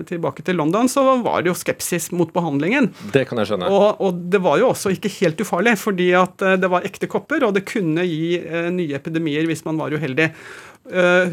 tilbake 0.07 0.45
til 0.47 0.61
London, 0.61 0.87
så 0.90 1.03
var 1.25 1.43
det 1.43 1.51
jo 1.51 1.57
skepsis 1.59 2.12
mot 2.14 2.31
behandlingen. 2.35 2.93
Det 3.14 3.25
kan 3.27 3.40
jeg 3.40 3.51
skjønne. 3.51 3.71
Og, 3.73 4.05
og 4.05 4.21
det 4.31 4.38
var 4.45 4.61
jo 4.61 4.69
også 4.71 4.93
ikke 4.95 5.11
helt 5.17 5.43
ufarlig, 5.43 5.75
fordi 5.81 6.12
at 6.14 6.45
det 6.62 6.71
var 6.71 6.87
ekte 6.87 7.09
kopper, 7.11 7.43
og 7.43 7.57
det 7.57 7.64
kunne 7.67 8.05
gi 8.07 8.38
nye 8.71 8.95
epidemier 8.95 9.49
hvis 9.51 9.64
man 9.67 9.83
var 9.83 9.97
uheldig. 9.99 10.29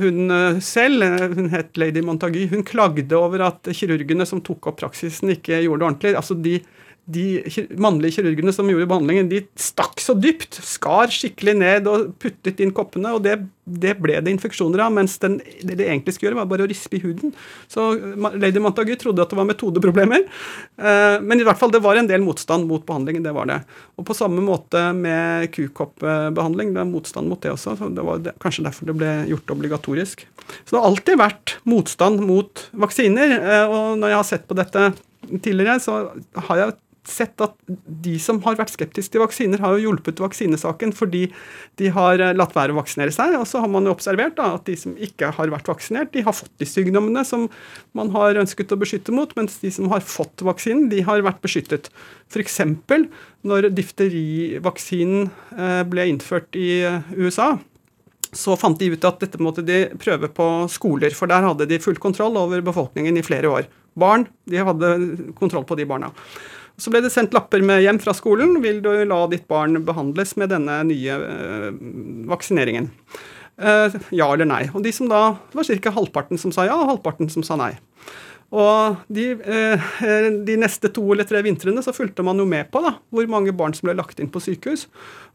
Hun 0.02 0.34
selv, 0.64 1.06
hun 1.36 1.52
het 1.54 1.78
lady 1.78 2.02
Montagu, 2.02 2.42
hun 2.50 2.66
klagde 2.66 3.14
over 3.20 3.46
at 3.52 3.70
kirurgene 3.78 4.26
som 4.26 4.42
tok 4.42 4.72
opp 4.72 4.82
praksisen, 4.82 5.36
ikke 5.36 5.62
gjorde 5.62 5.84
det 5.84 5.90
ordentlig. 5.92 6.16
Altså 6.18 6.40
de 6.50 6.58
de 7.10 7.42
mannlige 7.82 8.20
kirurgene 8.20 8.54
som 8.54 8.68
gjorde 8.70 8.86
behandlingen, 8.90 9.30
de 9.32 9.42
stakk 9.60 10.00
så 10.04 10.14
dypt, 10.14 10.60
skar 10.64 11.10
skikkelig 11.12 11.56
ned 11.58 11.90
og 11.90 12.12
puttet 12.22 12.62
inn 12.62 12.74
koppene, 12.76 13.16
og 13.18 13.24
det, 13.26 13.40
det 13.66 13.96
ble 14.00 14.20
det 14.22 14.34
infeksjoner 14.36 14.84
av. 14.86 14.94
Mens 14.94 15.18
den, 15.22 15.40
det 15.66 15.80
de 15.80 15.88
egentlig 15.88 16.14
skulle 16.16 16.30
gjøre, 16.30 16.40
var 16.44 16.52
bare 16.52 16.68
å 16.68 16.70
rispe 16.70 17.00
i 17.00 17.02
huden. 17.04 17.34
Så 17.72 17.88
lady 18.38 18.62
Montagu 18.62 18.94
trodde 19.02 19.26
at 19.26 19.34
det 19.34 19.40
var 19.40 19.50
metodeproblemer. 19.50 20.28
Eh, 20.78 21.18
men 21.26 21.42
i 21.42 21.48
hvert 21.48 21.60
fall 21.60 21.74
det 21.74 21.82
var 21.84 21.98
en 21.98 22.10
del 22.10 22.22
motstand 22.24 22.70
mot 22.70 22.86
behandlingen. 22.86 23.26
det 23.26 23.34
var 23.36 23.50
det. 23.50 23.60
Og 23.98 24.06
på 24.08 24.18
samme 24.18 24.44
måte 24.46 24.84
med 24.98 25.50
kukoppbehandling. 25.56 26.76
Det 26.78 26.84
er 26.86 26.92
motstand 26.92 27.32
mot 27.32 27.42
det 27.42 27.56
også. 27.56 27.76
så 27.82 27.90
Det 27.90 28.06
var 28.06 28.22
kanskje 28.44 28.68
derfor 28.70 28.92
det 28.92 28.98
ble 29.02 29.16
gjort 29.34 29.56
obligatorisk. 29.58 30.28
Så 30.64 30.76
det 30.76 30.80
har 30.80 30.90
alltid 30.92 31.22
vært 31.22 31.58
motstand 31.66 32.22
mot 32.30 32.68
vaksiner. 32.86 33.36
Eh, 33.42 33.66
og 33.66 33.98
når 33.98 34.14
jeg 34.14 34.22
har 34.22 34.32
sett 34.36 34.48
på 34.48 34.60
dette 34.62 34.92
tidligere, 35.42 35.80
så 35.82 36.00
har 36.48 36.62
jeg 36.62 36.80
sett 37.08 37.42
at 37.42 37.56
de 37.68 38.14
som 38.22 38.38
har 38.46 38.58
vært 38.60 38.74
skeptiske 38.74 39.16
til 39.16 39.24
vaksiner, 39.24 39.62
har 39.64 39.74
jo 39.76 39.88
hjulpet 39.88 40.22
vaksinesaken 40.22 40.94
fordi 40.94 41.24
de 41.82 41.90
har 41.96 42.22
eh, 42.22 42.34
latt 42.38 42.54
være 42.56 42.76
å 42.76 42.78
vaksinere 42.78 43.14
seg. 43.16 43.34
Og 43.40 43.48
så 43.50 43.64
har 43.64 43.72
man 43.72 43.88
jo 43.88 43.96
observert 43.96 44.38
da, 44.38 44.52
at 44.58 44.68
de 44.70 44.78
som 44.78 44.94
ikke 45.02 45.32
har 45.38 45.54
vært 45.54 45.72
vaksinert, 45.72 46.14
de 46.14 46.26
har 46.28 46.38
fått 46.38 46.54
de 46.62 46.70
sykdommene 46.70 47.26
som 47.28 47.48
man 47.98 48.14
har 48.14 48.40
ønsket 48.44 48.74
å 48.76 48.80
beskytte 48.82 49.16
mot, 49.16 49.34
mens 49.40 49.58
de 49.64 49.74
som 49.74 49.90
har 49.94 50.06
fått 50.06 50.46
vaksinen, 50.46 50.92
de 50.94 51.02
har 51.08 51.26
vært 51.26 51.42
beskyttet. 51.44 51.90
F.eks. 52.32 52.62
når 53.48 53.72
difterivaksinen 53.74 55.28
eh, 55.58 55.82
ble 55.90 56.08
innført 56.14 56.58
i 56.60 56.72
eh, 56.86 57.14
USA 57.18 57.56
så 58.32 58.56
fant 58.56 58.80
de 58.80 58.94
ut 58.94 59.06
at 59.08 59.20
dette 59.20 59.42
måtte 59.44 59.64
de 59.66 59.84
prøve 60.00 60.30
på 60.32 60.48
skoler, 60.72 61.12
for 61.16 61.28
der 61.28 61.44
hadde 61.44 61.68
de 61.68 61.82
full 61.84 61.98
kontroll 62.00 62.38
over 62.40 62.64
befolkningen 62.64 63.20
i 63.20 63.26
flere 63.26 63.52
år. 63.52 63.68
Barn, 64.00 64.24
de 64.48 64.62
hadde 64.64 64.92
kontroll 65.36 65.66
på 65.68 65.76
de 65.76 65.86
barna. 65.90 66.14
Så 66.82 66.90
ble 66.90 67.04
det 67.06 67.12
sendt 67.14 67.36
lapper 67.36 67.62
med 67.66 67.84
hjem 67.84 68.00
fra 68.02 68.14
skolen. 68.18 68.56
Vil 68.64 68.82
du 68.82 68.90
la 69.06 69.20
ditt 69.30 69.46
barn 69.52 69.78
behandles 69.86 70.34
med 70.42 70.50
denne 70.50 70.80
nye 70.90 71.18
øh, 71.22 71.68
vaksineringen? 72.32 72.90
Uh, 73.62 73.94
ja 74.16 74.26
eller 74.32 74.48
nei. 74.50 74.64
Og 74.74 74.82
de 74.82 74.94
som 74.96 75.10
da, 75.12 75.36
Det 75.52 75.60
var 75.60 75.68
ca. 75.70 75.94
halvparten 75.94 76.40
som 76.42 76.54
sa 76.56 76.66
ja, 76.66 76.78
og 76.80 76.90
halvparten 76.96 77.30
som 77.30 77.46
sa 77.46 77.60
nei. 77.60 77.76
Og 78.52 78.98
de, 79.14 79.28
uh, 79.38 79.86
de, 80.48 80.58
neste 80.60 80.90
to 80.92 81.06
eller 81.14 81.28
tre 81.30 81.44
vintrene 81.46 81.84
så 81.86 81.94
fulgte 81.94 82.26
man 82.26 82.42
jo 82.42 82.48
med 82.50 82.72
på 82.74 82.82
da, 82.84 82.96
hvor 83.14 83.30
mange 83.30 83.54
barn 83.56 83.78
som 83.78 83.88
ble 83.88 83.96
lagt 84.00 84.20
inn 84.20 84.32
på 84.34 84.42
sykehus. 84.42 84.88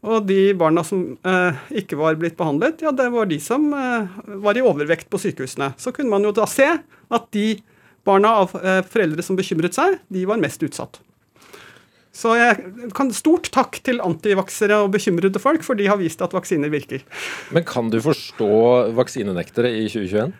Og 0.03 0.27
de 0.27 0.51
barna 0.57 0.83
som 0.85 1.15
uh, 1.23 1.63
ikke 1.71 1.97
var 1.97 2.19
blitt 2.19 2.37
behandlet, 2.37 2.83
ja, 2.83 2.91
det 2.91 3.07
var 3.15 3.31
de 3.31 3.39
som 3.41 3.71
var 3.71 4.59
i 4.59 4.65
overvekt 4.65 5.07
på 5.09 5.21
sykehusene. 5.23 5.71
Så 5.79 5.95
kunne 5.95 6.11
man 6.11 6.27
jo 6.27 6.35
da 6.35 6.45
se 6.51 6.73
at 6.75 7.31
de 7.33 7.49
barna 8.07 8.37
av 8.43 8.53
foreldre 8.87 9.23
som 9.23 9.35
bekymret 9.35 9.75
seg, 9.75 9.97
de 10.11 10.21
var 10.27 10.39
mest 10.39 10.61
utsatt. 10.63 11.01
Så 12.17 12.33
jeg 12.33 12.89
kan 12.97 13.11
stort 13.13 13.51
takk 13.53 13.77
til 13.85 14.01
antivaksere 14.01 14.79
og 14.81 14.91
bekymrede 14.95 15.41
folk, 15.41 15.61
for 15.65 15.77
de 15.77 15.85
har 15.89 15.99
vist 16.01 16.21
at 16.25 16.33
vaksiner 16.33 16.71
virker. 16.73 17.05
Men 17.53 17.65
kan 17.67 17.91
du 17.93 17.99
forstå 18.01 18.49
vaksinenektere 18.97 19.69
i 19.83 19.85
2021? 19.85 20.33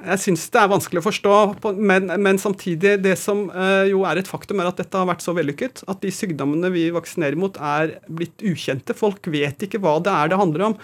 Jeg 0.00 0.20
syns 0.22 0.46
det 0.48 0.56
er 0.62 0.70
vanskelig 0.72 1.02
å 1.02 1.04
forstå, 1.04 1.34
men, 1.76 2.08
men 2.24 2.38
samtidig, 2.40 2.94
det 3.04 3.18
som 3.20 3.50
uh, 3.52 3.84
jo 3.84 4.06
er 4.08 4.22
et 4.22 4.30
faktum, 4.30 4.62
er 4.62 4.70
at 4.70 4.80
dette 4.80 4.96
har 4.96 5.08
vært 5.10 5.24
så 5.24 5.34
vellykket 5.36 5.82
at 5.92 6.00
de 6.00 6.12
sykdommene 6.14 6.70
vi 6.72 6.86
vaksinerer 6.94 7.36
mot, 7.36 7.58
er 7.60 7.98
blitt 8.08 8.40
ukjente. 8.40 8.96
Folk 8.96 9.28
vet 9.28 9.66
ikke 9.66 9.82
hva 9.82 9.98
det 10.00 10.14
er 10.14 10.32
det 10.32 10.40
handler 10.40 10.70
om. 10.70 10.78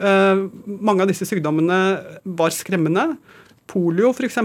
Uh, 0.00 0.46
mange 0.70 1.02
av 1.02 1.10
disse 1.10 1.26
sykdommene 1.26 1.80
var 2.38 2.54
skremmende. 2.54 3.08
Polio, 3.70 4.10
f.eks 4.10 4.40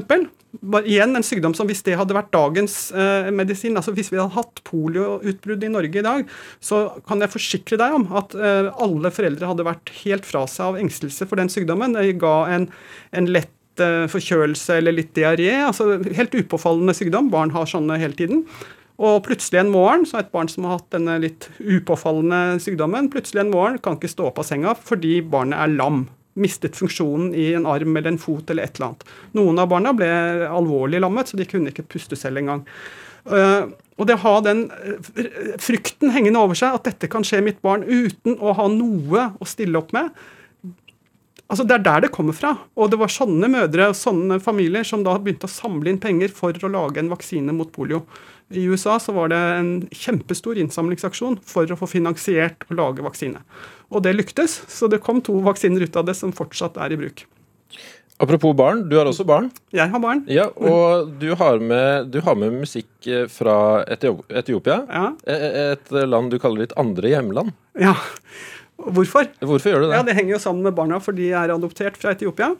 igjen 0.85 1.15
en 1.15 1.25
sykdom 1.25 1.55
som 1.55 1.67
hvis 1.69 1.83
det 1.85 1.97
hadde 1.99 2.15
vært 2.15 2.31
dagens 2.33 2.91
eh, 2.95 3.29
medisin, 3.35 3.75
altså 3.77 3.93
hvis 3.95 4.11
vi 4.11 4.19
hadde 4.19 4.35
hatt 4.35 4.61
polioutbrudd 4.67 5.63
i 5.65 5.71
Norge 5.71 5.99
i 5.99 6.05
dag, 6.05 6.29
så 6.63 6.85
kan 7.07 7.23
jeg 7.23 7.33
forsikre 7.33 7.79
deg 7.81 7.97
om 7.97 8.07
at 8.17 8.35
eh, 8.37 8.69
alle 8.71 9.11
foreldre 9.13 9.51
hadde 9.51 9.67
vært 9.67 9.91
helt 10.03 10.27
fra 10.27 10.45
seg 10.49 10.71
av 10.71 10.79
engstelse 10.81 11.27
for 11.29 11.41
den 11.41 11.51
sykdommen. 11.51 11.97
Det 11.97 12.17
ga 12.21 12.37
en, 12.55 12.69
en 13.15 13.29
lett 13.31 13.83
eh, 13.83 14.05
forkjølelse 14.11 14.79
eller 14.79 14.95
litt 14.95 15.13
diaré. 15.17 15.51
altså 15.67 15.99
Helt 16.15 16.35
upåfallende 16.37 16.95
sykdom. 16.97 17.31
Barn 17.33 17.53
har 17.55 17.69
sånne 17.69 17.99
hele 18.01 18.17
tiden. 18.17 18.45
Og 18.95 19.25
plutselig 19.25 19.59
en 19.59 19.73
morgen, 19.73 20.05
så 20.07 20.21
er 20.21 20.23
et 20.23 20.35
barn 20.35 20.47
som 20.51 20.67
har 20.67 20.77
hatt 20.77 20.93
denne 20.95 21.17
litt 21.19 21.49
upåfallende 21.59 22.61
sykdommen, 22.63 23.09
plutselig 23.11 23.43
en 23.43 23.51
morgen 23.51 23.81
kan 23.83 23.97
ikke 23.99 24.13
stå 24.13 24.29
opp 24.29 24.39
av 24.39 24.47
senga 24.47 24.71
fordi 24.79 25.17
barnet 25.19 25.59
er 25.59 25.73
lam 25.75 26.05
mistet 26.35 26.75
funksjonen 26.75 27.33
i 27.37 27.51
en 27.55 27.67
arm 27.69 27.95
eller 27.95 28.11
en 28.11 28.21
fot 28.21 28.49
eller 28.51 28.67
et 28.67 28.77
eller 28.77 28.91
annet. 28.91 29.09
Noen 29.37 29.61
av 29.61 29.71
barna 29.71 29.95
ble 29.95 30.09
alvorlig 30.49 31.01
lammet, 31.03 31.31
så 31.31 31.39
de 31.39 31.47
kunne 31.49 31.71
ikke 31.71 31.87
puste 31.95 32.19
selv 32.19 32.41
engang. 32.41 32.65
Uh, 33.25 33.71
og 33.95 34.09
det 34.09 34.17
å 34.17 34.23
ha 34.25 34.33
den 34.43 34.65
eh, 34.75 35.53
frykten 35.63 36.11
hengende 36.13 36.41
over 36.43 36.57
seg, 36.59 36.75
at 36.75 36.85
dette 36.85 37.07
kan 37.09 37.23
skje 37.25 37.39
mitt 37.45 37.61
barn 37.63 37.85
uten 37.87 38.35
å 38.43 38.51
ha 38.57 38.67
noe 38.69 39.29
å 39.39 39.47
stille 39.47 39.79
opp 39.79 39.95
med, 39.95 40.11
Altså 41.45 41.61
Det 41.61 41.75
er 41.75 41.83
der 41.85 42.05
det 42.05 42.13
kommer 42.13 42.33
fra. 42.33 42.55
Og 42.73 42.89
det 42.89 42.97
var 42.97 43.11
sånne 43.13 43.49
mødre 43.53 43.91
og 43.91 43.97
sånne 43.97 44.39
familier 44.41 44.85
som 44.87 45.03
da 45.05 45.13
begynte 45.21 45.45
å 45.45 45.51
samle 45.53 45.91
inn 45.91 46.01
penger 46.01 46.33
for 46.33 46.57
å 46.57 46.71
lage 46.73 47.01
en 47.01 47.11
vaksine 47.11 47.53
mot 47.53 47.69
polio. 47.71 48.01
I 48.49 48.65
USA 48.69 48.97
så 49.01 49.13
var 49.13 49.29
det 49.29 49.37
en 49.37 49.69
kjempestor 49.93 50.57
innsamlingsaksjon 50.61 51.37
for 51.45 51.69
å 51.69 51.77
få 51.77 51.89
finansiert 51.89 52.65
å 52.69 52.77
lage 52.77 53.05
vaksine. 53.05 53.41
Og 53.93 54.03
det 54.05 54.15
lyktes, 54.17 54.61
så 54.71 54.89
det 54.91 55.03
kom 55.03 55.21
to 55.25 55.37
vaksiner 55.45 55.85
ut 55.85 55.99
av 55.99 56.07
det 56.07 56.17
som 56.17 56.33
fortsatt 56.35 56.79
er 56.81 56.95
i 56.95 56.99
bruk. 56.99 57.25
Apropos 58.17 58.53
barn, 58.55 58.85
du 58.87 58.95
har 58.95 59.09
også 59.09 59.25
barn? 59.27 59.49
Jeg 59.75 59.91
har 59.91 59.99
barn. 59.99 60.21
Ja, 60.31 60.47
Og 60.55 61.09
du 61.19 61.33
har 61.35 61.59
med, 61.59 62.13
du 62.13 62.21
har 62.23 62.37
med 62.39 62.53
musikk 62.61 63.09
eh, 63.11 63.25
fra 63.27 63.83
Etiopia. 63.91 64.77
Ja. 64.87 65.09
E, 65.27 65.35
e, 65.35 65.63
et 65.73 65.91
land 66.07 66.31
du 66.31 66.39
kaller 66.39 66.63
ditt 66.63 66.77
andre 66.79 67.11
hjemland. 67.11 67.51
Ja. 67.75 67.97
Hvorfor? 68.75 69.27
Hvorfor 69.39 69.71
gjør 69.71 69.83
du 69.83 69.87
det? 69.87 69.97
Ja, 69.97 70.03
Det 70.03 70.15
henger 70.15 70.35
jo 70.35 70.39
sammen 70.39 70.63
med 70.63 70.75
barna, 70.75 70.99
for 71.03 71.15
de 71.15 71.27
er 71.31 71.51
adoptert 71.51 71.97
fra 71.99 72.11
Etiopia. 72.15 72.51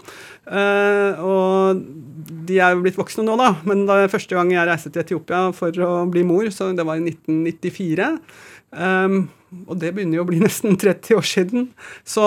Uh, 0.47 1.23
og 1.23 1.81
de 2.47 2.59
er 2.59 2.75
jo 2.75 2.83
blitt 2.83 2.99
voksne 2.99 3.25
nå, 3.27 3.35
da. 3.39 3.51
Men 3.67 3.83
da 3.87 4.01
første 4.11 4.35
gang 4.35 4.53
jeg 4.53 4.67
reiste 4.67 4.91
til 4.91 5.03
Etiopia 5.03 5.49
for 5.55 5.75
å 5.83 6.05
bli 6.11 6.23
mor, 6.27 6.47
så 6.55 6.71
det 6.75 6.87
var 6.87 6.99
i 6.99 7.11
1994 7.11 8.11
um, 8.71 9.25
og 9.65 9.77
det 9.81 9.91
begynner 9.95 10.19
jo 10.19 10.25
å 10.25 10.27
bli 10.29 10.39
nesten 10.43 10.77
30 10.79 11.17
år 11.17 11.27
siden. 11.27 11.67
Så, 12.07 12.23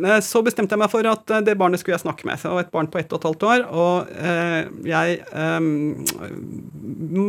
eh, 0.00 0.20
så, 0.24 0.42
bestemte 0.46 0.76
jeg 0.76 0.82
meg 0.82 0.92
for 0.92 1.08
at 1.10 1.34
eh, 1.34 1.44
det 1.46 1.56
barnet 1.60 1.82
skulle 1.82 1.96
jeg 1.96 2.04
snakke 2.04 2.28
med. 2.28 2.40
Så 2.40 2.52
et 2.60 2.72
barn 2.74 2.90
på 2.90 3.00
ett 3.00 3.12
og 3.12 3.20
et 3.20 3.28
halvt 3.28 3.46
år, 3.50 3.66
og 3.70 4.14
eh, 4.18 4.60
jeg 4.88 5.20
eh, 5.24 5.68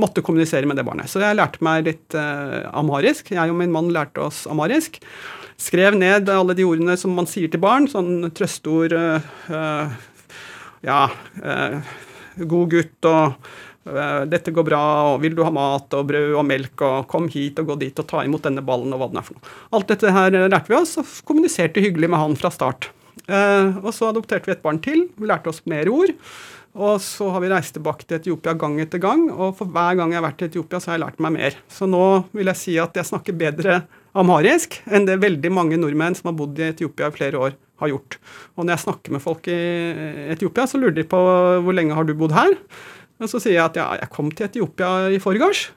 måtte 0.03 0.25
kommunisere 0.25 0.69
med 0.69 0.79
det 0.79 0.87
barnet. 0.87 1.11
Så 1.11 1.23
jeg 1.23 1.39
lærte 1.39 1.63
meg 1.65 1.89
litt 1.89 2.17
eh, 2.17 2.61
amharisk. 2.75 3.33
Jeg 3.35 3.53
og 3.53 3.59
min 3.61 3.73
mann 3.75 3.93
lærte 3.95 4.25
oss 4.25 4.45
amharisk. 4.51 4.99
Skrev 5.61 5.95
ned 5.95 6.27
alle 6.31 6.55
de 6.57 6.65
ordene 6.67 6.97
som 6.99 7.13
man 7.15 7.29
sier 7.31 7.51
til 7.51 7.61
barn, 7.63 7.87
sånn 7.87 8.27
trøsteord 8.35 8.97
eh, 8.97 9.93
Ja, 10.85 10.99
god 12.35 12.73
gutt 12.73 13.07
og 13.07 13.53
dette 13.85 14.49
går 14.49 14.65
bra, 14.65 14.81
og 15.13 15.19
vil 15.21 15.35
du 15.37 15.43
ha 15.45 15.51
mat 15.53 15.93
og 15.93 16.07
brød 16.09 16.31
og 16.39 16.45
melk, 16.49 16.81
og 16.81 17.07
kom 17.11 17.27
hit 17.29 17.59
og 17.61 17.69
gå 17.69 17.79
dit 17.83 18.01
og 18.01 18.07
ta 18.09 18.23
imot 18.25 18.47
denne 18.47 18.63
ballen 18.65 18.95
og 18.95 19.01
hva 19.01 19.11
den 19.11 19.21
er 19.21 19.27
for 19.27 19.37
noe. 19.37 19.55
Alt 19.77 19.91
dette 19.93 20.13
her 20.15 20.37
lærte 20.49 20.71
vi 20.71 20.79
oss, 20.79 20.95
og 21.01 21.11
kommuniserte 21.27 21.83
hyggelig 21.85 22.09
med 22.09 22.23
han 22.23 22.37
fra 22.39 22.49
start. 22.53 22.89
Eh, 23.25 23.77
og 23.81 23.91
så 23.95 24.09
adopterte 24.09 24.49
vi 24.49 24.55
et 24.55 24.65
barn 24.65 24.81
til. 24.83 25.07
Vi 25.17 25.29
lærte 25.29 25.51
oss 25.53 25.63
mer 25.69 25.89
ord. 25.93 26.13
Og 26.75 26.97
så 26.99 27.29
har 27.31 27.39
vi 27.39 27.49
reist 27.53 27.77
tilbake 27.77 28.03
til 28.03 28.17
Etiopia 28.17 28.51
gang 28.59 28.75
etter 28.83 28.99
gang, 28.99 29.29
og 29.31 29.53
for 29.59 29.71
hver 29.71 29.95
gang 29.95 30.11
jeg 30.11 30.19
har 30.19 30.25
vært 30.25 30.41
i 30.43 30.47
Etiopia, 30.49 30.81
så 30.83 30.91
har 30.91 30.97
jeg 30.97 31.05
lært 31.05 31.21
meg 31.23 31.31
mer. 31.37 31.55
Så 31.71 31.87
nå 31.87 32.01
vil 32.35 32.51
jeg 32.51 32.59
si 32.59 32.73
at 32.81 32.97
jeg 32.99 33.07
snakker 33.07 33.37
bedre 33.39 33.77
amharisk 34.15 34.81
enn 34.91 35.07
det 35.07 35.21
veldig 35.23 35.51
mange 35.55 35.79
nordmenn 35.79 36.17
som 36.19 36.31
har 36.31 36.35
bodd 36.35 36.59
i 36.59 36.67
Etiopia 36.73 37.07
i 37.07 37.15
flere 37.15 37.39
år, 37.47 37.55
har 37.79 37.91
gjort. 37.91 38.19
Og 38.55 38.65
når 38.65 38.75
jeg 38.75 38.83
snakker 38.83 39.15
med 39.15 39.23
folk 39.23 39.47
i 39.51 39.61
Etiopia, 40.35 40.67
så 40.67 40.79
lurer 40.79 40.97
de 40.99 41.07
på 41.07 41.21
hvor 41.63 41.75
lenge 41.75 41.95
har 41.95 42.07
du 42.07 42.13
bodd 42.15 42.35
her? 42.35 42.57
Og 43.21 43.31
så 43.31 43.41
sier 43.41 43.57
jeg 43.57 43.65
at 43.65 43.77
ja, 43.79 43.89
jeg 44.01 44.11
kom 44.13 44.31
til 44.31 44.49
Etiopia 44.49 45.11
i 45.13 45.21
forgårs. 45.23 45.69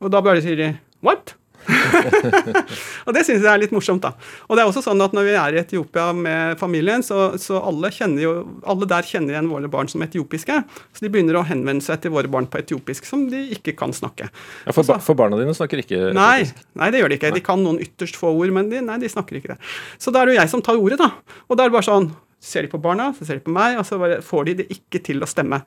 Og 0.00 0.10
da 0.12 0.22
bare 0.24 0.42
sier 0.42 0.58
de 0.58 0.72
what? 1.04 1.36
og 3.06 3.12
det 3.14 3.22
syns 3.26 3.42
jeg 3.44 3.50
er 3.50 3.60
litt 3.60 3.72
morsomt, 3.74 4.02
da. 4.02 4.14
Og 4.48 4.56
det 4.56 4.62
er 4.62 4.70
også 4.70 4.82
sånn 4.84 5.02
at 5.04 5.12
når 5.14 5.26
vi 5.26 5.34
er 5.36 5.56
i 5.56 5.60
Etiopia 5.60 6.06
med 6.16 6.56
familien, 6.60 7.04
så, 7.04 7.34
så 7.40 7.60
alle, 7.68 7.90
jo, 8.22 8.32
alle, 8.64 8.88
der 8.90 9.06
kjenner 9.06 9.36
igjen 9.36 9.50
våre 9.52 9.70
barn 9.72 9.90
som 9.90 10.02
etiopiske. 10.04 10.56
Så 10.96 11.04
de 11.04 11.12
begynner 11.12 11.38
å 11.38 11.44
henvende 11.46 11.84
seg 11.84 12.00
til 12.02 12.14
våre 12.14 12.30
barn 12.32 12.48
på 12.50 12.62
etiopisk, 12.62 13.06
som 13.08 13.26
de 13.30 13.44
ikke 13.56 13.76
kan 13.78 13.94
snakke. 13.96 14.30
Ja, 14.64 14.74
for, 14.76 14.86
ba 14.88 14.98
for 15.04 15.18
barna 15.18 15.38
dine 15.40 15.54
snakker 15.56 15.84
ikke 15.84 15.98
etiopisk? 15.98 16.18
Nei, 16.18 16.72
nei, 16.80 16.90
det 16.94 17.04
gjør 17.04 17.12
de 17.12 17.20
ikke. 17.20 17.34
De 17.36 17.44
kan 17.44 17.62
noen 17.62 17.80
ytterst 17.84 18.18
få 18.20 18.32
ord, 18.32 18.56
men 18.56 18.72
de, 18.72 18.82
nei, 18.86 18.98
de 19.02 19.12
snakker 19.12 19.40
ikke 19.40 19.54
det. 19.54 19.60
Så 20.00 20.14
da 20.14 20.24
er 20.24 20.30
det 20.30 20.38
jo 20.38 20.42
jeg 20.42 20.54
som 20.56 20.64
tar 20.64 20.80
ordet, 20.80 21.00
da. 21.02 21.12
Og 21.48 21.56
da 21.56 21.66
er 21.66 21.72
det 21.72 21.76
bare 21.76 21.90
sånn 21.90 22.10
ser 22.40 22.64
de 22.64 22.72
på 22.72 22.80
barna, 22.80 23.10
så 23.16 23.26
ser 23.28 23.38
de 23.38 23.44
på 23.44 23.52
meg, 23.54 23.76
og 23.78 23.86
så 23.86 23.98
får 24.24 24.48
de 24.48 24.56
det 24.62 24.68
ikke 24.72 25.02
til 25.04 25.20
å 25.22 25.28
stemme. 25.28 25.60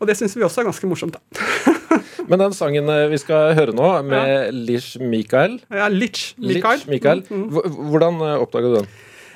Og 0.00 0.08
det 0.08 0.16
syns 0.18 0.36
vi 0.38 0.46
også 0.46 0.62
er 0.62 0.70
ganske 0.70 0.88
morsomt, 0.88 1.18
da. 1.18 1.72
Men 2.28 2.40
den 2.40 2.54
sangen 2.56 2.88
eh, 2.88 3.06
vi 3.12 3.20
skal 3.20 3.52
høre 3.58 3.74
nå, 3.76 3.88
med 4.08 4.30
ja. 4.30 4.44
Lish 4.50 5.00
Mikael 5.00 5.58
Ja, 5.68 5.90
Litch 5.92 6.32
Mikael. 6.40 6.80
Litch 6.80 6.90
Mikael. 6.90 7.24
Mm, 7.28 7.48
mm. 7.50 7.82
Hvordan 7.92 8.22
eh, 8.24 8.38
oppdaga 8.40 8.70
du 8.70 8.78
den? 8.80 8.94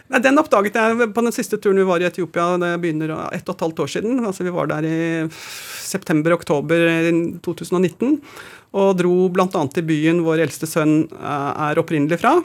Nei, 0.08 0.22
Den 0.24 0.40
oppdaget 0.40 0.78
jeg 0.80 1.10
på 1.12 1.24
den 1.24 1.34
siste 1.36 1.58
turen 1.60 1.80
vi 1.82 1.88
var 1.88 2.00
i 2.00 2.06
Etiopia. 2.08 2.54
Det 2.60 2.70
begynner 2.80 3.12
ett 3.36 3.48
og 3.48 3.58
et 3.58 3.64
halvt 3.66 3.82
år 3.84 3.90
siden. 3.92 4.22
Altså 4.24 4.46
Vi 4.46 4.54
var 4.54 4.70
der 4.70 4.86
i 4.88 5.00
september-oktober 5.28 6.88
2019. 7.44 8.16
Og 8.78 8.96
dro 8.96 9.28
bl.a. 9.32 9.62
til 9.72 9.86
byen 9.88 10.24
vår 10.24 10.46
eldste 10.46 10.68
sønn 10.68 11.02
eh, 11.12 11.52
er 11.68 11.80
opprinnelig 11.80 12.20
fra 12.22 12.38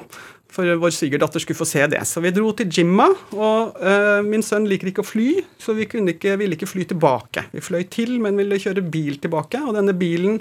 for 0.53 0.69
vår 0.83 0.93
svigerdatter 0.93 1.41
skulle 1.41 1.57
få 1.57 1.67
se 1.67 1.87
det. 1.89 2.03
Så 2.05 2.21
vi 2.23 2.33
dro 2.33 2.51
til 2.57 2.69
Jimma, 2.69 3.07
og 3.33 3.79
uh, 3.81 4.21
min 4.25 4.45
sønn 4.45 4.67
liker 4.69 4.91
ikke 4.91 5.03
å 5.03 5.07
fly, 5.07 5.31
så 5.61 5.73
vi 5.77 5.87
ikke, 5.87 6.37
ville 6.39 6.57
ikke 6.57 6.69
fly 6.69 6.85
tilbake. 6.91 7.47
Vi 7.55 7.63
fløy 7.63 7.87
til, 7.93 8.19
men 8.21 8.37
ville 8.39 8.61
kjøre 8.61 8.85
bil 8.85 9.17
tilbake, 9.23 9.61
og 9.63 9.77
denne 9.77 9.95
bilen 9.97 10.39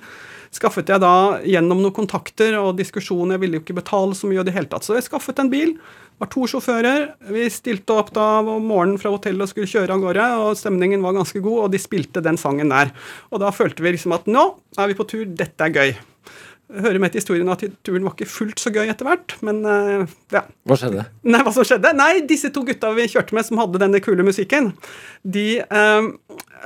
skaffet 0.52 0.90
jeg 0.92 1.00
da 1.00 1.40
gjennom 1.48 1.80
noen 1.80 1.96
kontakter 1.96 2.58
og 2.60 2.76
diskusjoner. 2.76 3.38
Jeg 3.38 3.44
ville 3.44 3.58
jo 3.58 3.64
ikke 3.64 3.78
betale 3.80 4.16
så 4.18 4.28
mye 4.28 4.42
i 4.42 4.46
det 4.46 4.54
hele 4.56 4.68
tatt, 4.68 4.84
så 4.84 4.98
jeg 4.98 5.08
skaffet 5.08 5.40
en 5.40 5.52
bil. 5.52 5.74
Var 6.20 6.28
to 6.30 6.44
sjåfører. 6.50 7.08
Vi 7.32 7.48
stilte 7.50 7.96
opp 7.96 8.12
da 8.14 8.26
om 8.44 8.68
morgenen 8.68 9.00
fra 9.00 9.14
hotellet 9.14 9.46
og 9.46 9.50
skulle 9.54 9.70
kjøre 9.72 9.96
av 9.96 10.04
gårde, 10.04 10.28
og 10.44 10.60
stemningen 10.60 11.02
var 11.02 11.16
ganske 11.16 11.40
god, 11.40 11.64
og 11.64 11.72
de 11.72 11.80
spilte 11.80 12.22
den 12.24 12.38
sangen 12.40 12.72
der. 12.74 12.92
Og 13.32 13.40
da 13.42 13.50
følte 13.54 13.82
vi 13.82 13.96
liksom 13.96 14.14
at 14.18 14.28
nå 14.28 14.50
er 14.76 14.92
vi 14.92 14.98
på 14.98 15.08
tur, 15.08 15.24
dette 15.24 15.66
er 15.66 15.78
gøy. 15.78 15.94
Hører 16.80 17.00
med 17.02 17.12
til 17.12 17.22
historien 17.22 17.50
at 17.52 17.62
turen 17.84 18.06
var 18.06 18.14
ikke 18.16 18.30
fullt 18.30 18.62
så 18.62 18.72
gøy 18.74 18.86
etter 18.88 19.08
hvert, 19.08 19.36
men 19.44 19.62
eh, 19.68 20.04
ja. 20.34 20.44
Hva 20.68 20.78
skjedde? 20.78 21.06
Nei, 21.28 21.42
hva 21.44 21.52
som 21.54 21.66
skjedde? 21.68 21.92
Nei, 21.98 22.10
disse 22.28 22.52
to 22.54 22.64
gutta 22.66 22.92
vi 22.96 23.08
kjørte 23.12 23.36
med 23.36 23.46
som 23.48 23.60
hadde 23.60 23.82
denne 23.82 24.00
kule 24.04 24.26
musikken, 24.26 24.72
de 25.22 25.46
eh, 25.62 26.10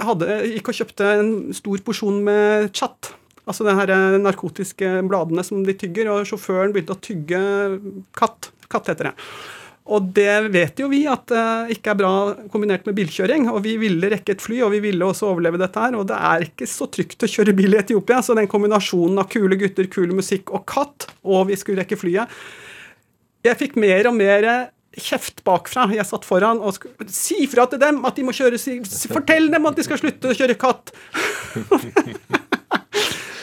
hadde, 0.07 0.40
gikk 0.55 0.73
og 0.73 0.81
kjøpte 0.81 1.12
en 1.19 1.33
stor 1.57 1.85
porsjon 1.87 2.21
med 2.27 2.71
chat. 2.77 3.12
Altså 3.47 3.66
de 3.66 3.77
her 3.79 3.92
eh, 3.95 4.19
narkotiske 4.23 4.92
bladene 5.11 5.45
som 5.47 5.62
de 5.66 5.77
tygger, 5.79 6.11
og 6.12 6.27
sjåføren 6.29 6.75
begynte 6.75 6.97
å 6.97 7.03
tygge 7.03 7.40
katt. 8.19 8.51
Katt 8.73 8.90
heter 8.90 9.12
det. 9.12 9.16
Og 9.87 10.09
det 10.16 10.51
vet 10.51 10.81
jo 10.83 10.88
vi 10.90 11.05
at 11.07 11.29
det 11.31 11.38
uh, 11.38 11.70
ikke 11.70 11.92
er 11.92 11.99
bra 12.01 12.12
kombinert 12.51 12.87
med 12.88 12.96
bilkjøring. 12.99 13.46
Og 13.53 13.61
vi 13.66 13.77
ville 13.79 14.11
rekke 14.11 14.35
et 14.35 14.42
fly, 14.42 14.61
og 14.66 14.72
vi 14.75 14.83
ville 14.88 15.07
også 15.07 15.29
overleve 15.31 15.61
dette 15.62 15.83
her. 15.83 15.94
Og 15.99 16.09
det 16.11 16.18
er 16.18 16.46
ikke 16.49 16.68
så 16.70 16.88
trygt 16.90 17.22
å 17.22 17.31
kjøre 17.31 17.55
bil 17.57 17.77
i 17.77 17.81
Etiopia, 17.83 18.18
så 18.25 18.35
den 18.38 18.51
kombinasjonen 18.51 19.22
av 19.22 19.31
kule 19.31 19.59
gutter, 19.61 19.87
kul 19.92 20.14
musikk 20.16 20.51
og 20.57 20.66
katt, 20.68 21.11
og 21.22 21.46
vi 21.51 21.59
skulle 21.59 21.85
rekke 21.85 21.99
flyet 22.01 22.33
Jeg 23.46 23.59
fikk 23.61 23.77
mer 23.79 24.11
og 24.11 24.16
mer 24.18 24.49
kjeft 24.96 25.44
bakfra. 25.46 25.87
Jeg 25.94 26.07
satt 26.09 26.27
foran 26.27 26.62
og 26.64 26.75
skulle 26.77 27.09
si 27.12 27.46
fra 27.51 27.66
til 27.70 27.83
dem 27.83 28.03
at 28.09 28.16
de 28.16 28.25
må 28.27 28.35
kjøre 28.35 28.59
Fortell 29.12 29.51
dem 29.53 29.68
at 29.68 29.79
de 29.79 29.87
skal 29.87 30.01
slutte 30.01 30.33
å 30.33 30.37
kjøre 30.37 30.59
katt! 30.59 30.94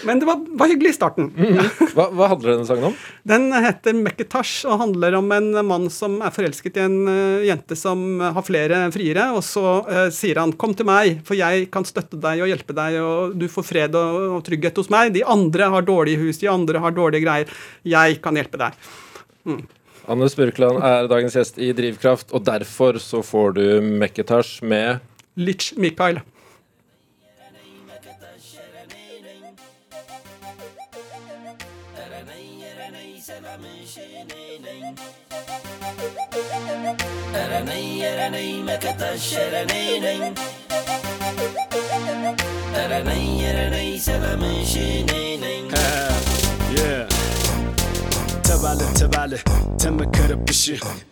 Men 0.05 0.19
det 0.19 0.27
var, 0.27 0.39
var, 0.59 0.67
hyggelig 0.71 0.89
i 0.89 0.93
starten. 0.97 1.29
Mm 1.37 1.53
-hmm. 1.53 1.93
hva, 1.95 2.07
hva, 2.11 2.27
handler 2.27 2.51
denne 2.51 2.65
sangen 2.67 2.83
om? 2.83 2.95
Den 3.23 3.51
heter 3.53 3.93
Mekketash 3.93 4.65
og 4.67 4.79
handler 4.79 5.15
om 5.15 5.31
en 5.31 5.65
mann 5.65 5.89
som 5.89 6.21
er 6.21 6.31
forelsket 6.31 6.77
i 6.77 6.83
en 6.83 7.07
uh, 7.07 7.45
jente 7.45 7.75
som 7.75 8.19
har 8.19 8.41
flere 8.41 8.91
friere. 8.91 9.31
Og 9.31 9.43
så 9.43 9.85
uh, 9.87 10.09
sier 10.09 10.39
han 10.39 10.53
'kom 10.53 10.73
til 10.73 10.85
meg, 10.85 11.21
for 11.23 11.35
jeg 11.35 11.71
kan 11.71 11.85
støtte 11.85 12.19
deg 12.19 12.41
og 12.41 12.47
hjelpe 12.47 12.73
deg', 12.73 12.99
og 13.01 13.37
du 13.39 13.47
får 13.47 13.63
fred 13.63 13.95
og, 13.95 14.37
og 14.37 14.43
trygghet 14.43 14.77
hos 14.77 14.89
meg. 14.89 15.13
De 15.13 15.23
andre 15.23 15.69
har 15.69 15.81
dårlige 15.81 16.19
hus, 16.19 16.37
de 16.37 16.49
andre 16.49 16.79
har 16.79 16.91
dårlige 16.91 17.23
greier. 17.23 17.47
Jeg 17.83 18.21
kan 18.21 18.35
hjelpe 18.35 18.57
deg. 18.57 18.73
Mm. 19.45 19.63
Anne 20.07 20.27
Spurkland 20.27 20.83
er 20.83 21.07
dagens 21.07 21.35
gjest 21.37 21.59
i 21.63 21.71
Drivkraft, 21.71 22.33
og 22.35 22.43
derfor 22.43 22.99
så 22.99 23.23
får 23.23 23.55
du 23.55 23.65
Mekketash 23.81 24.63
med 24.63 24.99
Litch 25.39 25.77
Mikael. 25.79 26.19
Ereney, 38.13 38.39
ereney, 38.39 38.63
mekataş 38.63 39.33
ereney 39.33 40.33
Ereney, 42.75 43.45
ereney, 43.45 43.99
selamın 43.99 44.53
Yeah. 46.75 47.07
ተባለ 48.47 48.81
ተባለ 48.99 49.31
ተመከረብሽ 49.81 50.61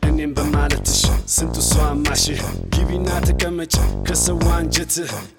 እኔም 0.07 0.31
በማለትሽ 0.37 0.99
ስንቱ 1.35 1.55
ሰው 1.69 1.81
አማሽ 1.87 2.23
ግቢና 2.73 3.07
ተቀመጭ 3.27 3.73
ከሰው 4.07 4.39
አንጀት 4.57 4.93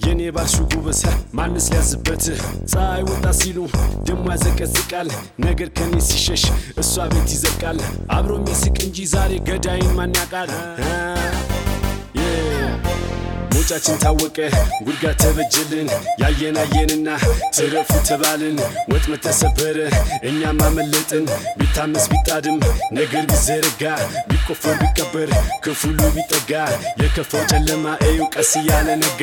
የኔ 0.06 0.20
ባልሹ 0.36 0.56
ጉበዝ 0.72 1.00
ማንስ 1.38 1.66
ሊያዝበት 1.72 2.24
ፀሐይ 2.72 3.02
ወጣ 3.10 3.24
ሲሉ 3.40 3.58
ደሞ 4.08 4.24
ያዘቀዝቃል 4.34 5.10
ነገር 5.46 5.70
ከኔ 5.78 5.94
ሲሸሽ 6.08 6.44
እሷ 6.84 6.94
ቤት 7.12 7.30
ይዘቃል 7.36 7.80
አብሮ 8.18 8.32
የሚስቅ 8.40 8.76
እንጂ 8.88 9.08
ዛሬ 9.14 9.32
ገዳይን 9.48 9.92
ማን 9.98 10.14
ያውቃል 10.20 10.52
መውጫችን 13.54 13.98
ታወቀ 14.02 14.38
ጉድጓድ 14.86 15.16
ተበጀልን 15.22 15.88
ያየን 16.22 16.56
አየንና 16.62 17.08
ትረፉ 17.56 17.90
ተባልን። 18.08 18.56
ወጥመድ 18.92 19.20
ተሰበረ 19.26 19.78
እኛም 20.28 20.58
አመለጥን። 20.66 21.24
ቢታመስ 21.58 22.06
ቢጣድም 22.12 22.58
ነገር 22.98 23.24
ቢዘረጋ 23.30 23.82
ቢቆፈር 24.30 24.76
ቢቀበር 24.82 25.30
ክፉሉ 25.64 26.00
ቢጠጋ 26.16 26.52
የከፋው 27.02 27.44
ጨለማ 27.52 27.86
እዩ 28.08 28.28
ቀስ 28.34 28.52
እያለ 28.60 28.88
ነጋ 29.02 29.22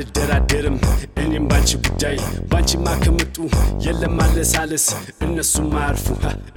አልደራደርም 0.00 0.76
እኔም 1.22 1.44
ባንቺ 1.50 1.70
ጉዳይ 1.84 2.16
ባንቺማ 2.50 2.86
ከመጡ 3.02 3.36
የለም 3.84 4.18
አለሳለስ 4.24 4.84
እነሱም 5.26 5.70
አያርፉ 5.78 6.06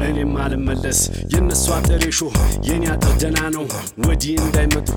እኔም 0.08 0.34
አልመለስ። 0.44 1.00
የእነሱ 1.34 1.66
አጥር 1.78 2.04
ሾ 2.12 2.28
የኔ 2.68 2.84
አጥር 2.94 3.14
ደና 3.24 3.40
ነው። 3.56 3.66
ወዲህ 4.06 4.36
እንዳይመጡ 4.44 4.90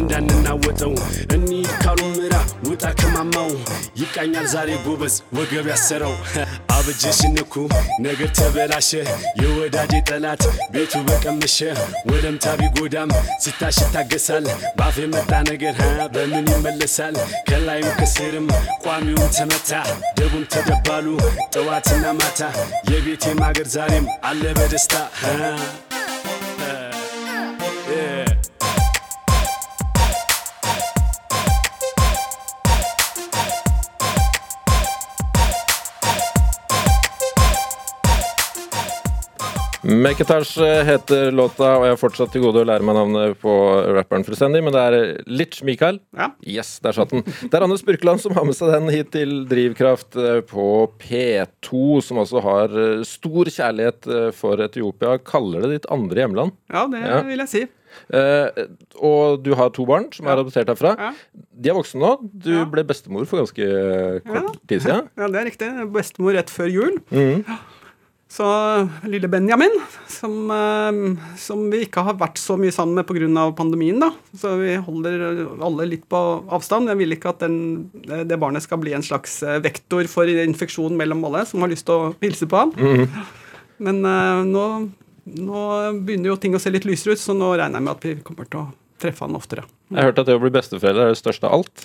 እንዳንናወጠው። 0.00 0.94
እንሂድ 1.36 1.70
ካሉ 1.82 2.00
ምራ 2.14 2.34
ውጣ 2.68 2.84
ከማማው። 3.00 3.50
ይቃኛል 4.02 4.46
ዛሬ 4.54 4.70
ጎበዝ 4.84 5.16
ወገብ 5.38 5.66
ያሰረው። 5.72 6.14
አበጀሽ 6.76 7.20
ንኩ 7.34 7.54
ነገር 8.06 8.30
ተበላሸ። 8.38 8.90
የወዳጄ 9.42 9.92
ጠላት 10.10 10.42
ቤቱ 10.74 10.94
በቀመሸ። 11.08 11.58
ወደምታ 12.10 12.46
ቢጎዳም 12.60 13.10
ሲታሽ 13.42 13.78
ይታገሳል። 13.84 14.46
ባፍ 14.78 14.96
የመጣ 15.02 15.32
ነገር 15.50 15.74
በምን 16.14 16.46
ይመለሳል? 16.54 17.16
ከላይም 17.48 17.87
ከስርም 17.98 18.46
ቋሚውም 18.84 19.30
ተመታ 19.36 19.70
ደቡም 20.18 20.44
ተደባሉ 20.54 21.06
ጠዋትና 21.54 22.06
ማታ 22.20 22.40
የቤቴ 22.90 23.34
ማገር 23.40 23.68
ዛሬም 23.74 24.06
አለ 24.30 24.42
በደስታ 24.58 24.94
Meketash 39.86 40.58
heter 40.88 41.30
låta, 41.30 41.68
og 41.78 41.84
jeg 41.86 41.92
har 41.94 42.00
fortsatt 42.00 42.32
til 42.34 42.42
gode 42.42 42.64
å 42.64 42.66
lære 42.66 42.82
meg 42.86 42.96
navnet 42.98 43.38
på 43.38 43.52
rapperen 43.94 44.24
fullstendig, 44.26 44.62
men 44.66 44.74
det 44.74 44.82
er 44.82 44.96
Litch 45.30 45.62
Mikael. 45.66 46.00
Ja. 46.18 46.32
Yes, 46.42 46.72
der 46.82 46.96
satt 46.96 47.14
den. 47.14 47.22
Det 47.22 47.54
er 47.54 47.66
Anders 47.66 47.84
Spurkeland 47.84 48.22
som 48.22 48.34
har 48.34 48.46
med 48.48 48.58
seg 48.58 48.72
den 48.74 48.90
hit 48.90 49.12
til 49.14 49.44
Drivkraft 49.50 50.18
eh, 50.18 50.40
på 50.48 50.66
P2, 50.98 52.02
som 52.04 52.22
også 52.24 52.42
har 52.42 52.74
eh, 52.74 53.06
stor 53.06 53.52
kjærlighet 53.54 54.10
eh, 54.10 54.28
for 54.34 54.66
Etiopia. 54.66 55.14
Kaller 55.22 55.66
det 55.66 55.76
ditt 55.76 55.90
andre 55.94 56.24
hjemland? 56.24 56.58
Ja, 56.74 56.86
det 56.90 57.04
ja. 57.04 57.22
vil 57.30 57.46
jeg 57.46 57.54
si. 57.54 57.66
Uh, 58.12 58.52
og 59.00 59.40
du 59.42 59.54
har 59.56 59.70
to 59.74 59.86
barn 59.88 60.10
som 60.12 60.26
ja. 60.26 60.34
er 60.34 60.42
adoptert 60.42 60.68
herfra. 60.70 60.92
Ja. 60.98 61.08
De 61.32 61.70
er 61.70 61.76
voksne 61.78 62.02
nå. 62.02 62.12
Du 62.28 62.52
ja. 62.52 62.66
ble 62.68 62.84
bestemor 62.86 63.24
for 63.30 63.40
ganske 63.40 63.64
kort 64.26 64.58
tid 64.68 64.84
siden. 64.84 65.08
Ja, 65.18 65.30
det 65.32 65.40
er 65.40 65.48
riktig. 65.48 65.70
Bestemor 65.94 66.36
rett 66.36 66.52
før 66.52 66.68
jul. 66.70 66.98
Mm. 67.08 67.46
Så 68.28 68.44
lille 69.08 69.28
Benjamin, 69.28 69.72
som, 70.06 70.50
eh, 70.52 70.98
som, 71.40 71.62
vi 71.72 71.86
ikke 71.86 72.02
har 72.04 72.18
vært 72.20 72.36
så 72.36 72.58
mye 72.60 72.74
sammen 72.74 73.00
med 73.00 73.06
pga. 73.08 73.46
pandemien, 73.56 73.98
da. 74.00 74.10
Så 74.36 74.52
vi 74.60 74.74
holder 74.76 75.46
alle 75.64 75.86
litt 75.88 76.04
på 76.08 76.20
avstand. 76.52 76.92
Jeg 76.92 77.00
vil 77.00 77.16
ikke 77.16 77.32
at 77.32 77.40
den, 77.40 77.88
det 77.94 78.38
barnet 78.38 78.62
skal 78.62 78.82
bli 78.82 78.92
en 78.92 79.06
slags 79.06 79.42
eh, 79.42 79.62
vektor 79.64 80.04
for 80.12 80.28
infeksjon 80.28 80.96
mellom 80.96 81.24
alle 81.24 81.46
som 81.48 81.64
har 81.64 81.72
lyst 81.72 81.88
til 81.88 81.96
å 81.96 82.12
hilse 82.20 82.46
på 82.46 82.60
ham. 82.60 82.74
Mm. 82.76 83.08
Men 83.78 84.02
uh, 84.04 84.42
nå, 84.42 84.64
nå, 85.38 85.64
begynner 86.02 86.32
jo 86.32 86.38
ting 86.42 86.56
å 86.56 86.60
se 86.60 86.72
litt 86.74 86.86
lysere 86.88 87.14
ut, 87.14 87.22
så 87.22 87.36
nå 87.36 87.52
regner 87.54 87.78
jeg 87.78 87.86
med 87.86 87.94
at 87.94 88.06
vi 88.08 88.14
kommer 88.26 88.48
til 88.50 88.64
å 88.64 88.66
treffe 89.00 89.24
han 89.26 89.36
oftere. 89.38 89.64
Jeg 89.88 90.00
har 90.00 90.10
hørt 90.10 90.22
at 90.22 90.28
det 90.28 90.36
å 90.38 90.42
bli 90.42 90.52
besteforeldre 90.54 91.08
er 91.08 91.14
det 91.14 91.20
største 91.20 91.48
av 91.48 91.58
alt. 91.58 91.84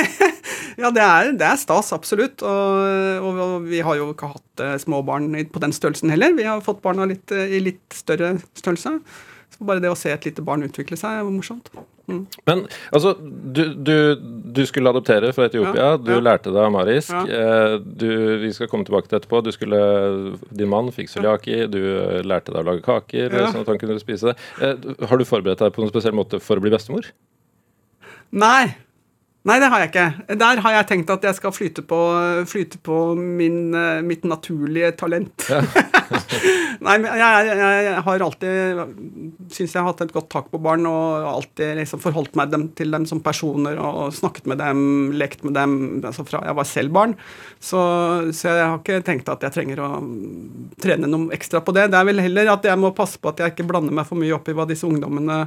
ja, 0.82 0.90
det 0.94 1.04
er, 1.04 1.32
det 1.38 1.46
er, 1.46 1.60
stas, 1.60 1.92
absolutt. 1.96 2.44
Og, 2.46 3.26
og, 3.26 3.40
og, 3.44 3.56
vi 3.70 3.82
har 3.86 3.98
jo 3.98 4.10
ikke 4.14 4.32
hatt 4.32 4.64
uh, 4.64 4.74
små 4.82 5.02
barn 5.06 5.32
på 5.52 5.62
den 5.62 5.74
størrelsen 5.76 6.12
heller. 6.14 6.34
Vi 6.38 6.48
har 6.48 6.64
fått 6.64 6.82
barna 6.84 7.08
litt, 7.10 7.26
uh, 7.34 7.44
i 7.44 7.62
litt 7.62 7.96
større 7.96 8.36
størrelse. 8.58 8.96
Så 9.50 9.66
bare 9.68 9.82
det 9.82 9.92
å 9.92 9.98
se 9.98 10.12
et 10.14 10.28
lite 10.28 10.44
barn 10.46 10.64
utvikle 10.66 10.98
seg 11.00 11.20
er 11.20 11.30
morsomt. 11.30 11.72
Mm. 12.10 12.20
Men 12.50 12.64
altså, 12.90 13.14
du, 13.20 13.62
du, 13.74 13.94
du, 14.58 14.62
skulle 14.68 14.90
adoptere 14.90 15.32
fra 15.36 15.46
Etiopia. 15.48 15.74
Ja, 15.78 15.96
du 16.00 16.12
ja. 16.16 16.20
lærte 16.24 16.52
deg 16.52 16.66
amarisk. 16.66 17.14
Ja. 17.14 17.40
Eh, 17.40 17.76
du, 17.80 18.08
vi 18.42 18.52
skal 18.56 18.70
komme 18.72 18.88
tilbake 18.88 19.10
til 19.10 19.20
etterpå. 19.20 19.42
Du 19.46 19.52
skulle, 19.54 19.80
din 20.50 20.70
mann 20.72 20.92
fikk 20.94 21.12
cøliaki. 21.14 21.62
Du 21.72 21.80
lærte 22.26 22.54
deg 22.54 22.62
å 22.62 22.68
lage 22.72 22.84
kaker 22.86 23.38
sånn 23.40 23.62
at 23.64 23.72
han 23.72 23.80
kunne 23.82 24.00
spise 24.02 24.32
det. 24.32 24.76
Har 25.06 25.20
du 25.20 25.28
forberedt 25.28 25.62
deg 25.62 25.74
på 25.74 25.84
noen 25.84 25.92
spesiell 25.92 26.16
måte 26.16 26.42
for 26.42 26.60
å 26.60 26.64
bli 26.64 26.74
bestemor? 26.74 27.12
Nei. 28.30 28.70
Nei, 29.48 29.56
det 29.56 29.70
har 29.72 29.80
jeg 29.80 29.88
ikke. 29.88 30.34
Der 30.36 30.60
har 30.60 30.74
jeg 30.74 30.86
tenkt 30.90 31.10
at 31.14 31.22
jeg 31.24 31.36
skal 31.38 31.52
flyte 31.56 31.84
på, 31.88 31.98
flyte 32.50 32.76
på 32.84 32.96
min, 33.16 33.72
eh, 33.72 34.02
mitt 34.04 34.26
naturlige 34.28 34.90
talent. 35.00 35.46
Ja. 35.48 35.62
Nei, 36.84 36.96
men 37.00 37.08
jeg, 37.08 37.46
jeg, 37.48 37.56
jeg, 37.86 38.02
har 38.04 38.24
alltid 38.24 38.82
syns 39.52 39.74
jeg 39.74 39.80
har 39.80 39.88
hatt 39.88 40.02
et 40.04 40.12
godt 40.12 40.28
tak 40.32 40.50
på 40.52 40.60
barn 40.60 40.84
og 40.88 41.26
alltid 41.28 41.80
liksom 41.80 42.02
forholdt 42.02 42.36
meg 42.40 42.52
dem, 42.52 42.68
til 42.76 42.92
dem 42.92 43.06
som 43.08 43.22
personer 43.24 43.80
og 43.80 44.12
snakket 44.16 44.48
med 44.50 44.60
dem, 44.60 44.84
lekt 45.16 45.44
med 45.44 45.56
dem 45.56 45.74
altså 46.04 46.24
fra 46.28 46.42
jeg 46.44 46.56
var 46.60 46.68
selv 46.68 46.94
barn. 46.96 47.16
Så, 47.56 47.80
så, 48.32 48.52
jeg 48.52 48.66
har 48.66 48.78
ikke 48.80 49.02
tenkt 49.08 49.32
at 49.32 49.44
jeg 49.46 49.56
trenger 49.56 49.84
å 49.84 49.90
trene 50.80 51.08
noe 51.08 51.32
ekstra 51.36 51.64
på 51.64 51.76
det. 51.76 51.88
Det 51.92 52.00
er 52.00 52.08
vel 52.12 52.24
heller 52.24 52.54
at 52.58 52.68
jeg 52.68 52.80
må 52.80 52.92
passe 52.96 53.20
på 53.20 53.32
at 53.32 53.40
jeg 53.40 53.54
ikke 53.54 53.68
blander 53.72 53.96
meg 53.96 54.08
for 54.08 54.20
mye 54.20 54.36
opp 54.36 54.52
i 54.52 54.56
hva 54.56 54.68
disse 54.68 54.88
ungdommene 54.88 55.46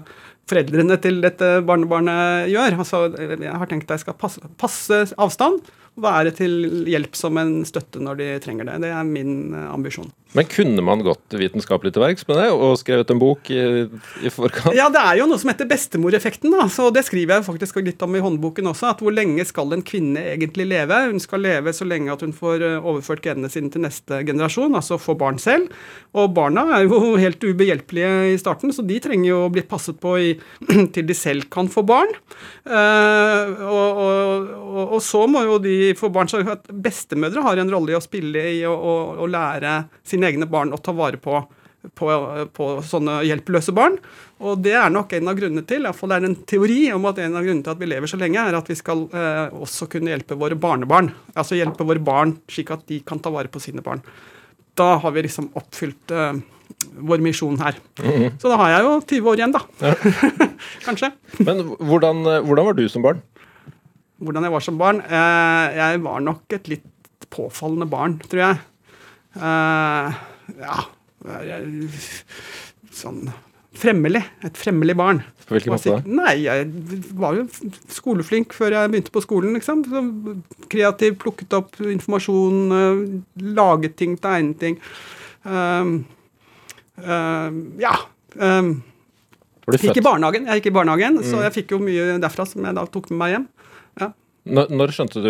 foreldrene 0.50 0.98
til 1.02 1.22
dette 1.24 1.50
barnebarnet 1.68 2.50
gjør. 2.52 2.80
Altså, 2.84 3.06
jeg 3.18 3.56
har 3.62 3.70
tenkt 3.72 3.88
at 3.90 3.98
jeg 3.98 4.06
skal 4.08 4.20
passe, 4.20 4.52
passe 4.60 5.00
avstand 5.22 5.64
være 6.04 6.34
til 6.34 6.86
hjelp 6.90 7.16
som 7.18 7.38
en 7.38 7.62
støtte 7.68 8.02
når 8.02 8.20
de 8.20 8.30
trenger 8.44 8.70
det. 8.70 8.80
Det 8.86 8.92
er 8.94 9.08
min 9.08 9.54
eh, 9.54 9.70
ambisjon. 9.74 10.10
Men 10.34 10.48
kunne 10.50 10.82
man 10.86 11.04
gått 11.06 11.36
vitenskapelig 11.38 11.94
til 11.94 12.02
verks 12.02 12.26
med 12.30 12.40
det 12.42 12.48
og 12.54 12.78
skrevet 12.82 13.12
en 13.14 13.22
bok 13.22 13.50
i, 13.54 13.62
i, 14.26 14.32
forkant? 14.34 14.74
Ja, 14.78 14.88
det 14.94 15.02
er 15.02 15.20
jo 15.20 15.28
noe 15.30 15.42
som 15.42 15.52
heter 15.52 15.70
bestemoreffekten. 15.70 16.54
da, 16.54 16.66
så 16.74 16.90
Det 16.94 17.06
skriver 17.06 17.38
jeg 17.38 17.46
faktisk 17.46 17.78
litt 17.86 18.02
om 18.06 18.18
i 18.18 18.24
håndboken 18.24 18.72
også. 18.72 18.90
at 18.94 19.04
Hvor 19.04 19.14
lenge 19.14 19.46
skal 19.46 19.76
en 19.76 19.86
kvinne 19.86 20.24
egentlig 20.34 20.66
leve? 20.72 21.04
Hun 21.12 21.22
skal 21.22 21.46
leve 21.46 21.74
så 21.76 21.86
lenge 21.86 22.14
at 22.14 22.26
hun 22.26 22.34
får 22.34 22.66
eh, 22.66 22.80
overført 22.82 23.22
genene 23.26 23.52
sine 23.54 23.70
til 23.74 23.86
neste 23.86 24.24
generasjon, 24.26 24.74
altså 24.74 24.98
få 25.02 25.16
barn 25.20 25.38
selv. 25.42 25.70
Og 26.18 26.34
barna 26.34 26.66
er 26.80 26.88
jo 26.88 27.14
helt 27.24 27.44
ubehjelpelige 27.44 28.34
i 28.34 28.42
starten, 28.42 28.74
så 28.74 28.86
de 28.86 28.98
trenger 29.04 29.30
jo 29.30 29.44
å 29.46 29.54
bli 29.54 29.66
passet 29.70 30.02
på 30.02 30.16
i, 30.18 30.34
til 30.96 31.06
de 31.06 31.18
selv 31.18 31.46
kan 31.54 31.70
få 31.70 31.86
barn. 31.86 32.10
Uh, 32.66 33.54
og, 33.70 34.02
og, 34.02 34.52
og, 34.64 34.84
og 34.98 35.02
så 35.04 35.26
må 35.30 35.44
jo 35.46 35.60
de 35.62 35.94
få 36.00 36.10
barn 36.14 36.30
så 36.32 36.42
Bestemødre 36.84 37.44
har 37.46 37.60
en 37.60 37.70
rolle 37.72 37.94
i 37.94 37.98
å 37.98 38.04
spille 38.04 38.42
i 38.56 38.62
å 38.66 39.28
lære 39.30 39.74
sine 40.08 40.23
egne 40.28 40.48
barn 40.50 40.74
å 40.74 40.80
ta 40.82 40.94
vare 40.96 41.20
på, 41.22 41.42
på, 42.00 42.10
på, 42.56 42.70
sånne 42.88 43.22
hjelpeløse 43.28 43.76
barn. 43.76 43.98
Og 44.44 44.62
det 44.64 44.76
er 44.80 44.94
nok 44.94 45.14
en 45.16 45.32
av 45.32 45.38
grunnene 45.40 45.66
til, 45.68 45.88
iallfall 45.88 46.16
er 46.16 46.28
en 46.28 46.38
teori 46.50 46.86
om 46.96 47.10
at 47.10 47.22
en 47.24 47.38
av 47.40 47.46
grunnene 47.46 47.66
til 47.66 47.76
at 47.76 47.82
vi 47.82 47.90
lever 47.92 48.12
så 48.12 48.20
lenge, 48.22 48.42
er 48.42 48.58
at 48.60 48.72
vi 48.72 48.78
skal 48.80 49.06
eh, 49.10 49.58
også 49.66 49.90
kunne 49.92 50.14
hjelpe 50.14 50.40
våre 50.40 50.58
barnebarn. 50.60 51.12
Altså 51.36 51.60
hjelpe 51.60 51.88
våre 51.88 52.04
barn 52.04 52.38
slik 52.52 52.74
at 52.76 52.88
de 52.92 53.02
kan 53.08 53.22
ta 53.24 53.34
vare 53.34 53.52
på 53.52 53.62
sine 53.64 53.86
barn. 53.86 54.04
Da 54.80 54.96
har 55.04 55.14
vi 55.14 55.28
liksom 55.28 55.52
oppfylt 55.60 56.12
eh, 56.12 56.40
vår 56.98 57.22
misjon 57.24 57.60
her. 57.62 57.78
Mm 58.00 58.12
-hmm. 58.12 58.40
Så 58.42 58.50
da 58.50 58.58
har 58.58 58.70
jeg 58.70 58.84
jo 58.84 59.02
20 59.02 59.30
år 59.30 59.36
igjen, 59.38 59.52
da. 59.52 59.62
Ja. 59.80 59.94
Kanskje. 60.86 61.12
Men 61.40 61.64
hvordan, 61.78 62.26
eh, 62.26 62.42
hvordan 62.42 62.66
var 62.66 62.74
du 62.74 62.90
som 62.90 63.02
barn? 63.02 63.22
hvordan 64.24 64.48
jeg 64.48 64.54
var 64.54 64.64
som 64.64 64.80
barn. 64.80 65.02
Eh, 65.04 65.78
jeg 65.78 66.04
var 66.06 66.24
nok 66.24 66.56
et 66.56 66.70
litt 66.72 67.28
påfallende 67.34 67.88
barn, 67.90 68.20
tror 68.30 68.44
jeg. 68.44 68.62
Eh, 69.36 70.22
ja 70.60 70.84
Sånn 72.94 73.26
fremmelig. 73.74 74.22
Et 74.46 74.58
fremmelig 74.58 74.96
barn. 74.98 75.22
På 75.48 75.58
hvilken 75.58 75.74
måte? 75.74 75.98
Nei, 76.08 76.36
jeg 76.46 76.68
var 77.18 77.38
jo 77.38 77.48
skoleflink 77.92 78.54
før 78.56 78.78
jeg 78.78 78.94
begynte 78.94 79.14
på 79.14 79.24
skolen. 79.24 79.58
liksom. 79.58 79.84
Så 79.90 80.04
kreativ, 80.72 81.18
plukket 81.24 81.54
opp 81.58 81.80
informasjon, 81.82 82.60
eh, 82.78 83.04
laget 83.60 83.98
ting, 83.98 84.18
tegnet 84.18 84.60
ting. 84.60 84.80
Um, 85.44 86.06
um, 87.04 87.60
ja. 87.80 87.96
Um, 88.38 88.84
gikk 89.68 90.00
i 90.00 90.06
barnehagen. 90.06 90.48
Jeg 90.48 90.62
gikk 90.62 90.72
i 90.72 90.78
barnehagen, 90.78 91.20
mm. 91.20 91.28
så 91.28 91.44
jeg 91.44 91.56
fikk 91.58 91.76
jo 91.76 91.82
mye 91.84 92.20
derfra 92.22 92.46
som 92.48 92.64
jeg 92.64 92.78
da 92.78 92.86
tok 92.88 93.10
med 93.12 93.20
meg 93.24 93.36
hjem. 93.36 93.48
Når, 94.44 94.74
når, 94.76 94.92
skjønte 94.92 95.22
du 95.24 95.30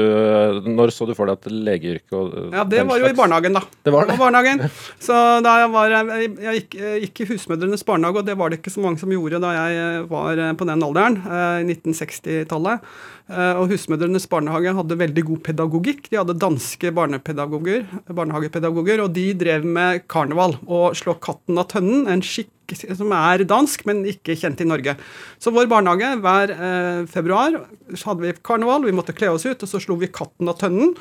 Når 0.73 0.89
så 0.89 1.06
du 1.06 1.12
for 1.13 1.30
deg 1.30 1.38
at 1.38 1.52
legeyrket 1.54 2.15
og 2.17 2.56
Ja, 2.56 2.63
det 2.65 2.82
var 2.89 2.97
jo 2.97 3.12
i 3.12 3.13
barnehagen, 3.17 3.54
da. 3.54 3.62
Det 3.86 3.93
var 3.93 4.10
det? 4.10 4.15
Barnehagen. 4.17 4.63
Så 5.06 5.17
da 5.45 5.54
jeg 5.62 5.69
var 5.76 5.93
Jeg, 5.93 6.32
jeg 6.41 6.62
gikk, 6.63 6.78
gikk, 7.04 7.21
i 7.21 7.28
Husmødrenes 7.30 7.86
barnehage, 7.86 8.23
og 8.23 8.26
det 8.26 8.38
var 8.39 8.49
det 8.49 8.62
ikke 8.62 8.73
så 8.73 8.82
mange 8.82 9.02
som 9.02 9.13
gjorde 9.13 9.41
da 9.43 9.54
jeg 9.54 10.08
var 10.10 10.41
på 10.58 10.67
den 10.69 10.86
alderen, 10.88 11.19
eh, 11.30 11.60
i 11.62 11.67
1960-tallet. 11.76 12.89
Eh, 13.32 13.56
og 13.56 13.72
Husmødrenes 13.72 14.28
barnehage 14.28 14.74
hadde 14.76 14.98
veldig 15.00 15.24
god 15.30 15.40
pedagogikk. 15.48 16.10
De 16.12 16.20
hadde 16.20 16.36
danske 16.40 16.92
barnehagepedagoger, 16.96 19.04
og 19.06 19.14
de 19.16 19.34
drev 19.40 19.64
med 19.64 20.04
karneval 20.12 20.58
og 20.68 20.98
slå 21.00 21.16
katten 21.24 21.62
av 21.62 21.70
tønnen, 21.72 22.04
en 22.12 22.26
skikk 22.26 22.52
som 22.98 23.12
er 23.16 23.44
dansk, 23.48 23.86
men 23.88 24.04
ikke 24.08 24.36
kjent 24.40 24.62
i 24.64 24.68
Norge. 24.68 24.96
Så 25.42 25.52
vår 25.56 25.68
barnehage, 25.72 26.10
hver 26.24 26.54
eh, 26.54 27.02
februar 27.12 27.58
hadde 28.04 28.24
vi 28.24 28.34
karneval, 28.44 28.86
vi 28.88 28.96
måtte 28.96 29.16
kle 29.16 29.32
oss 29.34 29.46
ut, 29.48 29.64
og 29.64 29.70
så 29.70 29.82
slo 29.84 29.98
vi 30.02 30.12
katten 30.12 30.52
av 30.52 30.60
tønnen. 30.60 30.94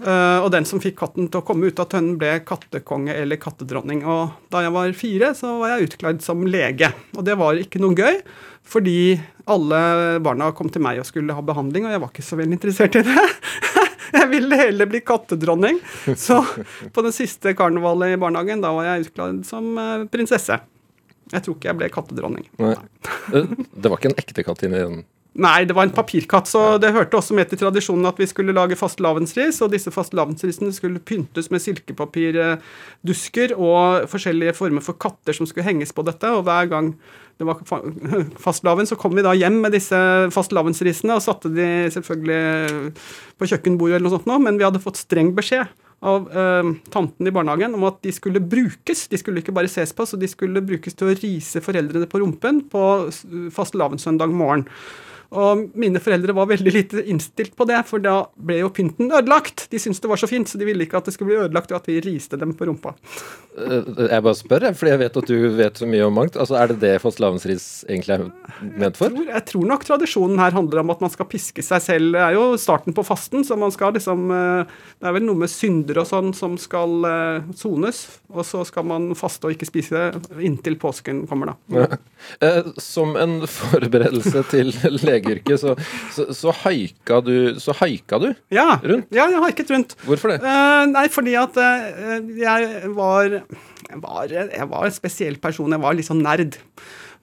Eh, 0.00 0.38
og 0.40 0.50
den 0.54 0.68
som 0.68 0.82
fikk 0.82 0.98
katten 1.00 1.30
til 1.30 1.40
å 1.40 1.46
komme 1.46 1.70
ut 1.70 1.80
av 1.80 1.90
tønnen, 1.92 2.18
ble 2.20 2.38
kattekonge 2.44 3.16
eller 3.16 3.40
kattedronning. 3.40 4.04
Og 4.04 4.36
da 4.52 4.64
jeg 4.66 4.76
var 4.76 5.00
fire, 5.00 5.34
så 5.38 5.56
var 5.60 5.74
jeg 5.74 5.90
utkledd 5.90 6.24
som 6.24 6.46
lege. 6.48 6.92
Og 7.16 7.24
det 7.28 7.36
var 7.40 7.60
ikke 7.60 7.82
noe 7.82 7.96
gøy, 7.96 8.20
fordi 8.66 9.18
alle 9.50 9.80
barna 10.22 10.50
kom 10.56 10.70
til 10.72 10.82
meg 10.84 11.00
og 11.00 11.08
skulle 11.08 11.34
ha 11.34 11.42
behandling, 11.44 11.86
og 11.86 11.94
jeg 11.94 12.02
var 12.02 12.12
ikke 12.12 12.26
så 12.26 12.38
veldig 12.38 12.58
interessert 12.58 12.98
i 13.00 13.04
det. 13.06 13.26
Jeg 14.10 14.26
ville 14.26 14.56
heller 14.58 14.88
bli 14.90 14.98
kattedronning. 15.06 15.76
Så 16.18 16.40
på 16.90 17.02
det 17.06 17.12
siste 17.14 17.52
karnevalet 17.54 18.16
i 18.16 18.18
barnehagen, 18.18 18.58
da 18.58 18.72
var 18.74 18.88
jeg 18.88 19.04
utkledd 19.04 19.44
som 19.46 19.68
eh, 19.78 20.02
prinsesse. 20.10 20.56
Jeg 21.30 21.44
tror 21.46 21.54
ikke 21.54 21.68
jeg 21.70 21.78
ble 21.78 21.88
kattedronning. 21.94 22.48
Nei. 22.58 22.74
Det 23.30 23.86
var 23.86 24.00
ikke 24.00 24.10
en 24.10 24.18
ekte 24.18 24.42
katt 24.46 24.64
inni 24.66 24.80
den? 24.82 25.04
Nei, 25.38 25.62
det 25.62 25.76
var 25.76 25.86
en 25.86 25.94
papirkatt. 25.94 26.48
Så 26.50 26.78
det 26.82 26.90
hørte 26.94 27.16
også 27.20 27.36
med 27.38 27.46
til 27.50 27.60
tradisjonen 27.60 28.08
at 28.08 28.18
vi 28.18 28.26
skulle 28.26 28.54
lage 28.56 28.78
fastelavnsris, 28.78 29.60
og 29.62 29.70
disse 29.74 29.92
fastelavnsrisene 29.94 30.72
skulle 30.74 31.02
pyntes 31.06 31.50
med 31.54 31.62
silkepapirdusker 31.62 33.54
og 33.54 34.10
forskjellige 34.10 34.56
former 34.58 34.82
for 34.82 34.98
katter 34.98 35.36
som 35.36 35.46
skulle 35.46 35.68
henges 35.68 35.94
på 35.94 36.02
dette. 36.06 36.26
Og 36.34 36.42
hver 36.48 36.66
gang 36.72 36.90
det 37.38 37.46
var 37.46 37.62
fastelavn, 38.44 38.88
så 38.90 38.98
kom 39.00 39.14
vi 39.16 39.24
da 39.24 39.36
hjem 39.38 39.60
med 39.62 39.72
disse 39.76 39.98
fastelavnsrisene 40.34 41.14
og 41.16 41.22
satte 41.24 41.52
de 41.54 41.68
selvfølgelig 41.94 42.92
på 43.38 43.48
kjøkkenbordet 43.52 43.96
eller 43.96 44.08
noe 44.08 44.16
sånt, 44.18 44.28
nå, 44.28 44.36
men 44.42 44.58
vi 44.58 44.66
hadde 44.66 44.82
fått 44.82 45.00
streng 45.00 45.30
beskjed 45.36 45.70
av 46.00 46.26
eh, 46.32 46.68
tanten 46.92 47.28
i 47.28 47.32
barnehagen 47.32 47.76
om 47.76 47.84
at 47.88 48.00
de 48.04 48.12
skulle 48.16 48.42
brukes. 48.42 49.06
De 49.12 49.20
skulle 49.20 49.44
ikke 49.44 49.54
bare 49.56 49.70
ses 49.70 49.92
på, 49.94 50.06
så 50.08 50.18
de 50.20 50.28
skulle 50.28 50.64
brukes 50.64 50.96
til 50.96 51.10
å 51.10 51.14
rise 51.16 51.62
foreldrene 51.64 52.08
på 52.10 52.20
rumpen 52.22 52.64
på 52.72 52.82
fastelavnssøndag 53.54 54.32
morgen. 54.34 54.66
Og 55.30 55.68
mine 55.78 56.00
foreldre 56.02 56.34
var 56.34 56.48
veldig 56.50 56.72
lite 56.74 57.02
innstilt 57.06 57.54
på 57.54 57.66
det, 57.70 57.78
for 57.86 58.02
da 58.02 58.24
ble 58.34 58.60
jo 58.64 58.70
pynten 58.74 59.12
ødelagt. 59.12 59.68
De 59.70 59.78
syntes 59.78 60.02
det 60.02 60.10
var 60.10 60.18
så 60.18 60.26
fint, 60.26 60.48
så 60.50 60.58
de 60.58 60.66
ville 60.66 60.82
ikke 60.82 60.98
at 60.98 61.06
det 61.06 61.14
skulle 61.14 61.30
bli 61.30 61.38
ødelagt, 61.44 61.70
og 61.70 61.78
at 61.78 61.86
vi 61.86 62.00
riste 62.02 62.38
dem 62.40 62.56
på 62.58 62.66
rumpa. 62.66 62.96
Eh, 63.54 63.90
jeg 64.10 64.24
bare 64.26 64.38
spør, 64.38 64.66
fordi 64.74 64.92
jeg 64.92 65.02
vet 65.04 65.18
at 65.20 65.30
du 65.30 65.36
vet 65.54 65.78
så 65.78 65.86
mye 65.90 66.08
om 66.08 66.18
mangt. 66.18 66.38
Altså, 66.40 66.56
Er 66.58 66.72
det 66.72 66.80
det 66.82 66.92
fastelavnsris 67.02 67.68
egentlig 67.86 68.16
er 68.16 68.26
ment 68.74 68.98
for? 68.98 69.06
Jeg 69.06 69.20
tror, 69.20 69.30
jeg 69.36 69.46
tror, 69.52 69.68
nok 69.70 69.86
tradisjonen 69.86 70.42
her 70.42 70.56
handler 70.56 70.82
om 70.82 70.90
at 70.96 71.04
man 71.06 71.14
skal 71.14 71.30
piske 71.30 71.62
seg 71.62 71.84
selv. 71.84 72.18
Det 72.18 72.24
er 72.26 72.34
jo 72.34 72.58
starten 72.58 72.96
på 72.96 73.06
fasten, 73.06 73.46
så 73.46 73.58
man 73.58 73.70
skal 73.74 73.94
liksom 73.94 74.30
eh, 74.34 74.74
Det 74.98 75.08
er 75.08 75.14
vel 75.14 75.28
noe 75.28 75.44
med 75.44 75.52
synder 75.52 76.02
og 76.02 76.10
sånn 76.10 76.34
som 76.34 76.58
skal 76.58 77.06
eh, 77.06 77.48
sones, 77.54 78.02
og 78.34 78.42
så 78.46 78.64
skal 78.66 78.88
man 78.90 79.12
faste 79.18 79.46
og 79.46 79.54
ikke 79.54 79.70
spise 79.70 80.10
inntil 80.42 80.74
påsken 80.80 81.22
kommer, 81.30 81.54
da. 81.54 81.86
Ja. 81.86 81.88
Som 82.80 83.16
en 83.18 83.40
forberedelse 83.48 84.42
til 84.50 84.72
lege 85.00 85.19
legeyrket, 85.20 85.60
så, 85.60 85.74
så, 86.14 86.28
så, 86.36 86.54
haika 86.64 87.20
du, 87.24 87.34
så 87.60 87.74
haika 87.80 88.20
du 88.22 88.30
ja, 88.52 88.78
rundt? 88.82 89.10
Ja, 89.14 89.28
jeg 89.30 89.44
haiket 89.44 89.74
rundt. 89.74 89.96
Hvorfor 90.06 90.34
det? 90.34 90.40
Uh, 90.44 90.86
nei, 90.90 91.06
fordi 91.12 91.36
at 91.40 91.60
uh, 91.60 92.16
jeg 92.40 92.90
var, 92.96 93.38
jeg 93.90 94.02
var 94.02 94.32
Jeg 94.32 94.66
var 94.70 94.88
en 94.88 94.96
spesiell 94.96 95.38
person. 95.42 95.70
Jeg 95.70 95.82
var 95.82 95.96
litt 95.96 96.08
sånn 96.08 96.24
nerd. 96.24 96.58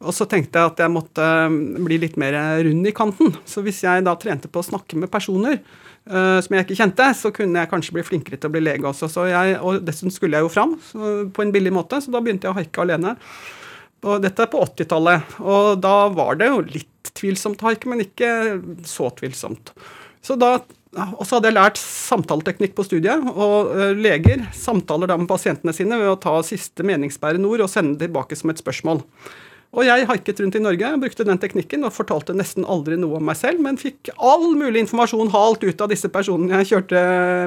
Og 0.05 0.13
så 0.13 0.27
tenkte 0.29 0.61
jeg 0.61 0.69
at 0.71 0.81
jeg 0.83 0.93
måtte 0.93 1.25
eh, 1.25 1.53
bli 1.81 1.97
litt 2.03 2.19
mer 2.21 2.35
rund 2.67 2.85
i 2.85 2.93
kanten. 2.93 3.33
Så 3.49 3.63
hvis 3.65 3.81
jeg 3.81 4.05
da 4.05 4.13
trente 4.19 4.49
på 4.51 4.61
å 4.61 4.67
snakke 4.67 4.99
med 4.99 5.09
personer 5.13 5.57
uh, 5.57 6.37
som 6.43 6.53
jeg 6.53 6.67
ikke 6.67 6.77
kjente, 6.77 7.07
så 7.17 7.31
kunne 7.33 7.63
jeg 7.63 7.71
kanskje 7.71 7.95
bli 7.97 8.05
flinkere 8.05 8.37
til 8.37 8.51
å 8.51 8.53
bli 8.53 8.61
lege 8.67 8.85
også. 8.89 9.09
Så 9.09 9.25
jeg, 9.31 9.57
og 9.57 9.81
dessuten 9.87 10.13
skulle 10.13 10.37
jeg 10.37 10.45
jo 10.45 10.53
fram 10.53 10.77
på 11.33 11.45
en 11.45 11.53
billig 11.55 11.73
måte, 11.73 12.01
så 12.03 12.13
da 12.13 12.21
begynte 12.21 12.45
jeg 12.45 12.53
å 12.53 12.59
haike 12.59 12.85
alene. 12.85 13.15
Og 14.05 14.21
dette 14.21 14.45
er 14.45 14.51
på 14.51 14.61
80-tallet, 14.61 15.37
og 15.41 15.79
da 15.81 15.95
var 16.13 16.37
det 16.37 16.51
jo 16.51 16.61
litt 16.61 16.93
tvilsomt 17.15 17.63
haik, 17.65 17.87
men 17.89 18.03
ikke 18.03 18.31
så 18.87 19.11
tvilsomt. 19.19 19.73
Så 20.25 20.35
da 20.39 20.57
og 20.97 21.27
så 21.27 21.37
hadde 21.37 21.51
jeg 21.51 21.57
lært 21.57 21.79
samtaleteknikk 21.81 22.71
på 22.77 22.85
studiet, 22.87 23.25
og 23.29 23.73
uh, 23.75 23.91
leger 23.93 24.47
samtaler 24.55 25.09
da 25.11 25.17
med 25.19 25.29
pasientene 25.29 25.73
sine 25.75 25.99
ved 25.99 26.09
å 26.09 26.19
ta 26.21 26.37
siste 26.45 26.85
meningsbærende 26.87 27.49
ord 27.49 27.65
og 27.65 27.69
sende 27.69 27.99
det 27.99 28.07
tilbake 28.07 28.37
som 28.39 28.49
et 28.53 28.61
spørsmål. 28.61 29.03
Og 29.77 29.83
jeg 29.83 30.07
haiket 30.07 30.39
rundt 30.41 30.55
i 30.55 30.63
Norge, 30.63 30.93
brukte 31.01 31.25
den 31.27 31.41
teknikken 31.41 31.83
og 31.85 31.93
fortalte 31.93 32.33
nesten 32.33 32.65
aldri 32.65 32.95
noe 32.97 33.19
om 33.19 33.27
meg 33.27 33.37
selv, 33.37 33.59
men 33.61 33.77
fikk 33.77 34.13
all 34.15 34.53
mulig 34.57 34.85
informasjon 34.85 35.33
halt 35.33 35.65
ut 35.67 35.83
av 35.83 35.91
disse 35.91 36.09
personene 36.09 36.63
jeg 36.63 36.71
kjørte 36.71 37.01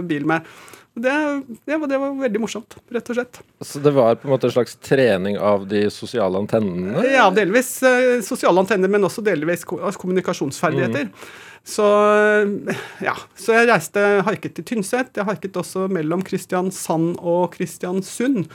bil 0.07 0.29
med. 0.29 0.45
Det, 0.95 1.43
det, 1.65 1.77
var, 1.77 1.87
det, 1.87 1.99
var, 2.03 2.15
veldig 2.19 2.41
morsomt, 2.43 2.75
rett 2.91 3.13
og 3.13 3.17
slett. 3.17 3.39
Så 3.65 3.81
det 3.81 3.93
var 3.95 4.19
på 4.19 4.27
en 4.27 4.33
måte 4.35 4.49
en 4.49 4.55
slags 4.57 4.75
trening 4.83 5.39
av 5.39 5.69
de 5.71 5.85
sosiale 5.95 6.41
antennene? 6.43 7.05
Ja, 7.07 7.29
delvis 7.35 7.77
eh, 7.87 8.19
sosiale 8.27 8.61
antenner, 8.61 8.91
men 8.91 9.07
også 9.07 9.23
delvis 9.25 9.63
altså 9.71 10.03
kommunikasjonsferdigheter. 10.03 11.07
Mm. 11.09 11.31
Så 11.71 11.87
ja, 13.05 13.15
så 13.39 13.55
jeg 13.55 13.69
reiste, 13.71 14.05
haiket 14.27 14.57
til 14.57 14.67
Tynset. 14.73 15.13
Jeg 15.17 15.29
haiket 15.29 15.59
også 15.61 15.87
mellom 15.93 16.25
Kristiansand 16.27 17.21
og 17.21 17.53
Kristiansund. 17.55 18.49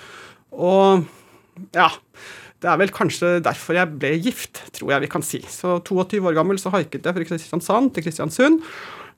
Og 0.52 1.06
ja. 1.78 1.92
Det 2.64 2.72
er 2.72 2.80
vel 2.80 2.90
kanskje 2.90 3.36
derfor 3.46 3.78
jeg 3.78 3.98
ble 4.00 4.14
gift, 4.24 4.62
tror 4.74 4.96
jeg 4.96 5.04
vi 5.04 5.10
kan 5.12 5.24
si. 5.26 5.42
Så 5.52 5.78
22 5.86 6.24
år 6.26 6.38
gammel 6.38 6.58
så 6.58 6.72
haiket 6.74 7.06
jeg 7.06 7.18
fra 7.18 7.28
Kristiansand 7.28 7.92
til 7.94 8.06
Kristiansund. 8.08 8.64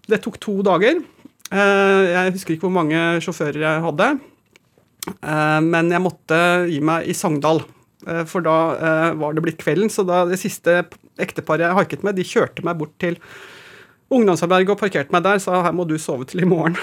Det 0.09 0.19
tok 0.23 0.39
to 0.43 0.57
dager. 0.65 0.99
Eh, 1.47 2.03
jeg 2.11 2.33
husker 2.35 2.55
ikke 2.55 2.67
hvor 2.67 2.75
mange 2.75 2.99
sjåfører 3.23 3.61
jeg 3.63 3.83
hadde. 3.85 4.07
Eh, 5.07 5.59
men 5.63 5.91
jeg 5.93 6.03
måtte 6.03 6.39
gi 6.67 6.79
meg 6.83 7.07
i 7.07 7.15
Sogndal, 7.15 7.61
eh, 8.07 8.23
for 8.27 8.43
da 8.43 8.57
var 9.19 9.35
det 9.35 9.45
blitt 9.45 9.61
kvelden. 9.61 9.91
Så 9.93 10.05
da 10.07 10.25
det 10.27 10.39
siste 10.41 10.81
ekteparet 11.21 11.67
jeg 11.67 11.79
haiket 11.79 12.03
med, 12.07 12.17
de 12.17 12.27
kjørte 12.27 12.65
meg 12.67 12.79
bort 12.79 12.95
til 13.01 13.19
ungdomsarbeidet 14.13 14.71
og 14.71 14.79
parkerte 14.79 15.11
meg 15.11 15.25
der, 15.25 15.39
sa 15.43 15.61
her 15.65 15.75
må 15.75 15.87
du 15.87 15.97
sove 15.99 16.27
til 16.27 16.43
i 16.43 16.47
morgen. 16.47 16.77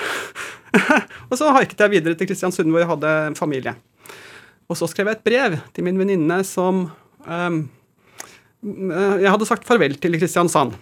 og 1.31 1.37
så 1.41 1.53
haiket 1.57 1.81
jeg 1.81 1.93
videre 1.93 2.19
til 2.19 2.29
Kristiansund, 2.29 2.73
hvor 2.73 2.83
jeg 2.83 2.91
hadde 2.91 3.13
familie. 3.39 3.77
Og 4.69 4.81
så 4.81 4.89
skrev 4.89 5.11
jeg 5.11 5.21
et 5.21 5.25
brev 5.25 5.57
til 5.77 5.85
min 5.87 5.99
venninne 6.01 6.39
som 6.49 6.87
um, 7.29 7.59
Jeg 8.65 9.29
hadde 9.29 9.49
sagt 9.49 9.67
farvel 9.69 9.97
til 10.01 10.17
Kristiansand. 10.17 10.73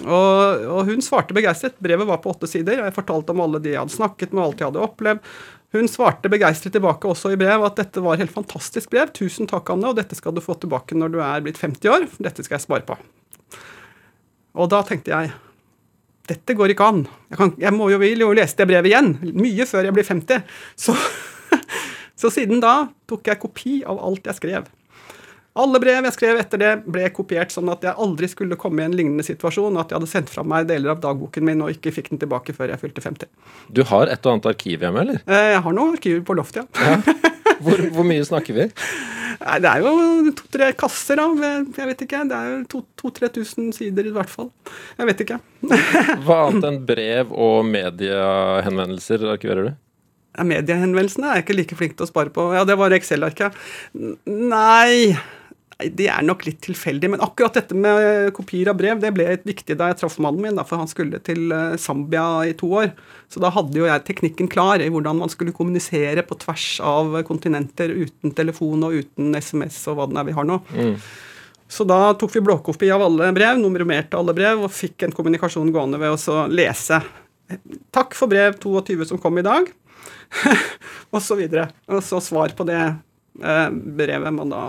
Og, 0.00 0.64
og, 0.64 0.82
hun 0.88 1.02
svarte 1.04 1.36
begeistret. 1.36 1.78
Brevet 1.82 2.08
var 2.08 2.20
på 2.22 2.32
åtte 2.32 2.48
sider. 2.48 2.80
og 2.80 2.88
Jeg 2.88 2.96
fortalte 2.96 3.34
om 3.34 3.42
alle 3.44 3.60
de 3.62 3.74
jeg 3.74 3.82
hadde 3.82 3.96
snakket 3.96 4.32
med, 4.32 4.44
alt 4.44 4.62
jeg 4.62 4.70
hadde 4.70 4.84
opplevd. 4.86 5.32
Hun 5.70 5.86
svarte 5.86 6.30
begeistret 6.32 6.74
tilbake 6.74 7.06
også 7.06 7.30
i 7.30 7.38
brev 7.38 7.62
at 7.62 7.76
dette 7.78 8.02
var 8.02 8.16
et 8.16 8.24
helt 8.24 8.34
fantastisk 8.34 8.90
brev. 8.90 9.12
Tusen 9.14 9.46
takk, 9.50 9.68
Anne, 9.70 9.92
og 9.92 9.98
dette 10.00 10.18
skal 10.18 10.34
du 10.34 10.42
få 10.42 10.56
tilbake 10.58 10.98
når 10.98 11.14
du 11.14 11.20
er 11.22 11.44
blitt 11.44 11.60
50 11.62 11.92
år. 11.92 12.08
Dette 12.18 12.46
skal 12.46 12.58
jeg 12.58 12.66
spare 12.66 12.86
på. 12.88 12.98
Og 14.58 14.70
da 14.72 14.82
tenkte 14.86 15.14
jeg 15.14 15.30
dette 16.30 16.54
går 16.54 16.74
ikke 16.74 16.86
an. 16.86 17.00
Jeg, 17.30 17.38
kan, 17.40 17.54
jeg 17.58 17.74
må 17.74 17.88
jo, 17.90 17.98
vil 17.98 18.22
jo 18.22 18.34
lese 18.36 18.54
det 18.60 18.68
brevet 18.70 18.90
igjen. 18.90 19.14
Mye 19.34 19.66
før 19.66 19.88
jeg 19.88 19.96
blir 19.96 20.06
50. 20.06 20.44
Så 20.78 20.94
så 22.20 22.30
siden 22.30 22.62
da 22.62 22.74
tok 23.10 23.30
jeg 23.30 23.40
kopi 23.42 23.80
av 23.88 23.98
alt 24.06 24.28
jeg 24.30 24.38
skrev. 24.38 24.68
Alle 25.58 25.80
brev 25.82 26.06
jeg 26.06 26.14
skrev 26.14 26.38
etter 26.38 26.60
det, 26.62 26.70
ble 26.86 27.08
kopiert, 27.10 27.50
sånn 27.50 27.72
at 27.72 27.82
jeg 27.82 27.98
aldri 27.98 28.28
skulle 28.30 28.58
komme 28.60 28.84
i 28.84 28.86
en 28.86 28.94
lignende 28.94 29.24
situasjon. 29.26 29.78
At 29.82 29.90
jeg 29.90 29.98
hadde 29.98 30.10
sendt 30.12 30.30
fra 30.30 30.44
meg 30.46 30.68
deler 30.70 30.94
av 30.94 31.00
dagboken 31.02 31.46
min 31.46 31.64
og 31.64 31.72
ikke 31.74 31.90
fikk 31.96 32.12
den 32.12 32.20
tilbake 32.22 32.54
før 32.54 32.70
jeg 32.70 32.82
fylte 32.82 33.02
50. 33.02 33.30
Du 33.74 33.82
har 33.90 34.12
et 34.12 34.22
og 34.22 34.36
annet 34.36 34.50
arkiv 34.52 34.86
hjemme, 34.86 35.02
eller? 35.02 35.22
Eh, 35.26 35.48
jeg 35.56 35.64
har 35.64 35.74
noen 35.74 35.96
arkiver 35.98 36.22
på 36.26 36.36
loftet, 36.38 36.70
ja. 36.78 37.00
ja. 37.02 37.16
Hvor, 37.60 37.76
hvor, 37.92 38.06
mye 38.08 38.24
snakker 38.24 38.56
vi? 38.56 38.64
Nei, 39.42 39.56
Det 39.60 39.68
er 39.68 39.82
jo 39.84 40.30
to-tre 40.38 40.70
kasser 40.80 41.20
av 41.20 41.42
Jeg 41.42 41.88
vet 41.90 42.04
ikke. 42.06 42.22
Det 42.30 42.38
er 42.38 42.46
jo 42.54 42.80
2000-3000 43.02 43.66
sider 43.76 44.08
i 44.08 44.12
hvert 44.14 44.32
fall. 44.32 44.48
Jeg 44.96 45.08
vet 45.10 45.20
ikke. 45.26 45.36
Hva 46.24 46.38
annet 46.46 46.68
enn 46.70 46.78
brev 46.88 47.34
og 47.36 47.68
mediehenvendelser 47.68 49.26
arkiverer 49.34 49.68
du? 49.68 49.74
Mediehenvendelsene 50.40 51.28
er 51.28 51.42
jeg 51.42 51.46
ikke 51.48 51.58
like 51.58 51.78
flink 51.82 51.98
til 51.98 52.06
å 52.06 52.10
spare 52.14 52.32
på. 52.32 52.46
Ja, 52.56 52.64
det 52.64 52.78
var 52.80 52.96
Excel-arket. 52.96 53.60
Nei 54.24 55.12
det 55.88 56.08
er 56.12 56.24
nok 56.26 56.44
litt 56.46 56.60
tilfeldig. 56.64 57.12
Men 57.14 57.22
akkurat 57.24 57.56
dette 57.56 57.76
med 57.76 58.32
kopier 58.36 58.70
av 58.72 58.78
brev 58.80 59.00
det 59.02 59.12
ble 59.16 59.26
viktig 59.46 59.76
da 59.78 59.90
jeg 59.90 60.00
traff 60.02 60.18
mannen 60.22 60.44
min, 60.44 60.58
da, 60.58 60.64
for 60.68 60.82
han 60.82 60.90
skulle 60.90 61.20
til 61.24 61.52
eh, 61.54 61.78
Zambia 61.80 62.26
i 62.48 62.54
to 62.58 62.70
år. 62.82 62.92
Så 63.30 63.42
da 63.42 63.52
hadde 63.54 63.78
jo 63.78 63.88
jeg 63.88 64.04
teknikken 64.08 64.50
klar 64.50 64.82
i 64.82 64.90
hvordan 64.92 65.22
man 65.22 65.32
skulle 65.32 65.54
kommunisere 65.56 66.24
på 66.26 66.38
tvers 66.42 66.68
av 66.84 67.20
kontinenter 67.28 67.92
uten 67.94 68.34
telefon 68.36 68.86
og 68.86 69.00
uten 69.02 69.34
SMS 69.38 69.82
og 69.90 69.98
hva 69.98 70.08
det 70.10 70.20
er 70.20 70.30
vi 70.30 70.36
har 70.36 70.48
nå. 70.48 70.60
Mm. 70.74 70.94
Så 71.70 71.86
da 71.86 72.00
tok 72.18 72.32
vi 72.34 72.42
blåkopi 72.42 72.88
av 72.90 73.04
alle 73.06 73.28
brev, 73.32 73.60
nummererte 73.60 74.18
alle 74.18 74.34
brev 74.34 74.64
og 74.66 74.72
fikk 74.74 75.06
en 75.06 75.14
kommunikasjon 75.14 75.70
gående 75.70 76.00
ved 76.02 76.16
å 76.18 76.40
lese. 76.50 76.98
Takk 77.94 78.16
for 78.18 78.30
brev 78.30 78.58
22 78.58 79.06
som 79.06 79.20
kom 79.22 79.38
i 79.38 79.46
dag 79.46 79.70
og 81.14 81.22
så 81.22 81.38
videre. 81.38 81.68
Og 81.86 82.02
så 82.02 82.18
svar 82.22 82.56
på 82.58 82.66
det 82.66 82.80
eh, 82.82 83.68
brevet 83.70 84.34
man 84.34 84.50
da 84.50 84.64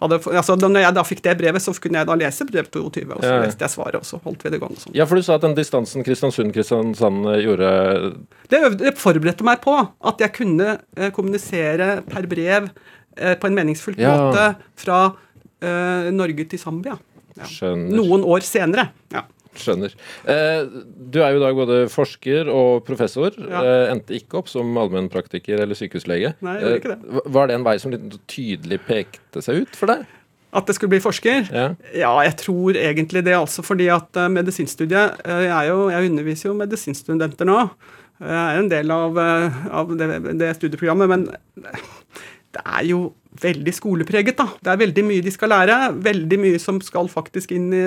hadde, 0.00 0.18
altså 0.30 0.56
Når 0.60 0.82
jeg 0.84 0.96
da 0.96 1.04
fikk 1.06 1.22
det 1.24 1.34
brevet, 1.40 1.64
så 1.64 1.74
kunne 1.82 2.02
jeg 2.02 2.08
da 2.08 2.16
lese 2.18 2.46
brev 2.48 2.68
22, 2.72 3.04
og 3.10 3.22
så 3.22 3.32
ja. 3.32 3.42
leste 3.44 3.66
jeg 3.66 3.74
svaret, 3.74 3.98
og 4.00 4.08
så 4.08 4.20
holdt 4.24 4.44
vi 4.46 4.52
det 4.54 4.60
gående 4.62 4.82
sånn. 4.82 4.96
Ja, 4.96 5.06
for 5.08 5.18
du 5.18 5.26
sa 5.26 5.38
at 5.40 5.44
den 5.46 5.56
distansen 5.58 6.06
Kristiansund-Kristiansand 6.06 7.30
eh, 7.32 7.40
gjorde 7.44 7.70
det, 8.52 8.60
det, 8.80 8.94
forberedte 9.00 9.46
meg 9.46 9.62
på 9.64 9.76
at 9.76 10.24
jeg 10.24 10.34
kunne 10.36 10.76
eh, 10.96 11.10
kommunisere 11.16 12.00
per 12.08 12.28
brev 12.30 12.70
eh, 12.70 13.36
på 13.40 13.50
en 13.50 13.58
meningsfull 13.58 13.98
ja. 14.00 14.14
måte 14.16 14.50
fra 14.80 15.00
eh, 15.60 16.12
Norge 16.14 16.48
til 16.52 16.62
Zambia. 16.62 16.98
Ja. 17.36 17.74
Noen 17.76 18.24
år 18.24 18.44
senere. 18.46 18.90
ja. 19.12 19.26
Skjønner. 19.60 19.94
Eh, 20.28 20.66
du 21.12 21.18
er 21.22 21.34
jo 21.34 21.40
i 21.40 21.42
dag 21.42 21.56
både 21.58 21.78
forsker 21.92 22.50
og 22.52 22.84
professor. 22.86 23.34
Ja. 23.40 23.62
Eh, 23.62 23.88
endte 23.94 24.16
ikke 24.16 24.40
opp 24.40 24.50
som 24.52 24.76
allmennpraktiker 24.80 25.62
eller 25.64 25.78
sykehuslege. 25.78 26.34
Nei, 26.44 26.58
jeg 26.62 26.82
ikke 26.82 26.94
det. 26.94 26.98
Eh, 27.00 27.32
var 27.36 27.50
det 27.50 27.58
en 27.58 27.66
vei 27.66 27.76
som 27.82 27.94
litt 27.94 28.16
tydelig 28.30 28.80
pekte 28.86 29.42
seg 29.44 29.64
ut 29.64 29.78
for 29.78 29.92
deg? 29.92 30.06
At 30.56 30.68
det 30.68 30.76
skulle 30.76 30.94
bli 30.94 31.02
forsker? 31.04 31.50
Ja, 31.52 31.68
ja 31.96 32.14
jeg 32.28 32.38
tror 32.44 32.78
egentlig 32.80 33.24
det. 33.26 33.36
altså, 33.36 33.64
fordi 33.66 33.90
at 33.92 34.16
medisinstudiet 34.32 35.20
jeg, 35.26 35.68
jo, 35.68 35.90
jeg, 35.92 36.10
underviser 36.10 36.48
jo 36.48 36.56
medisinstudenter 36.56 37.48
nå. 37.48 37.58
Jeg 38.22 38.32
er 38.32 38.62
en 38.62 38.70
del 38.72 38.92
av, 38.94 39.18
av 39.20 39.90
det, 39.98 40.08
det 40.40 40.54
studieprogrammet. 40.56 41.10
Men 41.12 41.26
det 42.56 42.62
er 42.64 42.86
jo 42.88 43.10
veldig 43.42 43.74
skolepreget. 43.74 44.36
da. 44.38 44.48
Det 44.62 44.72
er 44.72 44.80
veldig 44.80 45.04
mye 45.06 45.24
de 45.24 45.32
skal 45.34 45.52
lære. 45.52 45.76
Veldig 46.04 46.38
mye 46.40 46.60
som 46.62 46.80
skal 46.84 47.08
faktisk 47.12 47.52
inn 47.56 47.68
i, 47.74 47.82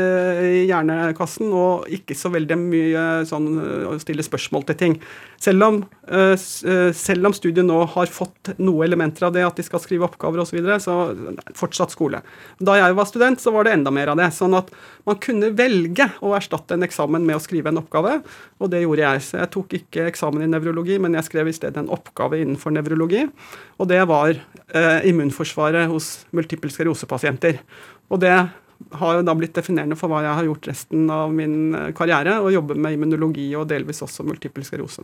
hjernekassen, 0.70 1.50
og 1.54 1.90
ikke 1.94 2.18
så 2.18 2.32
veldig 2.34 2.58
mye 2.60 3.06
sånn 3.30 3.50
å 3.90 3.96
stille 4.02 4.26
spørsmål 4.26 4.68
til 4.70 4.80
ting. 4.80 4.98
Selv 5.40 5.66
om, 5.66 5.82
uh, 6.12 6.36
selv 6.38 7.30
om 7.30 7.36
studiet 7.36 7.66
nå 7.66 7.82
har 7.94 8.12
fått 8.12 8.54
noe 8.60 8.86
elementer 8.88 9.28
av 9.28 9.36
det, 9.36 9.46
at 9.48 9.60
de 9.60 9.66
skal 9.66 9.82
skrive 9.84 10.08
oppgaver 10.08 10.44
osv., 10.44 10.50
så, 10.50 10.58
videre, 10.58 10.80
så 10.82 11.54
fortsatt 11.58 11.94
skole. 11.94 12.24
Da 12.60 12.78
jeg 12.80 12.96
var 12.98 13.08
student, 13.10 13.42
så 13.42 13.54
var 13.56 13.68
det 13.68 13.76
enda 13.78 13.94
mer 13.94 14.12
av 14.12 14.20
det. 14.20 14.32
Sånn 14.36 14.58
at 14.58 14.72
man 15.08 15.20
kunne 15.22 15.52
velge 15.56 16.10
å 16.26 16.34
erstatte 16.38 16.76
en 16.76 16.86
eksamen 16.86 17.26
med 17.26 17.38
å 17.38 17.44
skrive 17.44 17.72
en 17.72 17.82
oppgave, 17.82 18.20
og 18.60 18.74
det 18.74 18.84
gjorde 18.84 19.06
jeg. 19.06 19.26
Så 19.28 19.40
jeg 19.40 19.54
tok 19.54 19.78
ikke 19.80 20.08
eksamen 20.10 20.44
i 20.46 20.50
nevrologi, 20.52 20.98
men 21.02 21.16
jeg 21.18 21.30
skrev 21.30 21.52
i 21.52 21.56
stedet 21.56 21.80
en 21.80 21.94
oppgave 21.94 22.42
innenfor 22.42 22.74
nevrologi, 22.76 23.28
og 23.80 23.88
det 23.92 24.02
var 24.10 24.34
eh, 24.34 25.08
immunforsvar 25.10 25.39
immunforsvaret 25.40 25.90
hos 25.90 26.26
multiple 26.32 26.70
sklerosepasienter. 26.70 27.60
Og 28.10 28.20
det 28.20 28.50
har 28.96 29.16
jo 29.16 29.24
da 29.24 29.36
blitt 29.36 29.56
definerende 29.56 29.98
for 30.00 30.10
hva 30.10 30.24
jeg 30.24 30.36
har 30.36 30.46
gjort 30.48 30.68
resten 30.70 31.10
av 31.12 31.32
min 31.34 31.76
eh, 31.76 31.92
karriere, 31.94 32.40
og 32.40 32.54
jobber 32.54 32.76
med 32.80 32.96
immunologi 32.96 33.56
og 33.56 33.68
delvis 33.68 34.02
også 34.02 34.24
multiple 34.24 34.64
sklerose. 34.64 35.04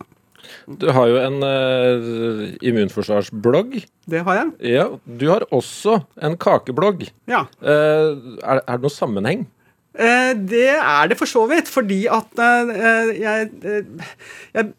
Du 0.67 0.85
har 0.93 1.07
jo 1.09 1.17
en 1.17 1.41
uh, 1.41 2.53
immunforsvarsblogg. 2.61 3.79
Det 4.05 4.21
har 4.27 4.35
jeg. 4.37 4.51
Ja, 4.75 4.85
Du 5.03 5.25
har 5.31 5.41
også 5.49 6.03
en 6.21 6.37
kakeblogg. 6.37 7.07
Ja. 7.25 7.47
Uh, 7.59 8.37
er, 8.45 8.61
er, 8.61 8.77
det 8.77 8.83
noe 8.85 8.93
sammenheng? 8.93 9.47
Eh, 9.95 10.33
det 10.35 10.73
er 10.75 11.07
det 11.07 11.15
for 11.15 11.29
så 11.29 11.45
vidt, 11.47 11.69
fordi 11.71 12.01
at 12.11 12.41
eh, 12.43 13.13
jeg, 13.15 13.47
eh, 13.63 14.09
jeg, 14.57 14.73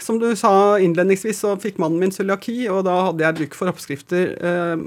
Som 0.00 0.16
du 0.22 0.30
sa 0.38 0.78
innledningsvis, 0.80 1.42
så 1.44 1.58
fikk 1.60 1.80
mannen 1.82 2.00
min 2.00 2.14
cøliaki, 2.14 2.64
og 2.72 2.86
da 2.88 2.96
hadde 3.10 3.26
jeg 3.26 3.38
bruk 3.40 3.58
for 3.58 3.72
oppskrifter 3.72 4.34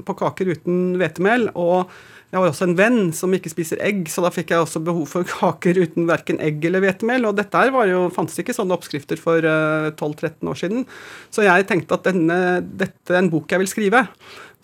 på 0.07 0.17
kaker 0.17 0.53
uten 0.55 0.95
hvetemel. 1.01 1.49
Og 1.53 1.91
jeg 2.31 2.39
har 2.39 2.47
også 2.47 2.69
en 2.69 2.77
venn 2.79 3.11
som 3.15 3.33
ikke 3.35 3.51
spiser 3.51 3.81
egg, 3.83 4.07
så 4.11 4.23
da 4.25 4.31
fikk 4.33 4.55
jeg 4.55 4.63
også 4.63 4.81
behov 4.87 5.05
for 5.11 5.27
kaker 5.35 5.77
uten 5.83 6.09
verken 6.09 6.41
egg 6.43 6.63
eller 6.65 6.81
hvetemel. 6.85 7.27
Og 7.29 7.37
dette 7.37 7.59
her 7.59 7.91
jo, 7.91 8.07
fantes 8.15 8.39
ikke 8.41 8.55
sånne 8.55 8.77
oppskrifter 8.77 9.21
for 9.21 9.43
12-13 9.43 10.49
år 10.49 10.61
siden. 10.63 10.89
Så 11.29 11.45
jeg 11.45 11.69
tenkte 11.69 11.99
at 11.99 12.09
denne, 12.09 12.39
dette 12.63 13.13
er 13.13 13.21
en 13.21 13.31
bok 13.33 13.51
jeg 13.51 13.61
vil 13.65 13.73
skrive. 13.75 14.07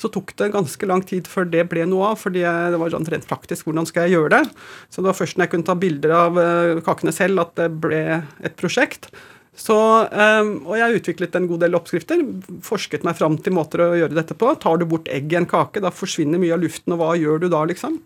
Så 0.01 0.09
tok 0.09 0.33
det 0.39 0.51
ganske 0.55 0.87
lang 0.89 1.03
tid 1.05 1.27
før 1.29 1.45
det 1.49 1.67
ble 1.69 1.85
noe 1.89 2.13
av, 2.13 2.21
fordi 2.23 2.41
det 2.41 2.79
var 2.81 2.93
sånn 2.93 3.05
rent 3.11 3.27
praktisk 3.29 3.67
hvordan 3.69 3.85
skal 3.89 4.07
jeg 4.07 4.17
gjøre 4.17 4.31
det. 4.33 4.41
Så 4.89 5.03
det 5.03 5.11
var 5.11 5.19
først 5.19 5.37
når 5.37 5.45
jeg 5.45 5.53
kunne 5.53 5.69
ta 5.69 5.77
bilder 5.77 6.15
av 6.17 6.41
eh, 6.41 6.81
kakene 6.87 7.13
selv 7.13 7.45
at 7.45 7.53
det 7.59 7.69
ble 7.83 8.01
et 8.41 8.57
prosjekt. 8.57 9.11
Så, 9.57 9.75
um, 9.75 10.51
og 10.63 10.77
jeg 10.79 11.01
utviklet 11.01 11.35
en 11.35 11.47
god 11.49 11.65
del 11.65 11.75
oppskrifter. 11.77 12.21
Forsket 12.65 13.03
meg 13.05 13.17
fram 13.19 13.35
til 13.43 13.53
måter 13.53 13.83
å 13.83 13.89
gjøre 13.99 14.15
dette 14.15 14.37
på. 14.39 14.53
Tar 14.63 14.79
du 14.79 14.87
bort 14.89 15.11
egg 15.11 15.33
i 15.33 15.37
en 15.41 15.49
kake, 15.49 15.83
da 15.83 15.91
forsvinner 15.93 16.41
mye 16.41 16.55
av 16.55 16.63
luften, 16.63 16.95
og 16.95 17.01
hva 17.03 17.17
gjør 17.19 17.43
du 17.43 17.49
da, 17.51 17.65
liksom? 17.69 17.99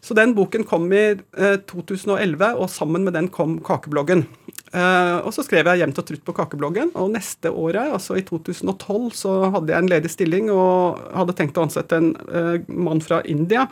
Så 0.00 0.14
den 0.14 0.34
boken 0.34 0.64
kom 0.64 0.86
i 0.94 1.04
eh, 1.10 1.56
2011, 1.68 2.52
og 2.54 2.70
sammen 2.70 3.04
med 3.06 3.16
den 3.18 3.28
kom 3.34 3.58
kakebloggen. 3.64 4.24
Eh, 4.72 5.16
og 5.24 5.32
så 5.34 5.42
skrev 5.46 5.68
jeg 5.72 5.82
jevnt 5.82 5.98
og 6.00 6.06
trutt 6.08 6.24
på 6.26 6.34
kakebloggen, 6.36 6.92
og 6.98 7.10
neste 7.14 7.50
året, 7.50 7.90
altså 7.96 8.18
i 8.18 8.24
2012, 8.26 9.10
så 9.16 9.34
hadde 9.54 9.74
jeg 9.74 9.84
en 9.84 9.90
ledig 9.90 10.12
stilling 10.12 10.52
og 10.54 11.00
hadde 11.16 11.34
tenkt 11.38 11.58
å 11.58 11.66
ansette 11.66 11.98
en 11.98 12.12
eh, 12.28 12.54
mann 12.68 13.02
fra 13.04 13.22
India. 13.26 13.66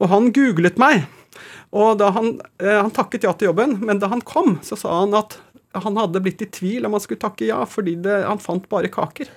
Og 0.00 0.10
han 0.10 0.32
googlet 0.34 0.80
meg. 0.80 1.06
Og 1.76 2.00
han, 2.02 2.32
uh, 2.58 2.78
han 2.80 2.90
takket 2.90 3.22
ja 3.22 3.30
til 3.38 3.46
jobben, 3.46 3.76
men 3.86 4.00
da 4.02 4.08
han 4.10 4.24
kom, 4.26 4.56
så 4.66 4.74
sa 4.74 4.96
han 5.04 5.12
at 5.14 5.36
han 5.78 5.94
hadde 5.94 6.18
blitt 6.24 6.42
i 6.42 6.48
tvil 6.50 6.88
om 6.88 6.96
han 6.96 7.02
skulle 7.04 7.22
takke 7.22 7.46
ja, 7.46 7.60
fordi 7.68 7.92
det, 8.02 8.16
han 8.26 8.40
fant 8.42 8.64
bare 8.72 8.90
kaker. 8.90 9.28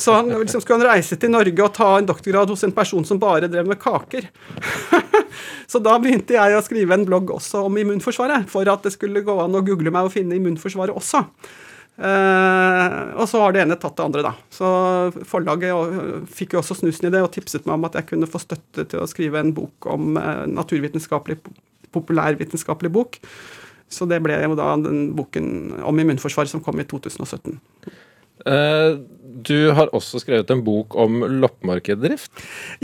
så 0.00 0.14
han, 0.16 0.30
liksom, 0.40 0.62
skulle 0.64 0.78
han 0.80 0.94
reise 0.94 1.18
til 1.20 1.34
Norge 1.34 1.66
og 1.66 1.74
ta 1.76 1.90
en 1.98 2.08
doktorgrad 2.08 2.48
hos 2.48 2.64
en 2.64 2.72
person 2.72 3.04
som 3.04 3.20
bare 3.20 3.50
drev 3.52 3.68
med 3.68 3.76
kaker. 3.82 4.30
Så 5.70 5.80
da 5.82 5.96
begynte 6.02 6.36
jeg 6.36 6.56
å 6.56 6.64
skrive 6.64 6.96
en 6.96 7.06
blogg 7.08 7.32
også 7.34 7.66
om 7.68 7.78
immunforsvaret, 7.80 8.48
for 8.52 8.68
at 8.70 8.86
det 8.86 8.94
skulle 8.94 9.24
gå 9.26 9.36
an 9.42 9.56
å 9.56 9.64
google 9.66 9.92
meg 9.94 10.08
og 10.08 10.14
finne 10.14 10.38
immunforsvaret 10.38 10.96
også. 10.96 11.24
Uh, 11.94 13.14
og 13.22 13.28
så 13.30 13.38
har 13.38 13.52
det 13.54 13.60
ene 13.62 13.76
tatt 13.78 13.94
det 13.98 14.06
andre, 14.08 14.24
da. 14.26 14.32
Så 14.50 14.68
forlaget 15.30 16.26
fikk 16.34 16.56
jo 16.56 16.62
også 16.62 16.80
snusen 16.80 17.06
i 17.06 17.12
det 17.14 17.22
og 17.22 17.30
tipset 17.36 17.68
meg 17.68 17.78
om 17.78 17.86
at 17.86 18.00
jeg 18.00 18.08
kunne 18.08 18.30
få 18.30 18.40
støtte 18.42 18.86
til 18.90 19.04
å 19.04 19.10
skrive 19.10 19.38
en 19.38 19.54
bok 19.54 19.86
om 19.92 20.18
uh, 20.18 20.42
naturvitenskapelig, 20.50 21.38
populærvitenskapelig 21.94 22.90
bok. 22.94 23.20
Så 23.94 24.08
det 24.10 24.18
ble 24.24 24.40
jo 24.42 24.56
da 24.58 24.72
den 24.80 25.12
boken 25.14 25.46
om 25.86 26.02
immunforsvaret 26.02 26.50
som 26.50 26.62
kom 26.64 26.80
i 26.82 26.88
2017. 26.88 27.60
Uh, 28.44 29.00
du 29.44 29.70
har 29.74 29.90
også 29.96 30.20
skrevet 30.22 30.50
en 30.52 30.62
bok 30.64 30.94
om 31.00 31.22
loppemarkeddrift? 31.42 32.30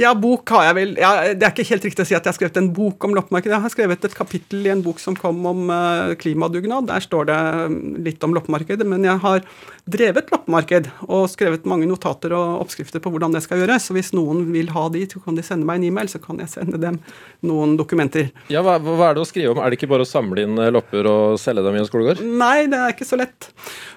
Ja, 0.01 0.13
bok 0.19 0.51
har 0.55 0.71
jeg 0.71 0.77
vel 0.79 0.95
ja, 0.99 1.11
Det 1.37 1.47
er 1.47 1.53
ikke 1.55 1.69
helt 1.69 1.87
riktig 1.87 2.05
å 2.05 2.09
si 2.09 2.17
at 2.17 2.25
jeg 2.25 2.33
har 2.33 2.39
skrevet 2.39 2.59
en 2.59 2.71
bok 2.75 3.07
om 3.07 3.15
loppemarked. 3.17 3.53
Jeg 3.53 3.65
har 3.65 3.73
skrevet 3.73 4.07
et 4.07 4.17
kapittel 4.17 4.67
i 4.67 4.73
en 4.73 4.83
bok 4.85 5.01
som 5.03 5.17
kom 5.19 5.45
om 5.47 5.71
uh, 5.71 6.17
klimadugnad. 6.21 6.89
Der 6.91 7.05
står 7.05 7.31
det 7.31 7.39
mm, 7.71 7.83
litt 8.07 8.27
om 8.27 8.35
loppemarkedet. 8.37 8.89
Men 8.89 9.07
jeg 9.07 9.23
har 9.23 9.45
drevet 9.91 10.31
loppemarked 10.33 10.91
og 11.09 11.29
skrevet 11.33 11.69
mange 11.71 11.89
notater 11.91 12.35
og 12.37 12.65
oppskrifter 12.65 13.03
på 13.03 13.13
hvordan 13.15 13.37
det 13.37 13.45
skal 13.45 13.63
gjøres. 13.63 13.87
Så 13.89 13.97
hvis 13.97 14.13
noen 14.17 14.49
vil 14.55 14.73
ha 14.75 14.89
de, 14.93 15.07
så 15.11 15.23
kan 15.23 15.39
de 15.39 15.47
sende 15.47 15.69
meg 15.69 15.81
en 15.81 15.89
e-mail, 15.91 16.11
så 16.11 16.21
kan 16.23 16.41
jeg 16.43 16.53
sende 16.53 16.81
dem 16.83 16.99
noen 17.47 17.77
dokumenter. 17.79 18.31
Ja, 18.53 18.65
hva, 18.67 18.79
hva, 18.83 19.11
er 19.11 19.19
det 19.19 19.25
å 19.25 19.29
skrive 19.29 19.55
om? 19.55 19.63
Er 19.63 19.71
det 19.71 19.81
ikke 19.81 19.91
bare 19.93 20.07
å 20.07 20.11
samle 20.11 20.45
inn 20.47 20.59
eh, 20.61 20.73
lopper 20.75 21.09
og 21.11 21.39
selge 21.41 21.65
dem 21.67 21.79
i 21.79 21.83
en 21.83 21.89
skolegård? 21.89 22.25
Nei, 22.27 22.67
det 22.71 22.81
er 22.81 22.95
ikke 22.97 23.09
så 23.09 23.21
lett. 23.21 23.51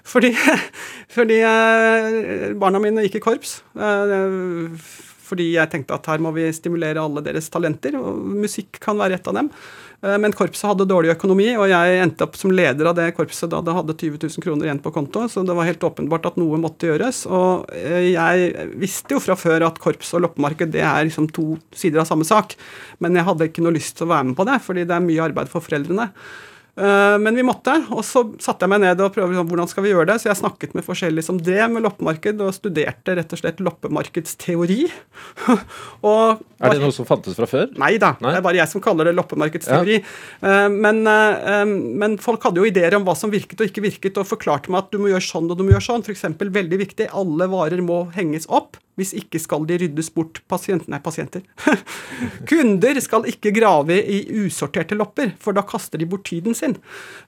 Fordi, 0.07 0.33
fordi 1.17 1.41
barna 2.59 2.81
mine 2.83 3.05
gikk 3.07 3.19
i 3.19 3.23
korps. 3.23 3.57
Uh, 3.77 4.73
fordi 5.33 5.53
jeg 5.55 5.71
tenkte 5.71 5.95
at 5.95 6.07
her 6.11 6.21
må 6.21 6.33
vi 6.35 6.45
stimulere 6.53 7.01
alle 7.01 7.23
deres 7.25 7.49
talenter, 7.53 7.95
og 7.97 8.21
musikk 8.43 8.77
kan 8.83 8.99
være 8.99 9.17
et 9.17 9.29
av 9.29 9.37
dem. 9.39 9.49
Eh, 10.03 10.17
men 10.19 10.35
korpset 10.35 10.67
hadde 10.67 10.87
dårlig 10.89 11.13
økonomi, 11.13 11.47
og 11.55 11.69
jeg 11.71 11.99
endte 12.03 12.27
opp 12.27 12.37
som 12.39 12.53
leder 12.53 12.89
av 12.89 12.97
det 12.99 13.09
korpset 13.17 13.51
da 13.53 13.61
det 13.63 13.75
hadde 13.77 13.95
20 13.95 14.19
000 14.27 14.45
kroner 14.45 14.67
igjen 14.67 14.81
på 14.83 14.93
konto, 14.95 15.25
så 15.31 15.45
det 15.47 15.55
var 15.57 15.69
helt 15.69 15.85
åpenbart 15.87 16.27
at 16.29 16.39
noe 16.41 16.59
måtte 16.61 16.91
gjøres. 16.91 17.23
Og 17.31 17.69
eh, 17.77 18.11
jeg 18.11 18.69
visste 18.81 19.15
jo 19.15 19.23
fra 19.23 19.37
før 19.39 19.69
at 19.69 19.81
korps 19.83 20.13
og 20.17 20.25
loppemarked 20.27 20.73
det 20.75 20.83
er 20.85 21.07
liksom 21.07 21.31
to 21.33 21.53
sider 21.75 22.03
av 22.03 22.09
samme 22.09 22.27
sak, 22.27 22.57
men 23.03 23.19
jeg 23.19 23.27
hadde 23.29 23.49
ikke 23.49 23.63
noe 23.65 23.77
lyst 23.77 23.97
til 23.97 24.09
å 24.09 24.13
være 24.13 24.31
med 24.31 24.39
på 24.39 24.47
det, 24.49 24.59
fordi 24.65 24.87
det 24.89 24.97
er 24.97 25.07
mye 25.07 25.29
arbeid 25.31 25.51
for 25.51 25.63
foreldrene. 25.63 26.11
Eh, 26.73 27.17
men 27.21 27.35
vi 27.37 27.43
måtte, 27.45 27.75
og 27.93 28.01
så 28.01 28.23
satte 28.41 28.65
jeg 28.65 28.71
meg 28.73 28.81
ned 28.81 29.01
og 29.05 29.11
prøvde 29.13 29.37
sånn, 29.37 29.49
hvordan 29.49 29.69
skal 29.69 29.85
vi 29.85 29.91
gjøre 29.91 30.07
det. 30.09 30.15
Så 30.23 30.31
jeg 30.31 30.39
snakket 30.39 30.73
med 30.73 30.85
forskjellige 30.87 31.27
som 31.27 31.37
drev 31.37 31.69
med 31.73 31.85
loppemarked, 31.85 32.41
og 32.41 32.55
studerte 32.55 33.17
rett 33.19 33.35
og 33.35 33.41
slett 33.41 33.61
loppemarkedsteori. 33.63 34.79
og, 36.09 36.41
er 36.57 36.73
det 36.73 36.81
noe 36.81 36.95
som 36.95 37.07
fantes 37.09 37.37
fra 37.37 37.49
før? 37.49 37.69
Nei 37.77 37.93
da, 38.01 38.15
det 38.17 38.39
er 38.39 38.45
bare 38.45 38.61
jeg 38.61 38.71
som 38.73 38.83
kaller 38.83 39.11
det 39.11 39.17
loppemarkedsteori. 39.19 39.99
Ja. 39.99 40.53
Eh, 40.53 40.69
men, 40.73 41.03
eh, 41.09 41.65
men, 41.69 42.17
folk 42.23 42.49
hadde 42.49 42.63
jo 42.63 42.69
ideer 42.69 42.97
om 42.97 43.05
hva 43.05 43.15
som 43.17 43.33
virket 43.33 43.61
og 43.61 43.69
ikke 43.69 43.85
virket, 43.85 44.17
og 44.17 44.29
forklarte 44.29 44.73
meg 44.73 44.87
at 44.87 44.95
du 44.95 45.01
må 45.03 45.13
gjøre 45.13 45.27
sånn 45.29 45.51
og 45.51 45.59
du 45.59 45.67
må 45.67 45.75
gjøre 45.75 45.89
sånn. 45.91 46.07
F.eks. 46.07 46.25
veldig 46.41 46.81
viktig, 46.87 47.11
alle 47.13 47.49
varer 47.53 47.85
må 47.85 48.07
henges 48.17 48.49
opp. 48.49 48.81
Hvis 48.99 49.13
ikke 49.17 49.41
skal 49.41 49.63
de 49.69 49.77
ryddes 49.81 50.11
bort. 50.13 50.41
Pasient, 50.49 50.85
nei, 50.91 50.99
pasienter. 51.03 51.41
Kunder 52.49 52.99
skal 53.01 53.25
ikke 53.29 53.53
grave 53.55 53.97
i 53.97 54.19
usorterte 54.43 54.97
lopper, 54.97 55.33
for 55.41 55.57
da 55.57 55.63
kaster 55.65 56.01
de 56.01 56.07
bort 56.09 56.27
tiden 56.29 56.57
sin. 56.57 56.75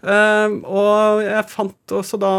Uh, 0.05 0.61
og 0.61 1.24
jeg 1.26 1.47
fant 1.49 1.95
også 1.99 2.20
da 2.22 2.34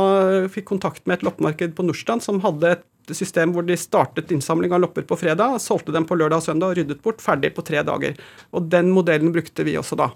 fikk 0.53 0.69
kontakt 0.71 1.03
med 1.07 1.19
et 1.19 1.27
loppemarked 1.27 1.75
på 1.77 1.87
Nordstrand 1.87 2.23
som 2.25 2.39
hadde 2.45 2.77
et 2.77 2.87
system 3.15 3.53
hvor 3.55 3.67
de 3.67 3.77
startet 3.79 4.33
innsamling 4.35 4.73
av 4.75 4.83
lopper 4.83 5.05
på 5.07 5.19
fredag, 5.19 5.61
solgte 5.63 5.95
dem 5.95 6.07
på 6.09 6.19
lørdag 6.19 6.43
og 6.43 6.47
søndag 6.47 6.73
og 6.73 6.79
ryddet 6.79 7.03
bort, 7.05 7.23
ferdig 7.23 7.53
på 7.55 7.67
tre 7.67 7.83
dager. 7.87 8.17
Og 8.55 8.71
den 8.71 8.91
modellen 8.95 9.35
brukte 9.35 9.67
vi 9.67 9.77
også 9.79 9.99
da, 9.99 10.11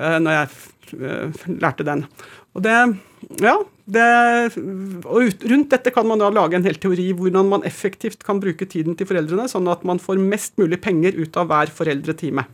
uh, 0.00 0.18
når 0.24 0.40
jeg 0.40 0.50
uh, 1.04 1.46
lærte 1.60 1.86
den. 1.86 2.08
Og 2.54 2.64
det 2.64 2.80
Ja. 3.40 3.58
Det, 3.84 4.04
og 5.04 5.44
rundt 5.44 5.72
dette 5.74 5.92
kan 5.92 6.06
man 6.08 6.22
da 6.22 6.30
lage 6.32 6.56
en 6.56 6.64
hel 6.64 6.78
teori 6.80 7.10
hvordan 7.12 7.50
man 7.50 7.66
effektivt 7.68 8.22
kan 8.24 8.40
bruke 8.40 8.64
tiden 8.64 8.96
til 8.96 9.08
foreldrene, 9.10 9.44
sånn 9.50 9.68
at 9.68 9.84
man 9.84 10.00
får 10.00 10.22
mest 10.22 10.56
mulig 10.60 10.80
penger 10.84 11.18
ut 11.18 11.36
av 11.36 11.50
hver 11.50 11.72
foreldretime. 11.74 12.46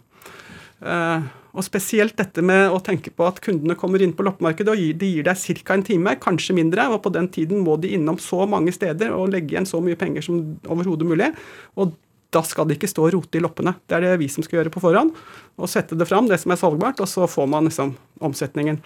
Uh, 0.82 1.28
og 1.54 1.66
spesielt 1.66 2.16
dette 2.18 2.42
med 2.46 2.70
å 2.70 2.78
tenke 2.82 3.12
på 3.14 3.26
at 3.26 3.40
kundene 3.42 3.76
kommer 3.78 4.02
inn 4.02 4.14
på 4.16 4.24
loppemarkedet 4.26 4.74
og 4.74 4.82
gir, 4.82 4.98
de 4.98 5.08
gir 5.14 5.26
deg 5.26 5.62
ca. 5.62 5.74
en 5.74 5.86
time, 5.86 6.14
kanskje 6.22 6.54
mindre, 6.56 6.86
og 6.90 7.02
på 7.04 7.14
den 7.14 7.30
tiden 7.30 7.62
må 7.66 7.76
de 7.78 7.94
innom 7.96 8.18
så 8.22 8.46
mange 8.46 8.74
steder 8.74 9.14
og 9.14 9.32
legge 9.34 9.54
igjen 9.54 9.68
så 9.68 9.82
mye 9.82 9.98
penger 9.98 10.26
som 10.26 10.38
overhodet 10.70 11.08
mulig. 11.10 11.32
Og 11.78 11.94
da 12.30 12.42
skal 12.46 12.68
de 12.68 12.76
ikke 12.78 12.90
stå 12.90 13.08
og 13.08 13.14
rote 13.16 13.38
i 13.38 13.42
loppene. 13.42 13.74
Det 13.90 13.96
er 13.98 14.06
det 14.06 14.20
vi 14.22 14.28
som 14.30 14.46
skal 14.46 14.60
gjøre 14.60 14.72
på 14.74 14.82
forhånd. 14.82 15.10
Og 15.58 15.70
sette 15.70 15.98
det 15.98 16.06
fram, 16.06 16.30
det 16.30 16.38
som 16.42 16.54
er 16.54 16.60
salgbart, 16.60 17.02
og 17.02 17.10
så 17.10 17.26
får 17.26 17.50
man 17.50 17.66
liksom 17.66 17.96
omsetningen 18.22 18.78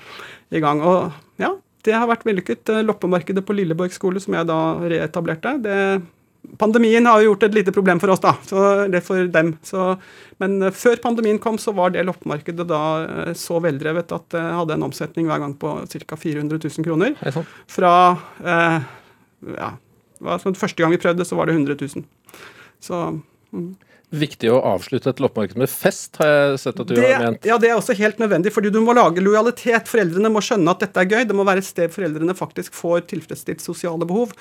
i 0.48 0.64
gang. 0.64 0.80
Og 0.80 1.12
ja, 1.40 1.52
det 1.84 1.94
har 1.96 2.08
vært 2.10 2.26
vellykket. 2.26 2.68
Eh, 2.72 2.84
loppemarkedet 2.86 3.44
på 3.46 3.56
Lilleborg 3.56 3.94
skole, 3.94 4.22
som 4.22 4.36
jeg 4.36 4.50
da 4.50 4.60
reetablerte, 4.82 5.56
det 5.64 5.78
Pandemien 6.60 7.06
har 7.08 7.22
jo 7.22 7.30
gjort 7.30 7.46
et 7.46 7.54
lite 7.56 7.72
problem 7.72 7.96
for 8.02 8.12
oss, 8.12 8.20
da. 8.20 8.34
Så, 8.44 8.58
eller 8.82 9.00
for 9.00 9.30
dem. 9.32 9.54
Så, 9.64 9.94
men 10.42 10.58
uh, 10.60 10.68
før 10.76 11.00
pandemien 11.00 11.38
kom, 11.40 11.56
så 11.56 11.72
var 11.72 11.94
det 11.94 12.02
loppemarkedet 12.04 12.66
da 12.68 12.80
uh, 13.00 13.30
så 13.32 13.62
veldrevet 13.64 14.12
at 14.12 14.26
det 14.34 14.42
hadde 14.42 14.76
en 14.76 14.84
omsetning 14.84 15.30
hver 15.30 15.40
gang 15.40 15.54
på 15.56 15.72
ca. 15.88 16.18
400 16.20 16.60
000 16.60 16.84
kroner. 16.84 17.16
Fra 17.64 17.94
ja, 19.56 19.70
Første 20.20 20.76
gang 20.76 20.92
vi 20.92 21.00
prøvde, 21.00 21.24
så 21.24 21.40
var 21.40 21.48
det 21.48 21.56
100 21.56 21.80
000. 21.80 22.04
Så 22.84 23.00
mm 23.56 23.72
viktig 24.14 24.50
å 24.52 24.60
avslutte 24.74 25.10
et 25.10 25.20
loppemarked 25.22 25.58
med 25.58 25.70
fest, 25.70 26.18
har 26.20 26.30
jeg 26.30 26.60
sett 26.62 26.80
at 26.80 26.88
du 26.88 26.94
det, 26.94 27.06
har 27.06 27.22
ment. 27.24 27.46
Ja, 27.48 27.56
det 27.60 27.70
er 27.70 27.78
også 27.78 27.96
helt 27.98 28.20
nødvendig, 28.22 28.52
fordi 28.54 28.70
du 28.74 28.80
må 28.84 28.94
lage 28.96 29.22
lojalitet. 29.24 29.88
Foreldrene 29.90 30.30
må 30.32 30.42
skjønne 30.44 30.74
at 30.74 30.84
dette 30.84 31.02
er 31.02 31.10
gøy. 31.10 31.24
Det 31.28 31.36
må 31.36 31.46
være 31.46 31.62
et 31.64 31.68
sted 31.68 31.92
foreldrene 31.94 32.36
faktisk 32.38 32.76
får 32.76 33.06
tilfredsstilt 33.10 33.64
sosiale 33.64 34.06
behov, 34.08 34.34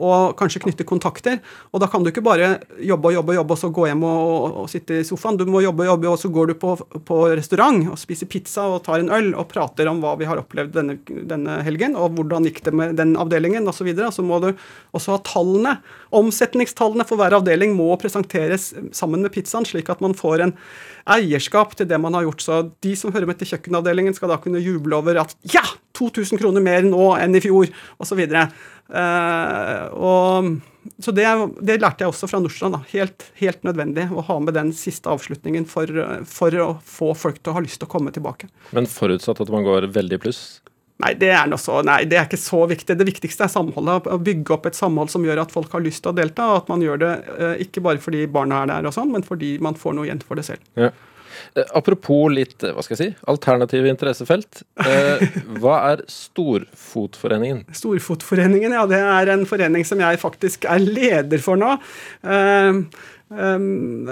og 0.00 0.34
kanskje 0.40 0.62
knytte 0.64 0.86
kontakter. 0.88 1.38
Og 1.70 1.82
da 1.82 1.88
kan 1.90 2.02
du 2.04 2.10
ikke 2.10 2.24
bare 2.24 2.56
jobbe 2.82 3.10
og 3.10 3.16
jobbe 3.18 3.34
og 3.34 3.40
jobbe, 3.40 3.56
og 3.56 3.62
så 3.62 3.72
gå 3.76 3.86
hjem 3.90 4.06
og, 4.08 4.20
og, 4.20 4.58
og 4.64 4.70
sitte 4.72 5.00
i 5.00 5.06
sofaen. 5.06 5.38
Du 5.40 5.46
må 5.50 5.62
jobbe 5.64 5.86
og 5.86 5.92
jobbe, 5.92 6.10
og 6.10 6.20
så 6.22 6.32
går 6.32 6.52
du 6.52 6.56
på, 6.60 6.74
på, 7.06 7.20
restaurant 7.30 7.92
og 7.92 8.00
spiser 8.00 8.30
pizza 8.30 8.66
og 8.66 8.82
tar 8.86 9.04
en 9.04 9.12
øl 9.14 9.32
og 9.34 9.48
prater 9.52 9.90
om 9.90 10.02
hva 10.02 10.16
vi 10.20 10.28
har 10.28 10.40
opplevd 10.42 10.74
denne, 10.74 10.98
denne 11.06 11.60
helgen, 11.66 11.96
og 11.98 12.18
hvordan 12.18 12.48
gikk 12.48 12.64
det 12.66 12.74
med 12.76 12.98
den 12.98 13.14
avdelingen, 13.20 13.68
osv. 13.70 13.92
Og, 13.92 13.96
så 14.00 14.10
og 14.10 14.16
så 14.16 14.26
må 14.26 14.40
du 14.42 14.50
også 14.96 15.14
ha 15.14 15.22
tallene. 15.26 15.76
Omsetningstallene 16.16 17.06
for 17.06 17.20
hver 17.20 17.36
avdeling 17.38 17.76
må 17.78 17.92
presenteres 18.00 18.70
sammen 18.96 19.09
sammen 19.10 19.26
med 19.26 19.34
pizzaen, 19.34 19.66
slik 19.66 19.90
at 19.90 20.00
man 20.00 20.14
får 20.14 20.46
en 20.46 20.56
eierskap 21.10 21.74
til 21.76 21.88
det 21.88 21.98
man 21.98 22.14
har 22.14 22.28
gjort. 22.28 22.42
Så 22.42 22.62
de 22.82 22.94
som 22.96 23.12
hører 23.12 23.26
med 23.26 23.38
til 23.40 23.50
kjøkkenavdelingen, 23.50 24.14
skal 24.14 24.30
da 24.30 24.38
kunne 24.38 24.62
juble 24.62 24.96
over 24.96 25.18
at 25.24 25.34
ja, 25.42 25.64
2000 25.98 26.38
kroner 26.40 26.62
mer 26.62 26.86
nå 26.86 27.16
enn 27.18 27.34
i 27.34 27.42
fjor, 27.42 27.70
osv. 28.00 28.20
Uh, 28.90 29.84
og, 29.94 30.48
så 31.02 31.12
det, 31.14 31.26
det, 31.60 31.80
lærte 31.82 32.04
jeg 32.04 32.12
også 32.12 32.30
fra 32.30 32.40
Nordstrand. 32.40 32.78
Helt, 32.94 33.26
helt, 33.40 33.62
nødvendig 33.66 34.08
å 34.14 34.24
ha 34.30 34.38
med 34.40 34.56
den 34.56 34.72
siste 34.76 35.10
avslutningen 35.10 35.66
for, 35.68 35.90
for, 36.26 36.56
å 36.62 36.70
få 36.86 37.12
folk 37.18 37.42
til 37.42 37.52
å 37.52 37.58
ha 37.58 37.64
lyst 37.64 37.82
til 37.82 37.90
å 37.90 37.92
komme 37.92 38.14
tilbake. 38.14 38.50
Men 38.76 38.88
forutsatt 38.90 39.42
at 39.42 39.52
man 39.52 39.66
går 39.66 39.90
veldig 39.94 40.22
pluss? 40.22 40.60
Nei 41.00 41.14
det, 41.20 41.32
så, 41.60 41.80
nei, 41.86 42.02
det 42.08 42.18
er 42.18 42.26
ikke 42.28 42.40
så 42.40 42.64
viktig. 42.70 42.96
Det 42.98 43.08
viktigste 43.08 43.46
er 43.46 43.52
samholdet. 43.52 44.08
Å 44.10 44.20
bygge 44.20 44.56
opp 44.56 44.66
et 44.68 44.78
samhold 44.78 45.12
som 45.12 45.24
gjør 45.26 45.44
at 45.44 45.54
folk 45.54 45.72
har 45.76 45.84
lyst 45.84 46.04
til 46.04 46.12
å 46.12 46.16
delta. 46.16 46.50
og 46.52 46.64
At 46.64 46.72
man 46.72 46.84
gjør 46.84 47.00
det 47.00 47.12
eh, 47.36 47.54
ikke 47.66 47.84
bare 47.84 48.02
fordi 48.02 48.26
barna 48.30 48.64
er 48.64 48.74
der, 48.74 48.90
og 48.90 48.96
sånn, 48.96 49.12
men 49.14 49.24
fordi 49.26 49.56
man 49.64 49.78
får 49.78 49.96
noe 49.96 50.08
igjen 50.08 50.24
for 50.26 50.40
det 50.40 50.48
selv. 50.50 50.66
Ja. 50.80 50.92
Eh, 51.54 51.64
apropos 51.78 52.28
litt 52.32 52.62
hva 52.62 52.82
skal 52.84 52.96
jeg 52.96 53.00
si, 53.00 53.10
alternative 53.30 53.90
interessefelt. 53.90 54.62
Eh, 54.84 55.24
hva 55.62 55.78
er 55.92 56.04
Storfotforeningen? 56.10 57.64
Storfotforeningen, 57.76 58.76
ja 58.76 58.84
det 58.90 59.00
er 59.00 59.32
en 59.34 59.46
forening 59.48 59.86
som 59.88 60.02
jeg 60.02 60.20
faktisk 60.22 60.68
er 60.70 60.82
leder 60.84 61.42
for 61.44 61.60
nå. 61.60 61.76
Eh, 63.30 63.50
Um, 63.60 64.08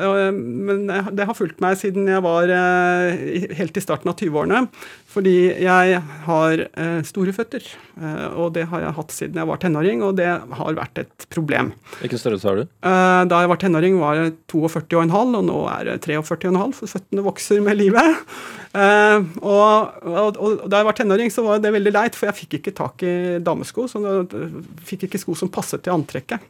men 0.68 0.86
det 0.86 1.26
har 1.26 1.36
fulgt 1.36 1.60
meg 1.62 1.78
siden 1.80 2.08
jeg 2.10 2.22
var 2.24 2.50
uh, 2.50 3.26
helt 3.58 3.78
i 3.78 3.82
starten 3.82 4.10
av 4.10 4.18
20-årene. 4.18 4.66
Fordi 5.08 5.34
jeg 5.64 6.00
har 6.26 6.62
uh, 6.68 7.00
store 7.06 7.32
føtter, 7.34 7.64
uh, 7.98 8.28
og 8.38 8.52
det 8.56 8.68
har 8.70 8.84
jeg 8.84 8.96
hatt 8.98 9.14
siden 9.14 9.40
jeg 9.40 9.50
var 9.50 9.60
tenåring, 9.62 10.04
og 10.06 10.18
det 10.20 10.28
har 10.28 10.78
vært 10.78 11.02
et 11.02 11.28
problem. 11.34 11.72
Hvilken 12.02 12.22
størrelse 12.22 12.50
har 12.50 12.60
du? 12.60 12.66
da 12.78 13.40
jeg 13.42 13.50
var 13.50 13.58
tenåring 13.60 13.96
var 14.00 14.18
jeg 14.18 14.34
42,5, 14.50 15.34
og 15.38 15.44
nå 15.48 15.56
er 15.72 15.92
jeg 15.92 16.02
43,5, 16.06 16.74
for 16.76 16.92
føttene 16.92 17.24
vokser 17.26 17.62
med 17.64 17.78
livet. 17.78 18.20
Og, 18.78 20.04
og, 20.04 20.38
og, 20.38 20.62
da 20.70 20.80
jeg 20.80 20.88
var 20.88 20.98
tenåring, 20.98 21.32
så 21.34 21.44
var 21.46 21.62
det 21.62 21.72
veldig 21.74 21.94
leit, 21.94 22.18
for 22.18 22.30
jeg 22.30 22.38
fikk 22.42 22.58
ikke 22.60 22.76
tak 22.78 23.04
i 23.06 23.16
damesko. 23.44 23.88
Så 23.90 24.02
jeg 24.04 24.52
fikk 24.88 25.08
ikke 25.08 25.20
sko 25.22 25.36
som 25.38 25.52
passet 25.52 25.84
til 25.84 25.96
antrekket. 25.96 26.44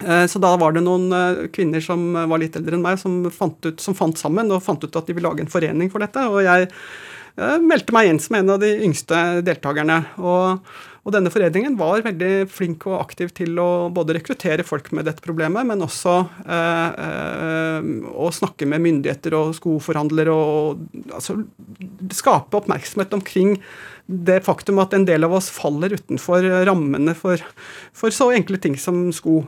Eh, 0.00 0.26
så 0.30 0.42
da 0.42 0.54
var 0.60 0.74
det 0.76 0.84
noen 0.86 1.08
eh, 1.12 1.46
kvinner 1.54 1.84
som 1.84 2.12
var 2.14 2.42
litt 2.42 2.58
eldre 2.58 2.78
enn 2.78 2.84
meg, 2.84 3.00
som 3.00 3.22
fant, 3.34 3.58
ut, 3.66 3.80
som 3.82 3.96
fant, 3.96 4.18
sammen 4.18 4.52
og 4.52 4.64
fant 4.64 4.82
ut 4.84 5.00
at 5.00 5.08
de 5.08 5.16
ville 5.16 5.28
lage 5.28 5.44
en 5.44 5.52
forening 5.52 5.92
for 5.92 6.02
dette. 6.04 6.26
Og 6.30 6.42
jeg 6.46 6.70
meldte 7.62 7.94
meg 7.94 8.08
inn 8.10 8.18
som 8.20 8.34
en 8.36 8.50
av 8.52 8.58
de 8.60 8.72
yngste 8.84 9.16
deltakerne. 9.46 10.02
og 10.18 10.64
og 11.00 11.14
denne 11.14 11.30
foreningen 11.32 11.78
var 11.80 12.02
veldig 12.04 12.44
flink 12.52 12.84
og 12.90 12.98
aktiv 12.98 13.30
til 13.32 13.56
å 13.60 13.88
både 13.94 14.18
rekruttere 14.18 14.64
folk 14.66 14.90
med 14.96 15.06
dette 15.08 15.24
problemet, 15.24 15.64
men 15.66 15.80
også 15.84 16.16
eh, 16.44 16.98
eh, 17.06 17.88
å 18.12 18.28
snakke 18.36 18.68
med 18.68 18.84
myndigheter 18.84 19.36
og 19.38 19.54
skoforhandlere 19.56 20.34
og 20.34 20.82
altså, 21.08 21.38
skape 22.12 22.60
oppmerksomhet 22.60 23.16
omkring 23.16 23.56
det 24.10 24.42
faktum 24.44 24.82
at 24.82 24.92
en 24.96 25.06
del 25.08 25.24
av 25.24 25.38
oss 25.38 25.48
faller 25.54 25.94
utenfor 25.96 26.44
rammene 26.68 27.14
for, 27.16 27.40
for 27.96 28.12
så 28.12 28.32
enkle 28.36 28.60
ting 28.60 28.76
som 28.80 29.06
sko. 29.14 29.40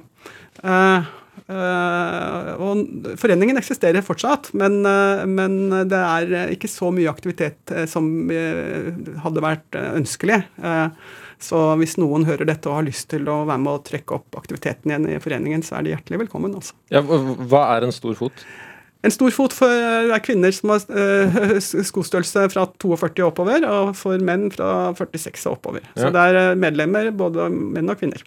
Eh, 0.61 1.11
Uh, 1.53 2.53
og 2.63 3.17
Foreningen 3.19 3.57
eksisterer 3.59 4.05
fortsatt, 4.05 4.51
men, 4.57 4.77
uh, 4.87 5.25
men, 5.27 5.57
det 5.91 5.99
er 5.99 6.53
ikke 6.55 6.69
så 6.71 6.91
mye 6.95 7.11
aktivitet 7.11 7.73
som 7.91 8.07
hadde 9.25 9.43
vært 9.43 9.79
ønskelig. 9.81 10.39
Så 11.43 11.61
hvis 11.81 11.97
noen 11.99 12.29
hører 12.29 12.47
dette 12.47 12.71
og 12.71 12.79
har 12.79 12.87
lyst 12.87 13.09
til 13.11 13.27
å 13.33 13.41
være 13.49 13.63
med 13.65 13.73
og 13.75 13.87
trekke 13.89 14.21
opp 14.21 14.39
aktiviteten 14.39 14.93
igjen 14.93 15.09
i 15.11 15.21
foreningen, 15.25 15.65
så 15.67 15.79
er 15.79 15.87
de 15.87 15.97
hjertelig 15.97 16.23
velkommen. 16.27 16.55
Altså. 16.61 16.77
Ja, 16.95 17.03
hva 17.03 17.65
er 17.75 17.89
en 17.89 17.97
stor 17.97 18.15
fot? 18.21 18.45
En 19.03 19.11
stor 19.11 19.35
fot 19.35 19.55
for, 19.57 19.71
er 19.73 20.23
kvinner 20.23 20.55
som 20.55 20.71
har 20.75 20.85
uh, 20.87 21.57
skostørrelse 21.59 22.47
fra 22.53 22.67
42 22.83 23.25
og 23.25 23.33
oppover, 23.33 23.67
og 23.67 23.97
for 23.99 24.23
menn 24.23 24.47
fra 24.55 24.93
46 24.99 25.49
og 25.49 25.57
oppover. 25.57 25.83
Ja. 25.97 26.05
Så 26.05 26.13
det 26.15 26.27
er 26.31 26.55
medlemmer, 26.59 27.11
både 27.11 27.49
menn 27.51 27.91
og 27.91 27.99
kvinner. 27.99 28.23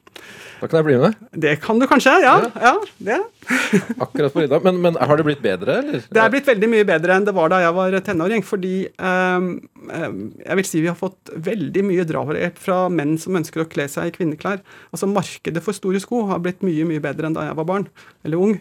Da 0.60 0.68
kan 0.68 0.80
jeg 0.80 0.88
bli 0.88 0.98
med? 1.00 1.16
Det 1.46 1.56
kan 1.64 1.80
du 1.80 1.86
kanskje, 1.90 2.14
ja. 2.24 2.36
ja. 2.64 2.74
ja 3.06 3.22
Akkurat 4.04 4.34
på 4.34 4.46
Ida. 4.46 4.60
Men, 4.64 4.80
men, 4.84 4.98
har 5.00 5.20
det 5.20 5.26
blitt 5.28 5.44
bedre, 5.44 5.80
eller? 5.82 6.06
Det 6.10 6.22
er 6.22 6.32
blitt 6.34 6.48
veldig 6.50 6.70
mye 6.72 6.88
bedre 6.88 7.18
enn 7.18 7.28
det 7.28 7.36
var 7.36 7.52
da 7.52 7.60
jeg 7.64 7.76
var 7.76 7.98
tenåring. 8.08 8.46
Fordi 8.46 8.76
um, 8.98 9.50
jeg 9.90 10.58
vil 10.60 10.68
si 10.68 10.82
vi 10.84 10.90
har 10.90 10.98
fått 11.00 11.32
veldig 11.34 11.84
mye 11.88 12.06
drahjelp 12.08 12.60
fra 12.62 12.86
menn 12.92 13.16
som 13.22 13.38
ønsker 13.38 13.64
å 13.64 13.70
kle 13.70 13.88
seg 13.92 14.10
i 14.10 14.16
kvinneklær. 14.16 14.62
Altså 14.92 15.10
Markedet 15.12 15.64
for 15.66 15.78
store 15.78 16.02
sko 16.04 16.26
har 16.32 16.44
blitt 16.44 16.66
mye 16.66 16.88
mye 16.88 17.04
bedre 17.04 17.30
enn 17.30 17.38
da 17.38 17.48
jeg 17.48 17.58
var 17.60 17.70
barn 17.70 17.90
eller 18.26 18.42
ung. 18.42 18.56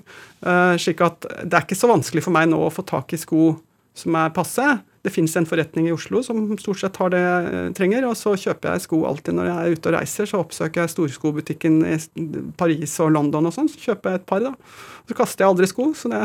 Uh, 0.45 0.75
slik 0.81 1.03
at 1.05 1.27
det 1.43 1.55
er 1.55 1.66
ikke 1.66 1.79
så 1.79 1.91
vanskelig 1.91 2.25
for 2.27 2.37
meg 2.37 2.51
nå 2.51 2.61
å 2.64 2.72
få 2.75 2.87
tak 2.87 3.16
i 3.16 3.20
sko 3.20 3.55
som 3.95 4.16
er 4.18 4.35
passe. 4.35 4.66
Det 5.05 5.12
fins 5.12 5.35
en 5.37 5.47
forretning 5.47 5.91
i 5.91 5.93
Oslo 5.93 6.22
som 6.25 6.47
stort 6.59 6.81
sett 6.81 6.97
har 6.97 7.11
det 7.12 7.20
jeg 7.20 7.75
trenger, 7.77 8.07
og 8.09 8.16
så 8.16 8.33
kjøper 8.41 8.72
jeg 8.72 8.87
sko 8.87 9.03
alltid 9.05 9.37
når 9.37 9.51
jeg 9.51 9.57
er 9.57 9.77
ute 9.77 9.91
og 9.91 9.97
reiser. 9.99 10.31
Så 10.31 10.41
oppsøker 10.41 10.83
jeg 10.83 10.95
storskobutikken 10.95 11.77
i 11.93 11.99
Paris 12.57 12.97
og 13.05 13.12
London 13.12 13.51
og 13.51 13.55
sånn, 13.55 13.68
så 13.68 13.91
kjøper 13.91 14.14
jeg 14.14 14.22
et 14.22 14.27
par, 14.33 14.49
da. 14.49 14.55
Så 15.05 15.18
kaster 15.18 15.45
jeg 15.45 15.53
aldri 15.53 15.68
sko, 15.70 15.91
så 15.99 16.11
det 16.14 16.25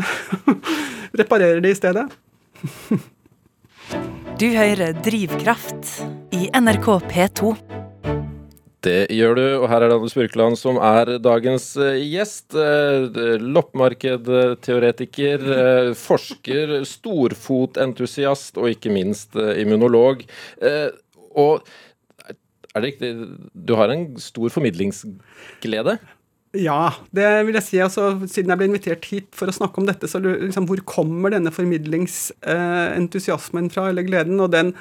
reparerer 1.26 1.60
de 1.66 1.76
i 1.76 1.80
stedet. 1.82 2.08
du 4.40 4.46
hører 4.56 4.94
Drivkraft 5.04 5.90
i 6.32 6.46
NRK 6.56 6.86
P2. 7.12 7.50
Det 8.80 9.12
gjør 9.12 9.36
du, 9.36 9.42
og 9.58 9.66
her 9.68 9.84
er 9.84 9.92
det 9.92 9.98
Anders 9.98 10.16
Burkeland 10.16 10.56
som 10.56 10.80
er 10.80 11.20
dagens 11.20 11.76
eh, 11.76 12.00
gjest. 12.08 12.56
Eh, 12.56 13.12
Loppemarkedteoretiker, 13.44 15.44
eh, 15.58 15.92
forsker, 16.00 16.88
storfotentusiast 16.88 18.56
og 18.62 18.72
ikke 18.72 18.94
minst 18.96 19.36
immunolog. 19.36 20.24
Og 21.36 21.60
er 22.30 22.80
det 22.80 22.86
riktig, 22.86 23.12
du 23.52 23.76
har 23.76 23.92
en 23.92 24.16
stor 24.24 24.48
formidlingsglede? 24.56 26.00
Ja, 26.58 26.96
det 27.14 27.46
vil 27.46 27.54
jeg 27.60 27.62
si. 27.62 27.78
Altså, 27.84 28.26
siden 28.26 28.50
jeg 28.50 28.58
ble 28.58 28.66
invitert 28.72 29.06
hit 29.06 29.28
for 29.38 29.46
å 29.52 29.54
snakke 29.54 29.78
om 29.78 29.86
dette, 29.86 30.10
så 30.10 30.18
liksom, 30.24 30.66
hvor 30.66 30.82
kommer 30.90 31.30
denne 31.30 31.54
formidlingsentusiasmen 31.54 33.70
fra, 33.70 33.86
eller 33.92 34.02
gleden? 34.08 34.42
Og 34.42 34.50
den, 34.56 34.74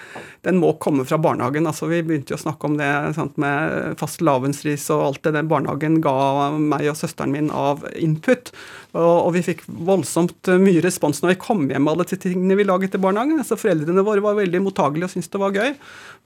den, 0.49 0.57
må 0.63 0.73
komme 0.81 1.05
fra 1.05 1.19
barnehagen. 1.21 1.69
Altså, 1.69 1.85
vi 1.93 2.01
begynte 2.07 2.33
jo 2.33 2.39
å 2.41 2.47
snakke 2.47 2.65
om 2.71 2.79
det 2.81 2.89
sant, 3.19 3.37
med 3.37 4.01
fastelavnsris 4.01 4.89
og 4.97 5.05
alt 5.11 5.21
det 5.29 5.37
den 5.37 5.53
barnehagen 5.53 6.01
ga 6.05 6.17
meg 6.57 6.89
og 6.89 6.97
søsteren 7.03 7.35
min 7.37 7.53
av 7.53 7.85
input. 8.01 8.49
Og, 8.97 9.29
vi 9.35 9.43
fikk 9.45 9.67
voldsomt 9.69 10.49
mye 10.63 10.81
respons 10.81 11.21
når 11.21 11.35
vi 11.35 11.41
kom 11.43 11.67
hjem 11.69 11.85
med 11.85 11.93
alle 11.93 12.07
de 12.09 12.17
tingene 12.23 12.57
vi 12.57 12.65
laget 12.65 12.97
i 12.97 13.01
barnehagen. 13.03 13.43
Så 13.45 13.59
foreldrene 13.61 14.05
våre 14.07 14.23
var 14.25 14.39
veldig 14.39 14.63
mottagelige 14.65 15.11
og 15.11 15.13
syntes 15.13 15.29
det 15.35 15.41
var 15.43 15.57
gøy. 15.57 15.75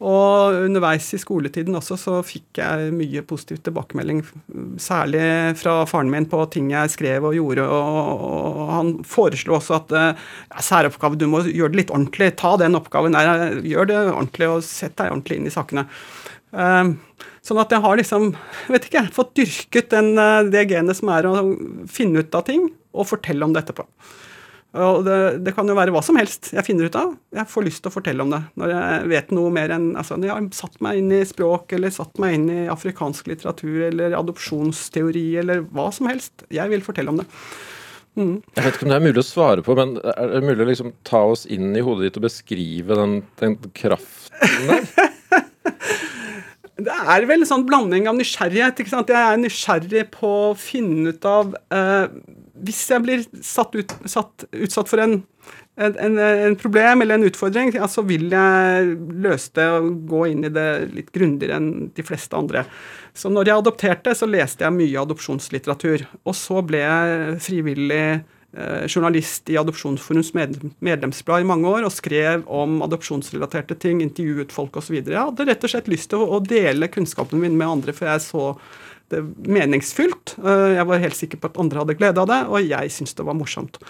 Og 0.07 0.59
underveis 0.69 1.09
i 1.17 1.21
skoletiden 1.21 1.79
også 1.79 1.99
så 1.99 2.21
fikk 2.27 2.63
jeg 2.63 2.95
mye 2.95 3.25
positiv 3.27 3.59
tilbakemelding, 3.67 4.23
særlig 4.83 5.25
fra 5.59 5.81
faren 5.91 6.11
min 6.13 6.29
på 6.31 6.45
ting 6.55 6.71
jeg 6.71 6.95
skrev 6.95 7.27
og 7.29 7.37
gjorde. 7.39 7.67
Og, 7.67 8.63
han 8.73 8.95
foreslo 9.07 9.59
også 9.59 9.81
at 9.81 9.97
ja, 9.99 10.63
særoppgave, 10.63 11.19
du 11.19 11.27
må 11.31 11.43
gjøre 11.49 11.75
det 11.75 11.83
litt 11.83 11.95
ordentlig. 11.95 12.33
Ta 12.39 12.55
den 12.63 12.79
oppgaven 12.79 13.19
der, 13.19 13.59
gjør 13.67 13.91
det 13.91 14.01
ordentlig 14.07 14.53
og 14.55 14.67
sett 14.67 14.95
deg 15.01 15.11
ordentlig 15.11 15.41
inn 15.41 15.51
i 15.51 15.55
sakene. 15.55 15.89
Um, 16.53 16.99
Sånn 17.43 17.59
at 17.59 17.73
jeg 17.75 17.83
har 17.83 17.99
liksom 17.99 18.33
vet 18.71 18.85
ikke, 18.87 19.09
fått 19.15 19.35
dyrket 19.39 19.91
den, 19.91 20.13
eh, 20.19 20.51
det 20.53 20.69
genet 20.71 20.99
som 20.99 21.11
er 21.11 21.27
å 21.27 21.39
finne 21.91 22.23
ut 22.23 22.37
av 22.39 22.47
ting 22.47 22.69
og 22.93 23.09
fortelle 23.09 23.45
om 23.45 23.55
det 23.55 23.65
etterpå. 23.65 23.87
Og 24.73 25.03
det, 25.05 25.17
det, 25.45 25.53
kan 25.53 25.69
jo 25.69 25.75
være 25.77 25.93
hva 25.93 26.01
som 26.05 26.17
helst 26.17 26.49
jeg 26.55 26.65
finner 26.65 26.89
ut 26.89 26.97
av. 26.97 27.11
Jeg 27.37 27.51
får 27.51 27.67
lyst 27.67 27.83
til 27.85 27.91
å 27.91 27.93
fortelle 27.93 28.25
om 28.25 28.31
det. 28.33 28.41
Når 28.57 28.73
jeg 28.73 29.11
vet 29.11 29.35
noe 29.37 29.51
mer 29.53 29.75
enn 29.75 29.91
altså, 30.01 30.17
Når 30.17 30.31
jeg 30.31 30.33
har 30.33 30.47
satt 30.57 30.79
meg 30.85 31.03
inn 31.03 31.13
i 31.13 31.21
språk, 31.29 31.75
eller 31.77 31.93
satt 31.93 32.17
meg 32.23 32.39
inn 32.39 32.47
i 32.49 32.63
afrikansk 32.73 33.29
litteratur, 33.29 33.83
eller 33.91 34.17
adopsjonsteori, 34.17 35.27
eller 35.43 35.67
hva 35.77 35.91
som 35.93 36.09
helst. 36.09 36.47
Jeg 36.49 36.73
vil 36.73 36.85
fortelle 36.87 37.13
om 37.13 37.21
det. 37.21 37.29
Mm. 38.17 38.35
Jeg 38.57 38.65
vet 38.65 38.75
ikke 38.79 38.89
om 38.89 38.95
det 38.95 38.97
er 38.97 39.07
mulig 39.11 39.21
å 39.21 39.29
svare 39.29 39.65
på, 39.65 39.77
men 39.77 39.95
er 40.01 40.35
det 40.39 40.45
mulig 40.45 40.65
å 40.65 40.71
liksom 40.73 40.97
ta 41.09 41.21
oss 41.35 41.45
inn 41.53 41.77
i 41.77 41.85
hodet 41.85 42.09
ditt 42.09 42.21
og 42.21 42.27
beskrive 42.31 42.97
den, 42.97 43.21
den 43.41 43.61
kraften 43.77 44.73
der? 44.73 44.89
Det 46.87 46.95
er 47.15 47.27
vel 47.29 47.43
en 47.43 47.49
sånn 47.49 47.67
blanding 47.69 48.09
av 48.11 48.17
nysgjerrighet. 48.19 48.81
ikke 48.81 48.93
sant? 48.93 49.11
Jeg 49.13 49.35
er 49.35 49.41
nysgjerrig 49.41 50.07
på 50.15 50.31
å 50.51 50.55
finne 50.59 51.13
ut 51.13 51.29
av 51.29 51.53
eh, 51.75 52.07
Hvis 52.63 52.81
jeg 52.91 53.05
blir 53.05 53.27
satt 53.45 53.77
ut, 53.77 53.95
satt, 54.11 54.47
utsatt 54.53 54.91
for 54.91 55.03
en, 55.03 55.21
en, 55.81 56.19
en, 56.19 56.57
problem 56.61 57.03
eller 57.03 57.19
en 57.19 57.27
utfordring, 57.27 57.73
ja, 57.75 57.89
så 57.91 58.05
vil 58.07 58.29
jeg 58.31 58.93
løse 59.25 59.55
det 59.59 59.69
og 59.79 60.05
gå 60.11 60.27
inn 60.31 60.47
i 60.47 60.53
det 60.53 60.69
litt 60.93 61.11
grundigere 61.15 61.59
enn 61.59 61.73
de 61.97 62.07
fleste 62.07 62.39
andre. 62.39 62.67
Så 63.17 63.33
når 63.33 63.51
jeg 63.51 63.63
adopterte, 63.65 64.15
så 64.17 64.29
leste 64.31 64.67
jeg 64.67 64.77
mye 64.77 65.03
adopsjonslitteratur. 65.03 66.07
Og 66.23 66.39
så 66.39 66.63
ble 66.67 66.85
jeg 66.85 67.43
frivillig 67.43 68.05
journalist 68.85 69.49
i 69.49 69.57
Adopsjonsforums 69.57 70.35
medlemsblad 70.37 71.41
i 71.41 71.47
mange 71.49 71.71
år 71.71 71.87
og 71.87 71.95
skrev 71.95 72.43
om 72.53 72.83
adopsjonsrelaterte 72.85 73.79
ting, 73.81 74.03
intervjuet 74.05 74.53
folk 74.53 74.77
osv. 74.77 74.99
Jeg 75.01 75.17
hadde 75.17 75.47
rett 75.49 75.65
og 75.65 75.73
slett 75.73 75.89
lyst 75.89 76.11
til 76.13 76.21
å, 76.21 76.41
dele 76.45 76.91
kunnskapen 76.93 77.41
min 77.41 77.57
med 77.57 77.79
andre, 77.79 77.95
for 77.97 78.11
jeg 78.11 78.25
så 78.27 78.47
det 79.13 79.23
meningsfylt. 79.49 80.37
Eh, 80.43 80.69
jeg 80.77 80.89
var 80.89 81.05
helt 81.05 81.19
sikker 81.19 81.41
på 81.41 81.51
at 81.51 81.61
andre 81.65 81.83
hadde 81.83 81.99
glede 81.99 82.23
av 82.23 82.31
det, 82.31 82.41
og 82.49 82.65
jeg 82.65 82.93
syntes 82.93 83.17
det 83.19 83.29
var 83.29 83.39
morsomt. 83.39 83.81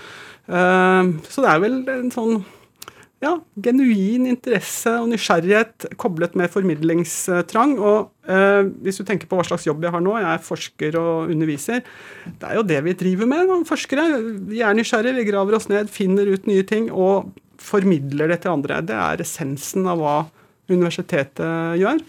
Eh, 0.46 1.12
så 1.30 1.44
det 1.44 1.52
er 1.52 1.62
vel 1.62 1.78
en 1.90 2.12
sånn 2.14 2.42
ja, 3.22 3.36
genuin 3.62 4.26
interesse 4.26 4.92
og 4.98 5.08
nysgjerrighet 5.12 5.92
koblet 6.00 6.34
med 6.38 6.50
formidlingstrang. 6.50 7.76
Og 7.78 8.10
eh, 8.26 8.66
hvis 8.82 8.98
du 8.98 9.06
tenker 9.06 9.30
på 9.30 9.38
hva 9.38 9.46
slags 9.46 9.66
jobb 9.68 9.86
jeg 9.86 9.94
har 9.94 10.02
nå, 10.02 10.16
jeg 10.18 10.28
er 10.32 10.46
forsker 10.46 10.98
og 11.00 11.32
underviser, 11.32 11.84
det 12.26 12.50
er 12.50 12.58
jo 12.58 12.66
det 12.66 12.80
vi 12.88 12.96
driver 13.04 13.30
med, 13.30 13.46
noen 13.50 13.66
forskere. 13.68 14.08
Vi 14.50 14.64
er 14.66 14.74
nysgjerrige, 14.78 15.20
vi 15.20 15.28
graver 15.30 15.58
oss 15.58 15.70
ned, 15.70 15.92
finner 15.92 16.32
ut 16.32 16.48
nye 16.50 16.66
ting 16.66 16.90
og 16.90 17.30
formidler 17.62 18.32
det 18.32 18.42
til 18.42 18.56
andre. 18.56 18.80
Det 18.86 18.98
er 18.98 19.22
essensen 19.22 19.86
av 19.90 20.02
hva 20.02 20.16
universitetet 20.72 21.78
gjør. 21.78 22.02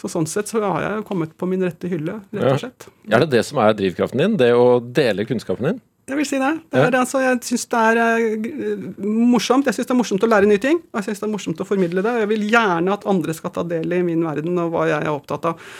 Så 0.00 0.10
sånn 0.10 0.26
sett 0.28 0.50
så 0.50 0.60
har 0.62 0.82
jeg 0.82 1.04
kommet 1.08 1.34
på 1.38 1.46
min 1.48 1.62
rette 1.64 1.88
hylle, 1.90 2.18
rett 2.34 2.52
og 2.52 2.62
slett. 2.62 2.86
Ja. 3.06 3.16
Er 3.16 3.24
det 3.24 3.34
det 3.36 3.44
som 3.48 3.58
er 3.62 3.74
drivkraften 3.78 4.20
din? 4.20 4.38
Det 4.38 4.50
å 4.54 4.78
dele 4.82 5.26
kunnskapen 5.26 5.70
din? 5.70 5.82
Jeg 6.04 6.18
vil 6.18 6.26
si 6.28 6.36
det. 6.36 6.50
det, 6.68 6.80
er, 6.80 6.90
ja. 6.92 7.00
altså, 7.00 7.20
jeg 7.22 7.38
syns 7.48 7.62
det 7.72 7.80
er 7.80 8.00
uh, 8.44 8.88
morsomt 9.32 9.68
Jeg 9.70 9.78
synes 9.78 9.88
det 9.88 9.94
er 9.94 9.98
morsomt 10.02 10.26
å 10.26 10.28
lære 10.28 10.48
nye 10.50 10.60
ting, 10.60 10.82
og 10.92 11.00
jeg 11.00 11.08
syns 11.08 11.22
det 11.22 11.28
er 11.28 11.32
morsomt 11.32 11.62
å 11.64 11.68
formidle 11.68 12.04
det. 12.04 12.12
og 12.12 12.24
Jeg 12.24 12.30
vil 12.34 12.44
gjerne 12.50 12.92
at 12.98 13.06
andre 13.08 13.36
skal 13.36 13.54
ta 13.54 13.64
del 13.68 13.96
i 13.96 14.02
min 14.04 14.26
verden 14.26 14.60
og 14.60 14.74
hva 14.74 14.84
jeg 14.90 15.00
er 15.00 15.14
opptatt 15.14 15.48
av. 15.48 15.70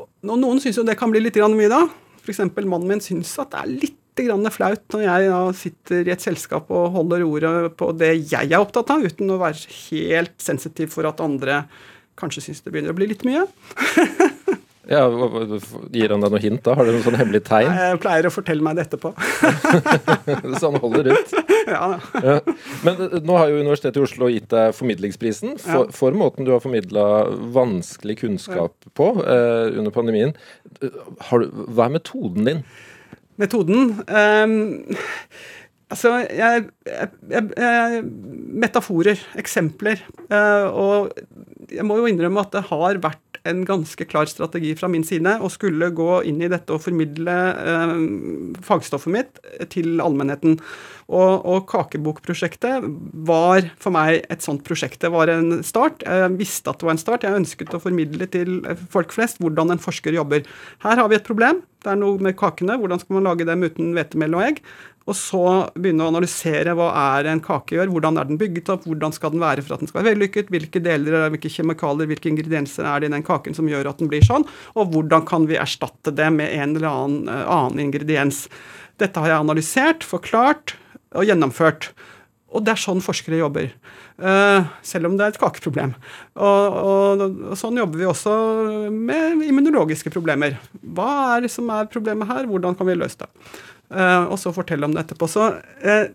Og 0.00 0.38
noen 0.40 0.62
syns 0.62 0.80
jo 0.80 0.86
det 0.88 0.96
kan 1.00 1.12
bli 1.12 1.20
litt 1.20 1.36
mye 1.36 1.68
da. 1.68 1.82
F.eks. 2.24 2.40
mannen 2.56 2.88
min 2.88 3.04
syns 3.04 3.34
at 3.42 3.52
det 3.52 3.60
er 3.60 3.76
litt 3.84 4.00
flaut 4.54 4.94
når 4.94 5.00
jeg 5.02 5.30
da 5.32 5.38
sitter 5.58 6.06
i 6.06 6.12
et 6.14 6.22
selskap 6.22 6.68
og 6.70 6.92
holder 6.94 7.24
ordet 7.26 7.72
på 7.74 7.90
det 7.98 8.12
jeg 8.30 8.46
er 8.46 8.62
opptatt 8.62 8.92
av, 8.94 9.02
uten 9.02 9.32
å 9.34 9.40
være 9.40 9.66
helt 9.90 10.36
sensitiv 10.38 10.94
for 10.94 11.04
at 11.08 11.20
andre 11.20 11.64
kanskje 12.14 12.46
syns 12.46 12.62
det 12.62 12.70
begynner 12.70 12.94
å 12.94 12.96
bli 12.96 13.10
litt 13.10 13.26
mye. 13.26 13.42
Ja, 14.90 15.04
Gir 15.94 16.12
han 16.12 16.24
deg 16.24 16.32
noe 16.34 16.42
hint? 16.42 16.60
da? 16.66 16.74
Har 16.76 16.86
du 16.86 16.92
noen 16.92 17.04
sånn 17.06 17.16
hemmelig 17.18 17.42
tegn? 17.46 17.72
Jeg 17.72 18.00
pleier 18.02 18.28
å 18.28 18.32
fortelle 18.34 18.64
meg 18.64 18.76
det 18.78 18.86
etterpå. 18.86 19.14
så 20.58 20.70
han 20.70 20.80
holder 20.82 21.12
ut? 21.14 21.34
Ja, 21.64 21.86
ja. 22.20 22.36
Men 22.84 23.00
eh, 23.06 23.18
nå 23.24 23.38
har 23.40 23.48
jo 23.52 23.62
Universitetet 23.62 24.00
i 24.00 24.04
Oslo 24.04 24.28
gitt 24.32 24.50
deg 24.52 24.74
formidlingsprisen 24.76 25.56
for, 25.62 25.86
ja. 25.88 25.96
for 25.96 26.16
måten 26.18 26.44
du 26.44 26.52
har 26.52 26.60
formidla 26.64 27.06
vanskelig 27.56 28.18
kunnskap 28.20 28.76
på 28.98 29.10
eh, 29.24 29.72
under 29.72 29.94
pandemien. 29.94 30.34
Du, 30.80 30.90
hva 31.24 31.88
er 31.88 31.94
metoden 31.96 32.50
din? 32.50 32.64
Metoden? 33.40 33.94
Um, 34.08 34.84
Altså, 35.92 36.14
jeg, 36.32 36.64
jeg, 36.88 37.08
jeg, 37.30 38.00
Metaforer, 38.64 39.20
eksempler. 39.38 40.00
Uh, 40.32 40.66
og 40.72 41.70
jeg 41.70 41.84
må 41.86 41.98
jo 42.00 42.08
innrømme 42.08 42.42
at 42.42 42.56
det 42.56 42.64
har 42.70 42.98
vært 43.04 43.23
en 43.44 43.64
ganske 43.68 44.04
klar 44.08 44.28
strategi 44.30 44.72
fra 44.78 44.88
min 44.88 45.04
side 45.04 45.36
å 45.44 45.50
skulle 45.52 45.90
gå 45.92 46.22
inn 46.28 46.40
i 46.40 46.48
dette 46.48 46.72
og 46.72 46.80
formidle 46.86 47.34
eh, 47.52 47.94
fagstoffet 48.64 49.12
mitt 49.12 49.40
til 49.72 50.00
allmennheten. 50.00 50.56
Og, 51.12 51.44
og, 51.44 51.66
Kakebokprosjektet 51.68 52.86
var 53.28 53.68
for 53.80 53.92
meg 53.92 54.24
et 54.32 54.44
sånt 54.44 54.64
prosjekt. 54.64 55.02
Det 55.04 55.12
var 55.12 55.28
en 55.32 55.60
start. 55.66 56.00
Jeg 56.08 56.32
visste 56.40 56.72
at 56.72 56.80
det 56.80 56.88
var 56.88 56.96
en 56.96 57.02
start. 57.02 57.26
Jeg 57.26 57.42
ønsket 57.42 57.76
å 57.76 57.82
formidle 57.84 58.28
til 58.32 58.62
folk 58.92 59.12
flest 59.12 59.42
hvordan 59.44 59.74
en 59.74 59.82
forsker 59.82 60.16
jobber. 60.16 60.48
Her 60.86 61.02
har 61.02 61.12
vi 61.12 61.20
et 61.20 61.28
problem. 61.28 61.60
Det 61.84 61.92
er 61.92 62.00
noe 62.00 62.16
med 62.24 62.38
kakene. 62.40 62.78
Hvordan 62.80 63.02
skal 63.02 63.18
man 63.18 63.28
lage 63.28 63.44
dem 63.48 63.66
uten 63.66 63.92
hvetemel 63.96 64.38
og 64.38 64.46
egg? 64.46 64.64
Og 65.04 65.16
så 65.18 65.40
begynne 65.76 66.06
å 66.06 66.08
analysere 66.08 66.72
hva 66.76 66.86
er 67.18 67.28
en 67.28 67.42
kake 67.44 67.76
gjør, 67.76 67.90
hvordan 67.92 68.20
er 68.20 68.28
den 68.28 68.38
bygget 68.40 68.70
opp, 68.72 68.86
hvordan 68.88 69.12
skal 69.12 69.34
den 69.34 69.42
være 69.42 69.64
for 69.64 69.76
at 69.76 69.82
den 69.84 69.90
skal 69.90 70.00
være 70.00 70.14
vellykket, 70.14 70.52
hvilke 70.52 70.80
deler, 70.84 71.26
hvilke 71.34 71.52
kjemikalier, 71.52 72.08
hvilke 72.08 72.30
ingredienser 72.30 72.88
er 72.88 73.02
det 73.02 73.10
i 73.10 73.14
den 73.18 73.26
kaken 73.26 73.56
som 73.56 73.68
gjør 73.68 73.90
at 73.90 74.00
den 74.00 74.08
blir 74.12 74.24
sånn, 74.24 74.46
og 74.72 74.94
hvordan 74.94 75.26
kan 75.28 75.48
vi 75.50 75.60
erstatte 75.60 76.14
det 76.16 76.30
med 76.32 76.54
en 76.56 76.72
eller 76.78 76.88
annen, 76.88 77.28
uh, 77.28 77.44
annen 77.52 77.84
ingrediens. 77.84 78.46
Dette 79.02 79.20
har 79.20 79.34
jeg 79.34 79.44
analysert, 79.44 80.08
forklart, 80.08 80.78
og 81.14 81.28
gjennomført. 81.28 81.92
Og 82.54 82.62
det 82.64 82.72
er 82.74 82.80
sånn 82.80 83.02
forskere 83.02 83.40
jobber. 83.40 83.68
Uh, 84.14 84.64
selv 84.86 85.08
om 85.08 85.18
det 85.18 85.26
er 85.26 85.34
et 85.34 85.40
kakeproblem. 85.42 85.92
Og, 86.38 86.76
og, 86.80 87.22
og, 87.50 87.54
sånn 87.58 87.80
jobber 87.80 88.00
vi 88.00 88.08
også 88.08 88.34
med 88.94 89.42
immunologiske 89.50 90.12
problemer. 90.14 90.56
Hva 90.96 91.10
er 91.34 91.44
det 91.44 91.52
som 91.52 91.70
er 91.74 91.90
problemet 91.90 92.30
her? 92.30 92.48
Hvordan 92.50 92.78
kan 92.78 92.88
vi 92.88 92.96
løse 92.98 93.24
det? 93.24 93.30
Uh, 93.92 94.30
og 94.32 94.38
så 94.40 94.52
fortelle 94.54 94.88
om 94.88 94.94
det 94.94 95.04
etterpå. 95.04 95.28
Så, 95.30 95.50
uh, 95.84 96.06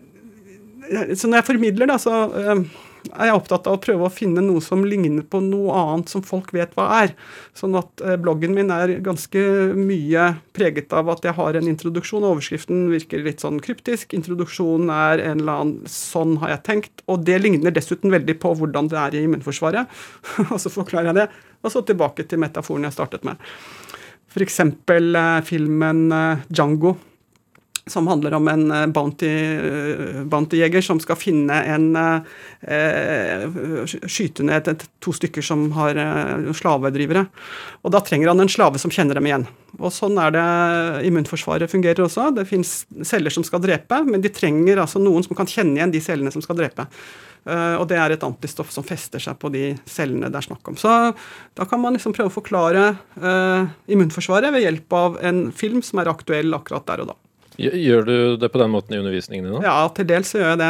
så 1.14 1.30
når 1.30 1.40
jeg 1.40 1.48
formidler, 1.52 1.90
da, 1.90 1.98
så 2.02 2.24
er 3.08 3.30
jeg 3.30 3.36
opptatt 3.36 3.68
av 3.68 3.76
å 3.76 3.80
prøve 3.82 4.06
å 4.06 4.12
finne 4.12 4.42
noe 4.44 4.62
som 4.64 4.82
ligner 4.86 5.24
på 5.26 5.40
noe 5.44 5.74
annet 5.76 6.12
som 6.12 6.22
folk 6.26 6.52
vet 6.54 6.72
hva 6.76 6.86
er. 7.00 7.14
Sånn 7.56 7.76
at 7.78 8.02
eh, 8.04 8.18
bloggen 8.20 8.54
min 8.56 8.72
er 8.74 8.96
ganske 9.04 9.42
mye 9.76 10.26
preget 10.56 10.92
av 10.96 11.10
at 11.12 11.24
jeg 11.26 11.36
har 11.38 11.58
en 11.58 11.70
introduksjon. 11.70 12.26
Overskriften 12.26 12.88
virker 12.92 13.24
litt 13.24 13.44
sånn 13.44 13.60
kryptisk. 13.64 14.14
Introduksjonen 14.16 14.92
er 14.94 15.24
en 15.30 15.42
eller 15.42 15.64
annen 15.64 15.90
'sånn 15.90 16.38
har 16.42 16.56
jeg 16.56 16.64
tenkt'. 16.68 17.04
Og 17.08 17.24
det 17.24 17.40
ligner 17.42 17.74
dessuten 17.74 18.12
veldig 18.12 18.38
på 18.42 18.54
hvordan 18.58 18.90
det 18.92 18.98
er 19.00 19.16
i 19.16 19.24
immunforsvaret. 19.26 19.88
og 20.52 20.58
så 20.60 20.72
forklarer 20.72 21.12
jeg 21.12 21.20
det. 21.22 21.28
Og 21.64 21.72
så 21.72 21.84
tilbake 21.84 22.28
til 22.28 22.42
metaforen 22.42 22.88
jeg 22.88 22.96
startet 22.96 23.24
med. 23.24 23.40
F.eks. 24.30 24.60
Eh, 24.60 25.40
filmen 25.42 26.10
eh, 26.12 26.44
'Django' 26.50 27.09
som 27.90 28.08
handler 28.10 28.38
om 28.38 28.48
en 28.50 28.66
bountyjeger 28.94 30.24
bounty-jeger 30.30 30.80
bounty 30.80 30.86
som 30.86 31.00
skal 31.00 31.18
finne 31.18 31.56
en 31.74 31.96
eh, 31.96 33.46
Skyte 34.06 34.44
ned 34.46 34.68
et, 34.68 34.84
to 35.02 35.12
stykker 35.16 35.44
som 35.44 35.70
har 35.76 35.96
eh, 35.98 36.50
slavedrivere. 36.56 37.26
Og 37.84 37.94
da 37.94 38.02
trenger 38.04 38.32
han 38.32 38.40
en 38.40 38.52
slave 38.52 38.78
som 38.78 38.92
kjenner 38.92 39.18
dem 39.18 39.28
igjen. 39.28 39.46
Og 39.78 39.92
sånn 39.94 40.18
er 40.20 40.34
det 40.34 40.46
immunforsvaret 41.08 41.70
fungerer 41.70 42.04
også. 42.04 42.30
Det 42.36 42.48
fins 42.48 42.84
celler 43.06 43.32
som 43.32 43.46
skal 43.46 43.62
drepe, 43.64 44.02
men 44.06 44.22
de 44.22 44.32
trenger 44.32 44.82
altså 44.82 45.02
noen 45.02 45.24
som 45.26 45.36
kan 45.38 45.48
kjenne 45.48 45.78
igjen 45.78 45.94
de 45.94 46.02
cellene 46.04 46.32
som 46.34 46.44
skal 46.44 46.58
drepe. 46.58 46.88
Og 47.40 47.86
det 47.88 47.96
er 47.96 48.12
et 48.12 48.24
antistoff 48.26 48.68
som 48.68 48.84
fester 48.84 49.22
seg 49.22 49.38
på 49.40 49.48
de 49.54 49.70
cellene 49.88 50.28
det 50.28 50.36
er 50.42 50.44
snakk 50.44 50.66
om. 50.68 50.76
Så 50.76 50.90
da 51.56 51.64
kan 51.64 51.80
man 51.80 51.96
liksom 51.96 52.12
prøve 52.12 52.28
å 52.28 52.34
forklare 52.34 52.82
immunforsvaret 53.88 54.52
ved 54.52 54.66
hjelp 54.66 54.98
av 54.98 55.16
en 55.24 55.46
film 55.56 55.80
som 55.86 56.02
er 56.02 56.12
aktuell 56.12 56.52
akkurat 56.58 56.84
der 56.90 57.06
og 57.06 57.14
da. 57.14 57.16
Gjør 57.58 58.04
du 58.06 58.14
det 58.40 58.48
på 58.52 58.60
den 58.60 58.70
måten 58.72 58.94
i 58.94 59.00
undervisningen 59.00 59.46
din 59.46 59.56
òg? 59.58 59.64
Ja, 59.66 59.74
til 59.94 60.06
dels 60.08 60.30
gjør 60.34 60.52
jeg 60.52 60.60
det. 60.60 60.68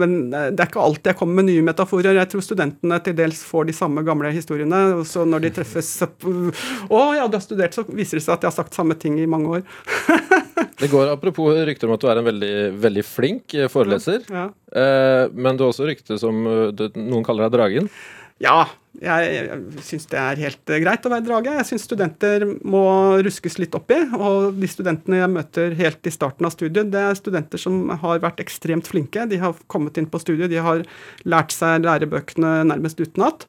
Men 0.00 0.14
det 0.30 0.62
er 0.62 0.68
ikke 0.68 0.84
alltid 0.84 1.10
jeg 1.12 1.18
kommer 1.18 1.40
med 1.40 1.48
nye 1.50 1.64
metaforer. 1.66 2.16
Jeg 2.16 2.30
tror 2.32 2.44
studentene 2.44 3.00
til 3.04 3.16
dels 3.18 3.42
får 3.46 3.68
de 3.70 3.76
samme 3.76 4.04
gamle 4.06 4.32
historiene. 4.34 4.82
Og 5.00 5.04
så 5.10 5.26
når 5.28 5.46
de 5.46 5.52
treffes 5.58 5.90
Å 6.04 7.02
ja, 7.16 7.26
du 7.26 7.36
har 7.36 7.44
studert, 7.44 7.76
så 7.76 7.84
viser 7.88 8.20
det 8.20 8.24
seg 8.26 8.36
at 8.36 8.46
jeg 8.46 8.52
har 8.52 8.58
sagt 8.60 8.78
samme 8.78 8.96
ting 9.00 9.18
i 9.20 9.28
mange 9.30 9.58
år. 9.58 9.66
det 10.82 10.90
går 10.92 11.12
apropos 11.12 11.58
rykter 11.68 11.90
om 11.90 11.96
at 11.96 12.04
du 12.04 12.08
er 12.12 12.22
en 12.22 12.30
veldig, 12.30 12.54
veldig 12.80 13.06
flink 13.06 13.56
eh, 13.58 13.70
foreleser. 13.72 14.24
Ja. 14.30 14.48
ja. 14.72 15.28
men 15.34 15.58
du 15.58 15.66
har 15.66 15.74
også 15.74 15.88
rykte 15.88 16.18
som 16.20 16.46
eh, 16.46 16.86
noen 16.96 17.26
kaller 17.26 17.48
deg 17.48 17.58
Dragen. 17.58 17.90
Ja, 18.40 18.62
jeg, 18.98 19.26
jeg 19.46 19.84
syns 19.86 20.08
det 20.10 20.18
er 20.18 20.40
helt 20.42 20.72
greit 20.82 21.04
å 21.06 21.12
være 21.12 21.24
drage. 21.26 21.52
Jeg 21.60 21.68
syns 21.68 21.84
studenter 21.86 22.44
må 22.66 22.82
ruskes 23.22 23.56
litt 23.62 23.76
opp 23.78 23.92
i. 23.94 24.00
Og 24.18 24.58
de 24.58 24.70
studentene 24.70 25.20
jeg 25.22 25.32
møter 25.32 25.76
helt 25.78 26.10
i 26.10 26.12
starten 26.14 26.48
av 26.48 26.54
studiet, 26.56 26.90
det 26.92 27.04
er 27.06 27.18
studenter 27.18 27.62
som 27.62 27.92
har 28.02 28.22
vært 28.24 28.42
ekstremt 28.42 28.90
flinke. 28.90 29.28
De 29.30 29.38
har 29.40 29.58
kommet 29.70 30.00
inn 30.00 30.10
på 30.10 30.20
studiet, 30.22 30.50
de 30.50 30.58
har 30.64 30.82
lært 31.22 31.54
seg 31.54 31.86
lærebøkene 31.86 32.60
nærmest 32.72 33.00
utenat. 33.00 33.46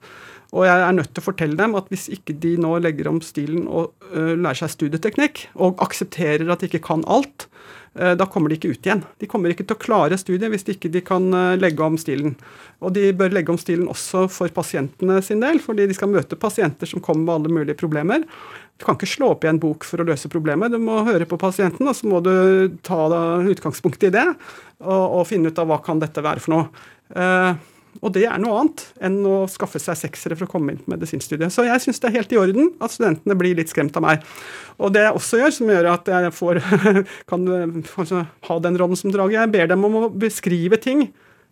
Og 0.52 0.66
jeg 0.68 0.84
er 0.84 0.96
nødt 0.96 1.14
til 1.16 1.24
å 1.24 1.30
fortelle 1.30 1.60
dem 1.60 1.78
at 1.80 1.88
hvis 1.92 2.10
ikke 2.12 2.36
de 2.44 2.58
nå 2.60 2.74
legger 2.84 3.08
om 3.12 3.22
stilen 3.24 3.70
og 3.72 3.94
uh, 4.12 4.34
lærer 4.36 4.60
seg 4.64 4.74
studieteknikk, 4.74 5.46
og 5.56 5.80
aksepterer 5.84 6.52
at 6.52 6.64
de 6.64 6.68
ikke 6.68 6.84
kan 6.90 7.06
alt, 7.08 7.48
uh, 7.96 8.12
da 8.20 8.28
kommer 8.28 8.52
de 8.52 8.58
ikke 8.60 8.74
ut 8.74 8.90
igjen. 8.90 9.06
De 9.24 9.30
kommer 9.32 9.54
ikke 9.54 9.64
til 9.70 9.80
å 9.80 9.84
klare 9.86 10.20
studiet 10.20 10.52
hvis 10.52 10.68
ikke 10.76 10.92
de 10.92 11.04
kan 11.08 11.30
uh, 11.32 11.56
legge 11.60 11.88
om 11.88 11.96
stilen. 12.00 12.36
Og 12.84 12.92
de 12.98 13.08
bør 13.16 13.32
legge 13.32 13.56
om 13.56 13.62
stilen 13.62 13.88
også 13.92 14.26
for 14.34 14.52
pasientene 14.52 15.22
sin 15.24 15.44
del, 15.44 15.64
fordi 15.64 15.88
de 15.88 15.96
skal 15.96 16.12
møte 16.12 16.40
pasienter 16.40 16.90
som 16.90 17.04
kommer 17.04 17.30
med 17.30 17.38
alle 17.38 17.56
mulige 17.62 17.80
problemer. 17.80 18.28
Du 18.76 18.84
kan 18.84 19.00
ikke 19.00 19.08
slå 19.08 19.32
opp 19.38 19.48
i 19.48 19.54
en 19.54 19.62
bok 19.62 19.88
for 19.88 20.04
å 20.04 20.10
løse 20.10 20.28
problemet. 20.34 20.74
Du 20.74 20.82
må 20.84 21.00
høre 21.08 21.28
på 21.30 21.40
pasienten, 21.40 21.88
og 21.88 21.96
så 21.96 22.12
må 22.12 22.20
du 22.26 22.34
ta 22.84 23.06
utgangspunkt 23.48 24.04
i 24.04 24.12
det 24.12 24.26
og, 24.28 25.04
og 25.22 25.28
finne 25.30 25.54
ut 25.54 25.62
av 25.62 25.70
hva 25.70 25.80
kan 25.86 26.02
dette 26.02 26.26
være 26.26 26.44
for 26.44 26.58
noe. 26.58 27.70
Og 28.02 28.14
det 28.16 28.24
er 28.26 28.40
noe 28.42 28.64
annet 28.64 28.84
enn 29.06 29.20
å 29.30 29.44
skaffe 29.52 29.80
seg 29.82 29.98
seksere 30.00 30.38
for 30.38 30.48
å 30.48 30.52
komme 30.56 30.74
inn 30.74 30.82
på 30.82 30.90
medisinstudiet. 30.90 31.54
Så 31.54 31.68
jeg 31.68 31.84
syns 31.84 32.02
det 32.02 32.10
er 32.10 32.16
helt 32.18 32.32
i 32.34 32.40
orden 32.42 32.72
at 32.82 32.96
studentene 32.96 33.38
blir 33.38 33.58
litt 33.60 33.70
skremt 33.70 33.98
av 34.00 34.06
meg. 34.06 34.24
Og 34.82 34.94
det 34.96 35.04
jeg 35.06 35.18
også 35.20 35.42
gjør, 35.42 35.54
som 35.54 35.70
gjør 35.70 35.90
at 35.92 36.10
jeg 36.10 36.32
får, 36.34 36.62
kan 37.32 37.46
altså, 37.52 38.24
ha 38.50 38.58
den 38.66 38.80
rollen 38.82 38.98
som 38.98 39.14
drager, 39.14 39.38
jeg 39.38 39.54
ber 39.54 39.70
dem 39.70 39.86
om 39.86 40.00
å 40.00 40.10
beskrive 40.10 40.82
ting 40.82 41.12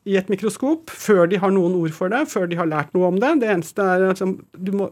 i 0.10 0.18
et 0.18 0.32
mikroskop 0.32 0.90
før 0.90 1.30
de 1.30 1.38
har 1.42 1.54
noen 1.54 1.76
ord 1.78 1.94
for 1.94 2.10
det, 2.10 2.24
før 2.32 2.50
de 2.50 2.58
har 2.58 2.70
lært 2.72 2.98
noe 2.98 3.12
om 3.12 3.22
det. 3.22 3.36
Det 3.44 3.54
eneste 3.54 3.86
er 3.86 4.10
altså, 4.10 4.32
må, 4.74 4.90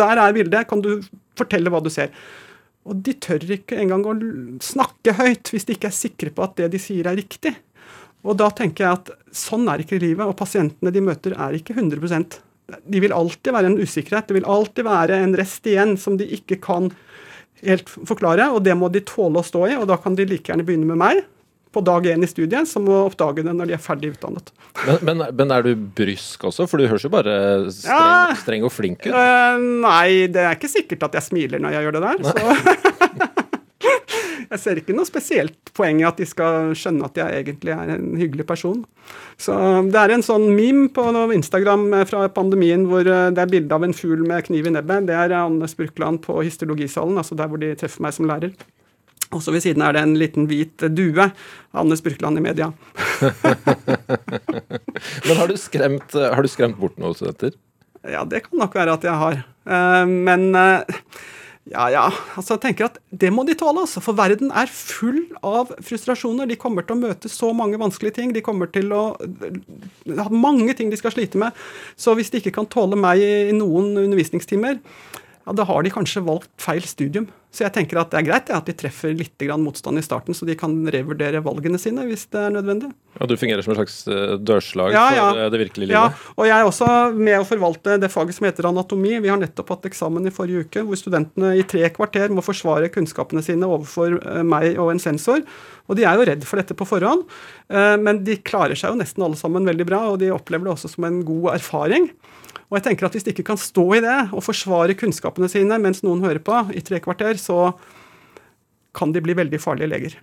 Der 0.00 0.22
er 0.22 0.36
bildet, 0.36 0.68
kan 0.70 0.80
du 0.80 0.94
fortelle 1.36 1.72
hva 1.72 1.82
du 1.84 1.92
ser. 1.92 2.14
Og 2.86 3.02
de 3.04 3.16
tør 3.18 3.42
ikke 3.56 3.76
engang 3.82 4.06
å 4.06 4.14
snakke 4.62 5.16
høyt 5.18 5.50
hvis 5.52 5.66
de 5.66 5.76
ikke 5.76 5.90
er 5.90 6.00
sikre 6.00 6.32
på 6.32 6.44
at 6.46 6.56
det 6.60 6.70
de 6.72 6.80
sier, 6.80 7.04
er 7.10 7.18
riktig. 7.18 7.52
Og 8.26 8.36
da 8.40 8.50
tenker 8.54 8.84
jeg 8.84 8.98
at 9.00 9.12
sånn 9.36 9.68
er 9.70 9.82
ikke 9.82 10.00
livet, 10.02 10.26
og 10.26 10.36
pasientene 10.38 10.92
de 10.94 11.04
møter 11.04 11.36
er 11.36 11.56
ikke 11.58 11.76
100% 11.76 12.40
De 12.90 13.02
vil 13.02 13.14
alltid 13.14 13.54
være 13.54 13.70
en 13.70 13.78
usikkerhet, 13.78 14.26
det 14.26 14.40
vil 14.40 14.48
alltid 14.50 14.86
være 14.88 15.20
en 15.22 15.36
rest 15.38 15.66
igjen 15.70 15.94
som 16.00 16.18
de 16.18 16.26
ikke 16.38 16.58
kan 16.64 16.90
helt 17.62 17.88
forklare, 17.88 18.50
og 18.52 18.64
det 18.66 18.74
må 18.76 18.90
de 18.92 19.04
tåle 19.06 19.40
å 19.40 19.46
stå 19.46 19.62
i, 19.70 19.76
og 19.78 19.86
da 19.88 19.96
kan 20.02 20.18
de 20.18 20.26
like 20.28 20.50
gjerne 20.50 20.66
begynne 20.66 20.88
med 20.90 20.98
meg 21.00 21.22
på 21.76 21.82
dag 21.84 22.06
én 22.08 22.24
i 22.24 22.28
studiet, 22.28 22.68
som 22.68 22.86
å 22.88 23.02
oppdage 23.04 23.44
det 23.44 23.52
når 23.52 23.70
de 23.70 23.74
er 23.76 23.82
ferdig 23.82 24.14
utdannet. 24.14 24.50
Men, 24.86 25.00
men, 25.04 25.24
men, 25.36 25.52
er 25.52 25.66
du 25.66 25.72
brysk 25.76 26.46
også? 26.48 26.64
For 26.70 26.80
du 26.80 26.88
høres 26.88 27.04
jo 27.04 27.12
bare 27.12 27.34
streng, 27.74 28.00
ja, 28.00 28.36
streng 28.40 28.64
og 28.64 28.72
flink 28.72 29.04
ut. 29.04 29.12
Uh, 29.12 29.60
nei, 29.84 30.26
det 30.32 30.46
er 30.46 30.56
ikke 30.56 30.72
sikkert 30.72 31.08
at 31.10 31.18
jeg 31.20 31.28
smiler 31.28 31.62
når 31.62 31.76
jeg 31.76 31.86
gjør 31.86 31.98
det 31.98 32.06
der. 32.06 33.26
jeg 33.82 34.60
ser 34.60 34.78
ikke 34.80 34.94
noe 34.96 35.08
spesielt 35.08 35.72
poeng 35.76 36.00
i 36.00 36.06
at 36.08 36.20
de 36.20 36.26
skal 36.28 36.72
skjønne 36.78 37.08
at 37.08 37.18
jeg 37.20 37.42
egentlig 37.42 37.74
er 37.74 37.92
en 37.96 38.14
hyggelig 38.18 38.46
person. 38.48 38.84
Så 39.40 39.54
Det 39.92 40.00
er 40.00 40.14
en 40.14 40.24
sånn 40.24 40.48
meme 40.56 40.88
på 40.94 41.04
Instagram 41.34 41.90
fra 42.08 42.26
pandemien 42.32 42.86
hvor 42.88 43.04
eh, 43.04 43.28
det 43.34 43.42
er 43.42 43.52
bilde 43.52 43.76
av 43.76 43.84
en 43.84 43.96
fugl 43.96 44.24
med 44.26 44.46
kniv 44.48 44.70
i 44.70 44.74
nebbet. 44.76 45.08
Det 45.10 45.18
er 45.18 45.36
Anne 45.38 45.68
Spurkland 45.68 46.22
på 46.24 46.40
histologisalen, 46.42 47.18
altså 47.20 47.36
der 47.38 47.50
hvor 47.50 47.60
de 47.60 47.74
treffer 47.78 48.06
meg 48.06 48.16
som 48.16 48.30
lærer. 48.30 48.54
Og 49.34 49.42
så 49.42 49.52
ved 49.52 49.64
siden 49.64 49.82
er 49.82 49.92
det 49.92 50.04
en 50.06 50.18
liten 50.18 50.46
hvit 50.48 50.86
due. 50.94 51.30
Anne 51.76 51.96
Spurkland 51.98 52.38
i 52.38 52.44
media. 52.44 52.70
Men 55.26 55.36
har 55.36 55.50
du, 55.50 55.56
skremt, 55.58 56.14
har 56.14 56.42
du 56.42 56.48
skremt 56.48 56.78
bort 56.78 56.96
noen 57.02 57.16
studenter? 57.18 57.52
Ja, 58.06 58.22
det 58.24 58.44
kan 58.46 58.62
nok 58.62 58.74
være 58.78 58.94
at 58.94 59.04
jeg 59.04 59.18
har. 59.18 59.42
Eh, 59.66 60.04
men 60.06 60.54
eh, 60.54 60.86
ja, 61.66 61.88
ja. 61.90 62.04
Altså, 62.38 62.54
jeg 62.54 62.62
tenker 62.62 62.86
at 62.86 62.98
Det 63.10 63.32
må 63.34 63.42
de 63.46 63.56
tåle, 63.58 63.82
altså. 63.82 64.02
For 64.04 64.14
verden 64.18 64.52
er 64.54 64.70
full 64.70 65.24
av 65.42 65.72
frustrasjoner. 65.82 66.46
De 66.46 66.58
kommer 66.60 66.86
til 66.86 66.94
å 66.94 67.02
møte 67.08 67.30
så 67.32 67.50
mange 67.56 67.80
vanskelige 67.80 68.20
ting. 68.20 68.34
De 68.36 68.44
kommer 68.44 68.70
til 68.70 68.92
å 68.94 69.02
ha 70.20 70.28
mange 70.30 70.76
ting 70.78 70.92
de 70.92 71.00
skal 71.00 71.14
slite 71.14 71.40
med. 71.42 71.56
Så 71.98 72.14
hvis 72.14 72.30
de 72.30 72.42
ikke 72.42 72.54
kan 72.60 72.70
tåle 72.70 72.98
meg 72.98 73.22
i 73.22 73.54
noen 73.56 73.96
undervisningstimer, 74.04 74.78
ja, 74.78 75.54
da 75.54 75.66
har 75.66 75.82
de 75.82 75.94
kanskje 75.94 76.24
valgt 76.26 76.50
feil 76.62 76.86
studium. 76.86 77.26
Så 77.54 77.64
jeg 77.64 77.72
tenker 77.72 78.00
at 78.00 78.10
det 78.12 78.18
er 78.20 78.26
greit 78.26 78.50
ja, 78.52 78.58
at 78.60 78.66
de 78.68 78.74
treffer 78.76 79.14
litt 79.16 79.40
motstand 79.62 79.96
i 80.00 80.04
starten, 80.04 80.36
så 80.36 80.44
de 80.48 80.56
kan 80.58 80.72
revurdere 80.92 81.40
valgene 81.44 81.78
sine 81.80 82.04
hvis 82.08 82.26
det 82.34 82.42
er 82.42 82.52
nødvendig. 82.52 82.90
Ja, 83.16 83.28
du 83.30 83.36
fungerer 83.40 83.64
som 83.64 83.72
et 83.72 83.78
slags 83.80 83.96
eh, 84.12 84.34
dørslag 84.44 84.92
Ja, 84.92 85.04
ja. 85.14 85.28
for 85.30 85.40
eh, 85.44 85.50
det 85.54 85.60
virkelige 85.62 85.88
livet? 85.88 85.96
Ja, 85.96 86.34
og 86.36 86.48
jeg 86.50 86.56
er 86.56 86.68
også 86.68 86.90
med 87.16 87.38
å 87.38 87.46
forvalte 87.48 87.96
det 88.02 88.10
faget 88.12 88.36
som 88.36 88.48
heter 88.48 88.68
anatomi. 88.68 89.14
Vi 89.24 89.32
har 89.32 89.40
nettopp 89.40 89.72
hatt 89.72 89.88
eksamen 89.88 90.28
i 90.28 90.34
forrige 90.34 90.66
uke, 90.66 90.84
hvor 90.84 91.00
studentene 91.00 91.54
i 91.56 91.64
tre 91.68 91.88
kvarter 91.96 92.34
må 92.34 92.44
forsvare 92.44 92.92
kunnskapene 92.92 93.44
sine 93.46 93.70
overfor 93.70 94.18
eh, 94.20 94.42
meg 94.44 94.76
og 94.82 94.92
en 94.92 95.02
sensor. 95.02 95.40
Og 95.86 95.96
de 95.96 96.04
er 96.04 96.18
jo 96.18 96.28
redd 96.28 96.44
for 96.44 96.60
dette 96.60 96.74
på 96.74 96.82
forhånd, 96.88 97.20
men 97.70 98.24
de 98.26 98.34
klarer 98.42 98.74
seg 98.74 98.90
jo 98.90 98.98
nesten 98.98 99.22
alle 99.22 99.38
sammen 99.38 99.68
veldig 99.68 99.84
bra, 99.86 100.00
og 100.10 100.16
de 100.18 100.32
opplever 100.34 100.66
det 100.66 100.72
også 100.72 100.90
som 100.90 101.06
en 101.06 101.20
god 101.22 101.52
erfaring. 101.52 102.08
Og 102.66 102.78
jeg 102.78 102.86
tenker 102.88 103.06
at 103.06 103.14
Hvis 103.14 103.26
de 103.26 103.32
ikke 103.34 103.46
kan 103.46 103.60
stå 103.60 103.84
i 103.94 104.02
det 104.02 104.16
og 104.34 104.42
forsvare 104.42 104.96
kunnskapene 104.98 105.48
sine 105.50 105.78
mens 105.82 106.02
noen 106.02 106.24
hører 106.24 106.42
på 106.42 106.58
i 106.74 106.82
tre 106.84 106.98
kvarter, 107.02 107.35
så 107.40 107.70
kan 108.96 109.12
de 109.12 109.20
bli 109.20 109.36
veldig 109.36 109.60
farlige 109.60 109.92
leger. 109.92 110.18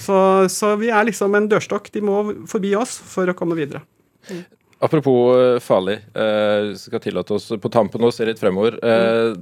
Så, 0.00 0.18
så 0.52 0.72
vi 0.80 0.88
er 0.94 1.04
liksom 1.08 1.34
en 1.36 1.48
dørstokk. 1.50 1.90
De 1.92 2.00
må 2.04 2.20
forbi 2.48 2.70
oss 2.78 2.94
for 3.02 3.28
å 3.28 3.34
komme 3.36 3.58
videre. 3.58 3.82
Apropos 4.78 5.36
eh, 5.36 5.58
farlig, 5.64 5.98
eh, 6.14 6.74
skal 6.76 7.00
tillate 7.00 7.36
oss 7.36 7.48
på 7.48 7.72
tampen 7.72 8.04
å 8.04 8.12
se 8.12 8.26
litt 8.28 8.40
fremover. 8.40 8.76
Eh, 8.84 9.32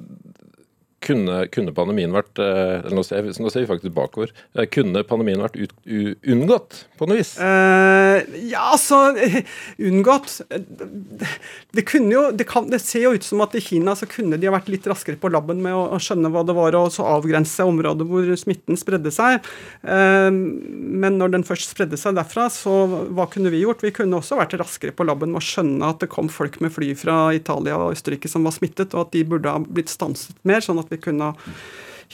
kunne, 1.05 1.45
kunne 1.53 1.75
pandemien 1.77 2.13
vært 2.15 2.41
eh, 2.43 2.81
eller 2.81 2.97
nå, 2.97 3.05
ser, 3.07 3.27
nå 3.41 3.51
ser 3.53 3.65
vi 3.65 3.71
faktisk 3.71 3.95
bakover. 3.97 4.33
Eh, 4.57 4.67
kunne 4.71 5.05
pandemien 5.07 5.43
vært 5.43 5.59
ut, 5.59 5.75
u, 5.85 6.15
unngått 6.35 6.85
på 6.99 7.09
noe 7.09 7.21
vis? 7.21 7.35
Uh, 7.39 8.23
ja, 8.49 8.71
altså 8.73 9.13
Unngått 9.89 10.41
det, 10.49 11.85
kunne 11.89 12.13
jo 12.13 12.23
det, 12.35 12.47
kan, 12.49 12.69
det 12.73 12.81
ser 12.85 13.07
jo 13.07 13.15
ut 13.17 13.27
som 13.27 13.43
at 13.45 13.55
i 13.59 13.63
Kina 13.65 13.95
så 13.99 14.09
kunne 14.11 14.39
de 14.41 14.49
ha 14.49 14.55
vært 14.55 14.71
litt 14.73 14.87
raskere 14.91 15.19
på 15.21 15.31
labben 15.33 15.63
med 15.65 15.77
å, 15.77 15.87
å 15.95 16.01
skjønne 16.03 16.31
hva 16.33 16.45
det 16.47 16.57
var, 16.57 16.77
og 16.79 16.93
så 16.95 17.07
avgrense 17.17 17.67
områder 17.67 18.09
hvor 18.09 18.31
smitten 18.41 18.79
spredde 18.81 19.13
seg. 19.15 19.45
Uh, 19.85 20.31
men 20.33 21.21
når 21.21 21.37
den 21.37 21.47
først 21.47 21.75
spredde 21.75 21.99
seg 22.01 22.17
derfra, 22.19 22.49
så 22.53 22.85
hva 23.15 23.29
kunne 23.31 23.53
vi 23.53 23.63
gjort? 23.65 23.85
Vi 23.85 23.95
kunne 23.95 24.21
også 24.21 24.39
vært 24.41 24.57
raskere 24.61 24.95
på 24.95 25.07
labben 25.07 25.35
med 25.35 25.43
å 25.43 25.45
skjønne 25.45 25.93
at 25.93 26.03
det 26.03 26.11
kom 26.13 26.31
folk 26.33 26.61
med 26.65 26.73
fly 26.75 26.93
fra 26.99 27.19
Italia 27.37 27.79
og 27.81 27.97
Østerrike 27.97 28.31
som 28.31 28.47
var 28.47 28.57
smittet, 28.57 28.95
og 28.95 29.07
at 29.07 29.15
de 29.15 29.25
burde 29.29 29.51
ha 29.51 29.61
blitt 29.65 29.93
stanset 29.93 30.37
mer, 30.47 30.65
sånn 30.65 30.81
at 30.83 30.91
vi 30.93 30.94
kunne 31.03 31.33
ha 31.33 31.55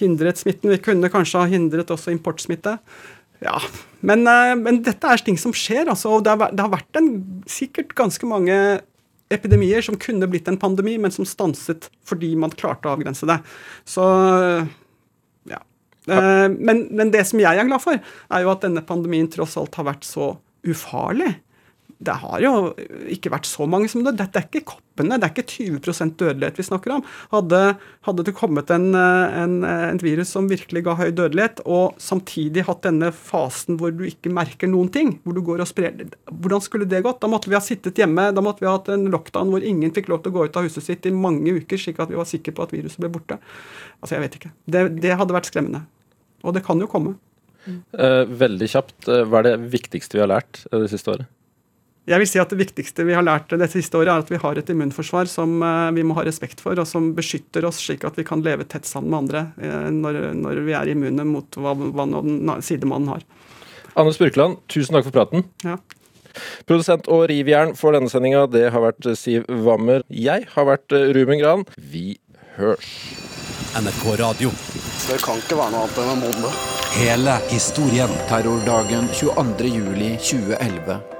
hindret 0.01 0.41
smitten. 0.41 0.73
Vi 0.73 0.83
kunne 0.83 1.11
kanskje 1.13 1.43
ha 1.43 1.49
hindret 1.51 1.91
også 1.93 2.13
importsmitte. 2.15 2.79
Ja, 3.41 3.57
men, 4.05 4.27
eh, 4.29 4.55
men 4.61 4.83
dette 4.85 5.09
er 5.09 5.23
ting 5.25 5.39
som 5.41 5.55
skjer, 5.57 5.89
altså. 5.89 6.17
Og 6.19 6.25
det 6.25 6.35
har, 6.35 6.53
det 6.53 6.65
har 6.65 6.73
vært 6.73 7.01
en, 7.01 7.11
sikkert 7.49 7.95
ganske 7.97 8.29
mange 8.29 8.57
epidemier 9.31 9.85
som 9.87 9.99
kunne 10.01 10.29
blitt 10.29 10.49
en 10.51 10.59
pandemi, 10.61 10.97
men 11.01 11.13
som 11.15 11.29
stanset 11.29 11.89
fordi 12.09 12.35
man 12.39 12.53
klarte 12.53 12.89
å 12.89 12.97
avgrense 12.97 13.29
det. 13.31 13.39
Så 13.89 14.05
ja. 15.49 15.61
Eh, 16.11 16.49
Men, 16.49 16.89
men 16.91 17.13
det 17.15 17.27
som 17.29 17.41
jeg 17.41 17.61
er 17.61 17.69
glad 17.69 17.85
for, 17.85 18.01
er 18.01 18.45
jo 18.45 18.53
at 18.53 18.65
denne 18.67 18.85
pandemien 18.87 19.31
tross 19.31 19.57
alt 19.61 19.77
har 19.79 19.89
vært 19.89 20.05
så 20.09 20.35
ufarlig. 20.67 21.35
Det 22.01 22.15
har 22.23 22.41
jo 22.41 22.51
ikke 23.13 23.29
vært 23.35 23.45
så 23.45 23.67
mange 23.69 23.91
som 23.93 24.01
det. 24.01 24.15
Dette 24.17 24.41
er 24.41 24.47
ikke 24.47 24.63
koppene, 24.71 25.19
det 25.21 25.27
er 25.27 25.35
ikke 25.35 25.75
20% 25.77 26.15
dødelighet 26.23 26.57
vi 26.57 26.65
snakker 26.65 26.95
om. 26.95 27.03
Hadde, 27.35 27.59
hadde 28.09 28.25
det 28.25 28.35
kommet 28.39 28.73
en, 28.73 28.95
en, 28.97 29.59
en 29.69 30.01
virus 30.01 30.33
som 30.33 30.49
virkelig 30.49 30.87
ga 30.87 30.95
høy 30.97 31.11
dødelighet, 31.11 31.61
og 31.69 32.01
samtidig 32.01 32.65
hatt 32.71 32.87
denne 32.87 33.11
fasen 33.13 33.77
hvor 33.81 33.93
du 33.93 34.07
ikke 34.09 34.33
merker 34.33 34.71
noen 34.73 34.89
ting, 34.95 35.19
hvor 35.27 35.37
du 35.37 35.43
går 35.45 35.61
og 35.61 35.69
sprer 35.69 36.07
Hvordan 36.31 36.65
skulle 36.65 36.89
det 36.89 37.03
gått? 37.05 37.21
Da 37.21 37.29
måtte 37.29 37.53
vi 37.53 37.59
ha 37.59 37.65
sittet 37.65 38.01
hjemme, 38.01 38.31
da 38.33 38.45
måtte 38.45 38.65
vi 38.65 38.71
ha 38.71 38.79
hatt 38.79 38.89
en 38.95 39.11
lockdown 39.13 39.53
hvor 39.53 39.67
ingen 39.67 39.93
fikk 39.93 40.09
lov 40.09 40.23
til 40.25 40.33
å 40.33 40.39
gå 40.39 40.49
ut 40.49 40.57
av 40.57 40.69
huset 40.71 40.87
sitt 40.87 41.09
i 41.11 41.13
mange 41.13 41.53
uker, 41.61 41.81
slik 41.81 42.01
at 42.01 42.13
vi 42.13 42.17
var 42.21 42.29
sikre 42.31 42.57
på 42.57 42.65
at 42.65 42.73
viruset 42.73 43.03
ble 43.03 43.13
borte. 43.13 43.37
Altså, 44.01 44.15
jeg 44.17 44.25
vet 44.25 44.39
ikke. 44.41 44.55
Det, 44.65 44.87
det 45.05 45.19
hadde 45.21 45.37
vært 45.37 45.53
skremmende. 45.53 45.85
Og 46.49 46.57
det 46.57 46.65
kan 46.65 46.81
jo 46.81 46.89
komme. 46.89 47.19
Mm. 47.67 47.83
veldig 48.41 48.71
kjapt, 48.73 49.05
eh, 49.13 49.27
hva 49.29 49.43
er 49.43 49.51
det 49.51 49.69
viktigste 49.75 50.17
vi 50.17 50.23
har 50.23 50.31
lært 50.33 50.63
eh, 50.71 50.79
det 50.81 50.89
siste 50.95 51.13
året? 51.13 51.29
Jeg 52.11 52.19
vil 52.19 52.27
si 52.27 52.41
at 52.43 52.51
Det 52.51 52.59
viktigste 52.59 53.05
vi 53.07 53.15
har 53.15 53.23
lært 53.23 53.53
det 53.55 53.69
siste 53.71 53.95
året, 53.99 54.11
er 54.11 54.25
at 54.25 54.31
vi 54.33 54.39
har 54.43 54.59
et 54.59 54.71
immunforsvar 54.73 55.29
som 55.31 55.61
eh, 55.63 55.91
vi 55.95 56.03
må 56.07 56.17
ha 56.19 56.25
respekt 56.27 56.63
for, 56.63 56.75
og 56.75 56.89
som 56.89 57.13
beskytter 57.15 57.67
oss 57.69 57.79
slik 57.85 58.03
at 58.09 58.19
vi 58.19 58.27
kan 58.27 58.43
leve 58.43 58.67
tett 58.67 58.89
sammen 58.89 59.13
med 59.13 59.19
andre 59.21 59.43
eh, 59.63 59.87
når, 59.95 60.19
når 60.41 60.63
vi 60.67 60.75
er 60.75 60.91
immune 60.91 61.27
mot 61.29 61.61
hva, 61.61 61.77
hva 61.77 62.59
sidemannen 62.67 63.15
har. 63.15 63.23
Anders 63.99 64.19
Burkeland, 64.19 64.59
tusen 64.71 64.97
takk 64.97 65.07
for 65.07 65.15
praten. 65.15 65.47
Ja. 65.67 65.77
Produsent 66.67 67.07
og 67.11 67.29
rivjern 67.31 67.77
for 67.79 67.95
denne 67.95 68.11
sendinga, 68.11 68.47
det 68.51 68.71
har 68.75 68.83
vært 68.83 69.07
Siv 69.19 69.47
Wammer. 69.67 70.03
Jeg 70.11 70.49
har 70.57 70.67
vært 70.67 70.91
eh, 70.97 71.13
Ruben 71.15 71.39
Gran. 71.43 71.63
Vi 71.79 72.19
hørs. 72.59 72.91
NRK 73.79 74.05
Radio. 74.19 74.51
Det 75.07 75.23
kan 75.23 75.39
ikke 75.39 75.59
være 75.59 75.71
noe 75.77 75.87
annet 75.87 76.03
enn 76.03 76.13
en 76.17 76.27
måned. 76.27 76.51
Hele 76.99 77.39
historien. 77.53 78.11
Terrordagen 78.27 79.07
22.07.2011 79.15 81.20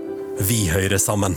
Vi 0.41 0.63
hører 0.73 0.97
sammen. 0.97 1.35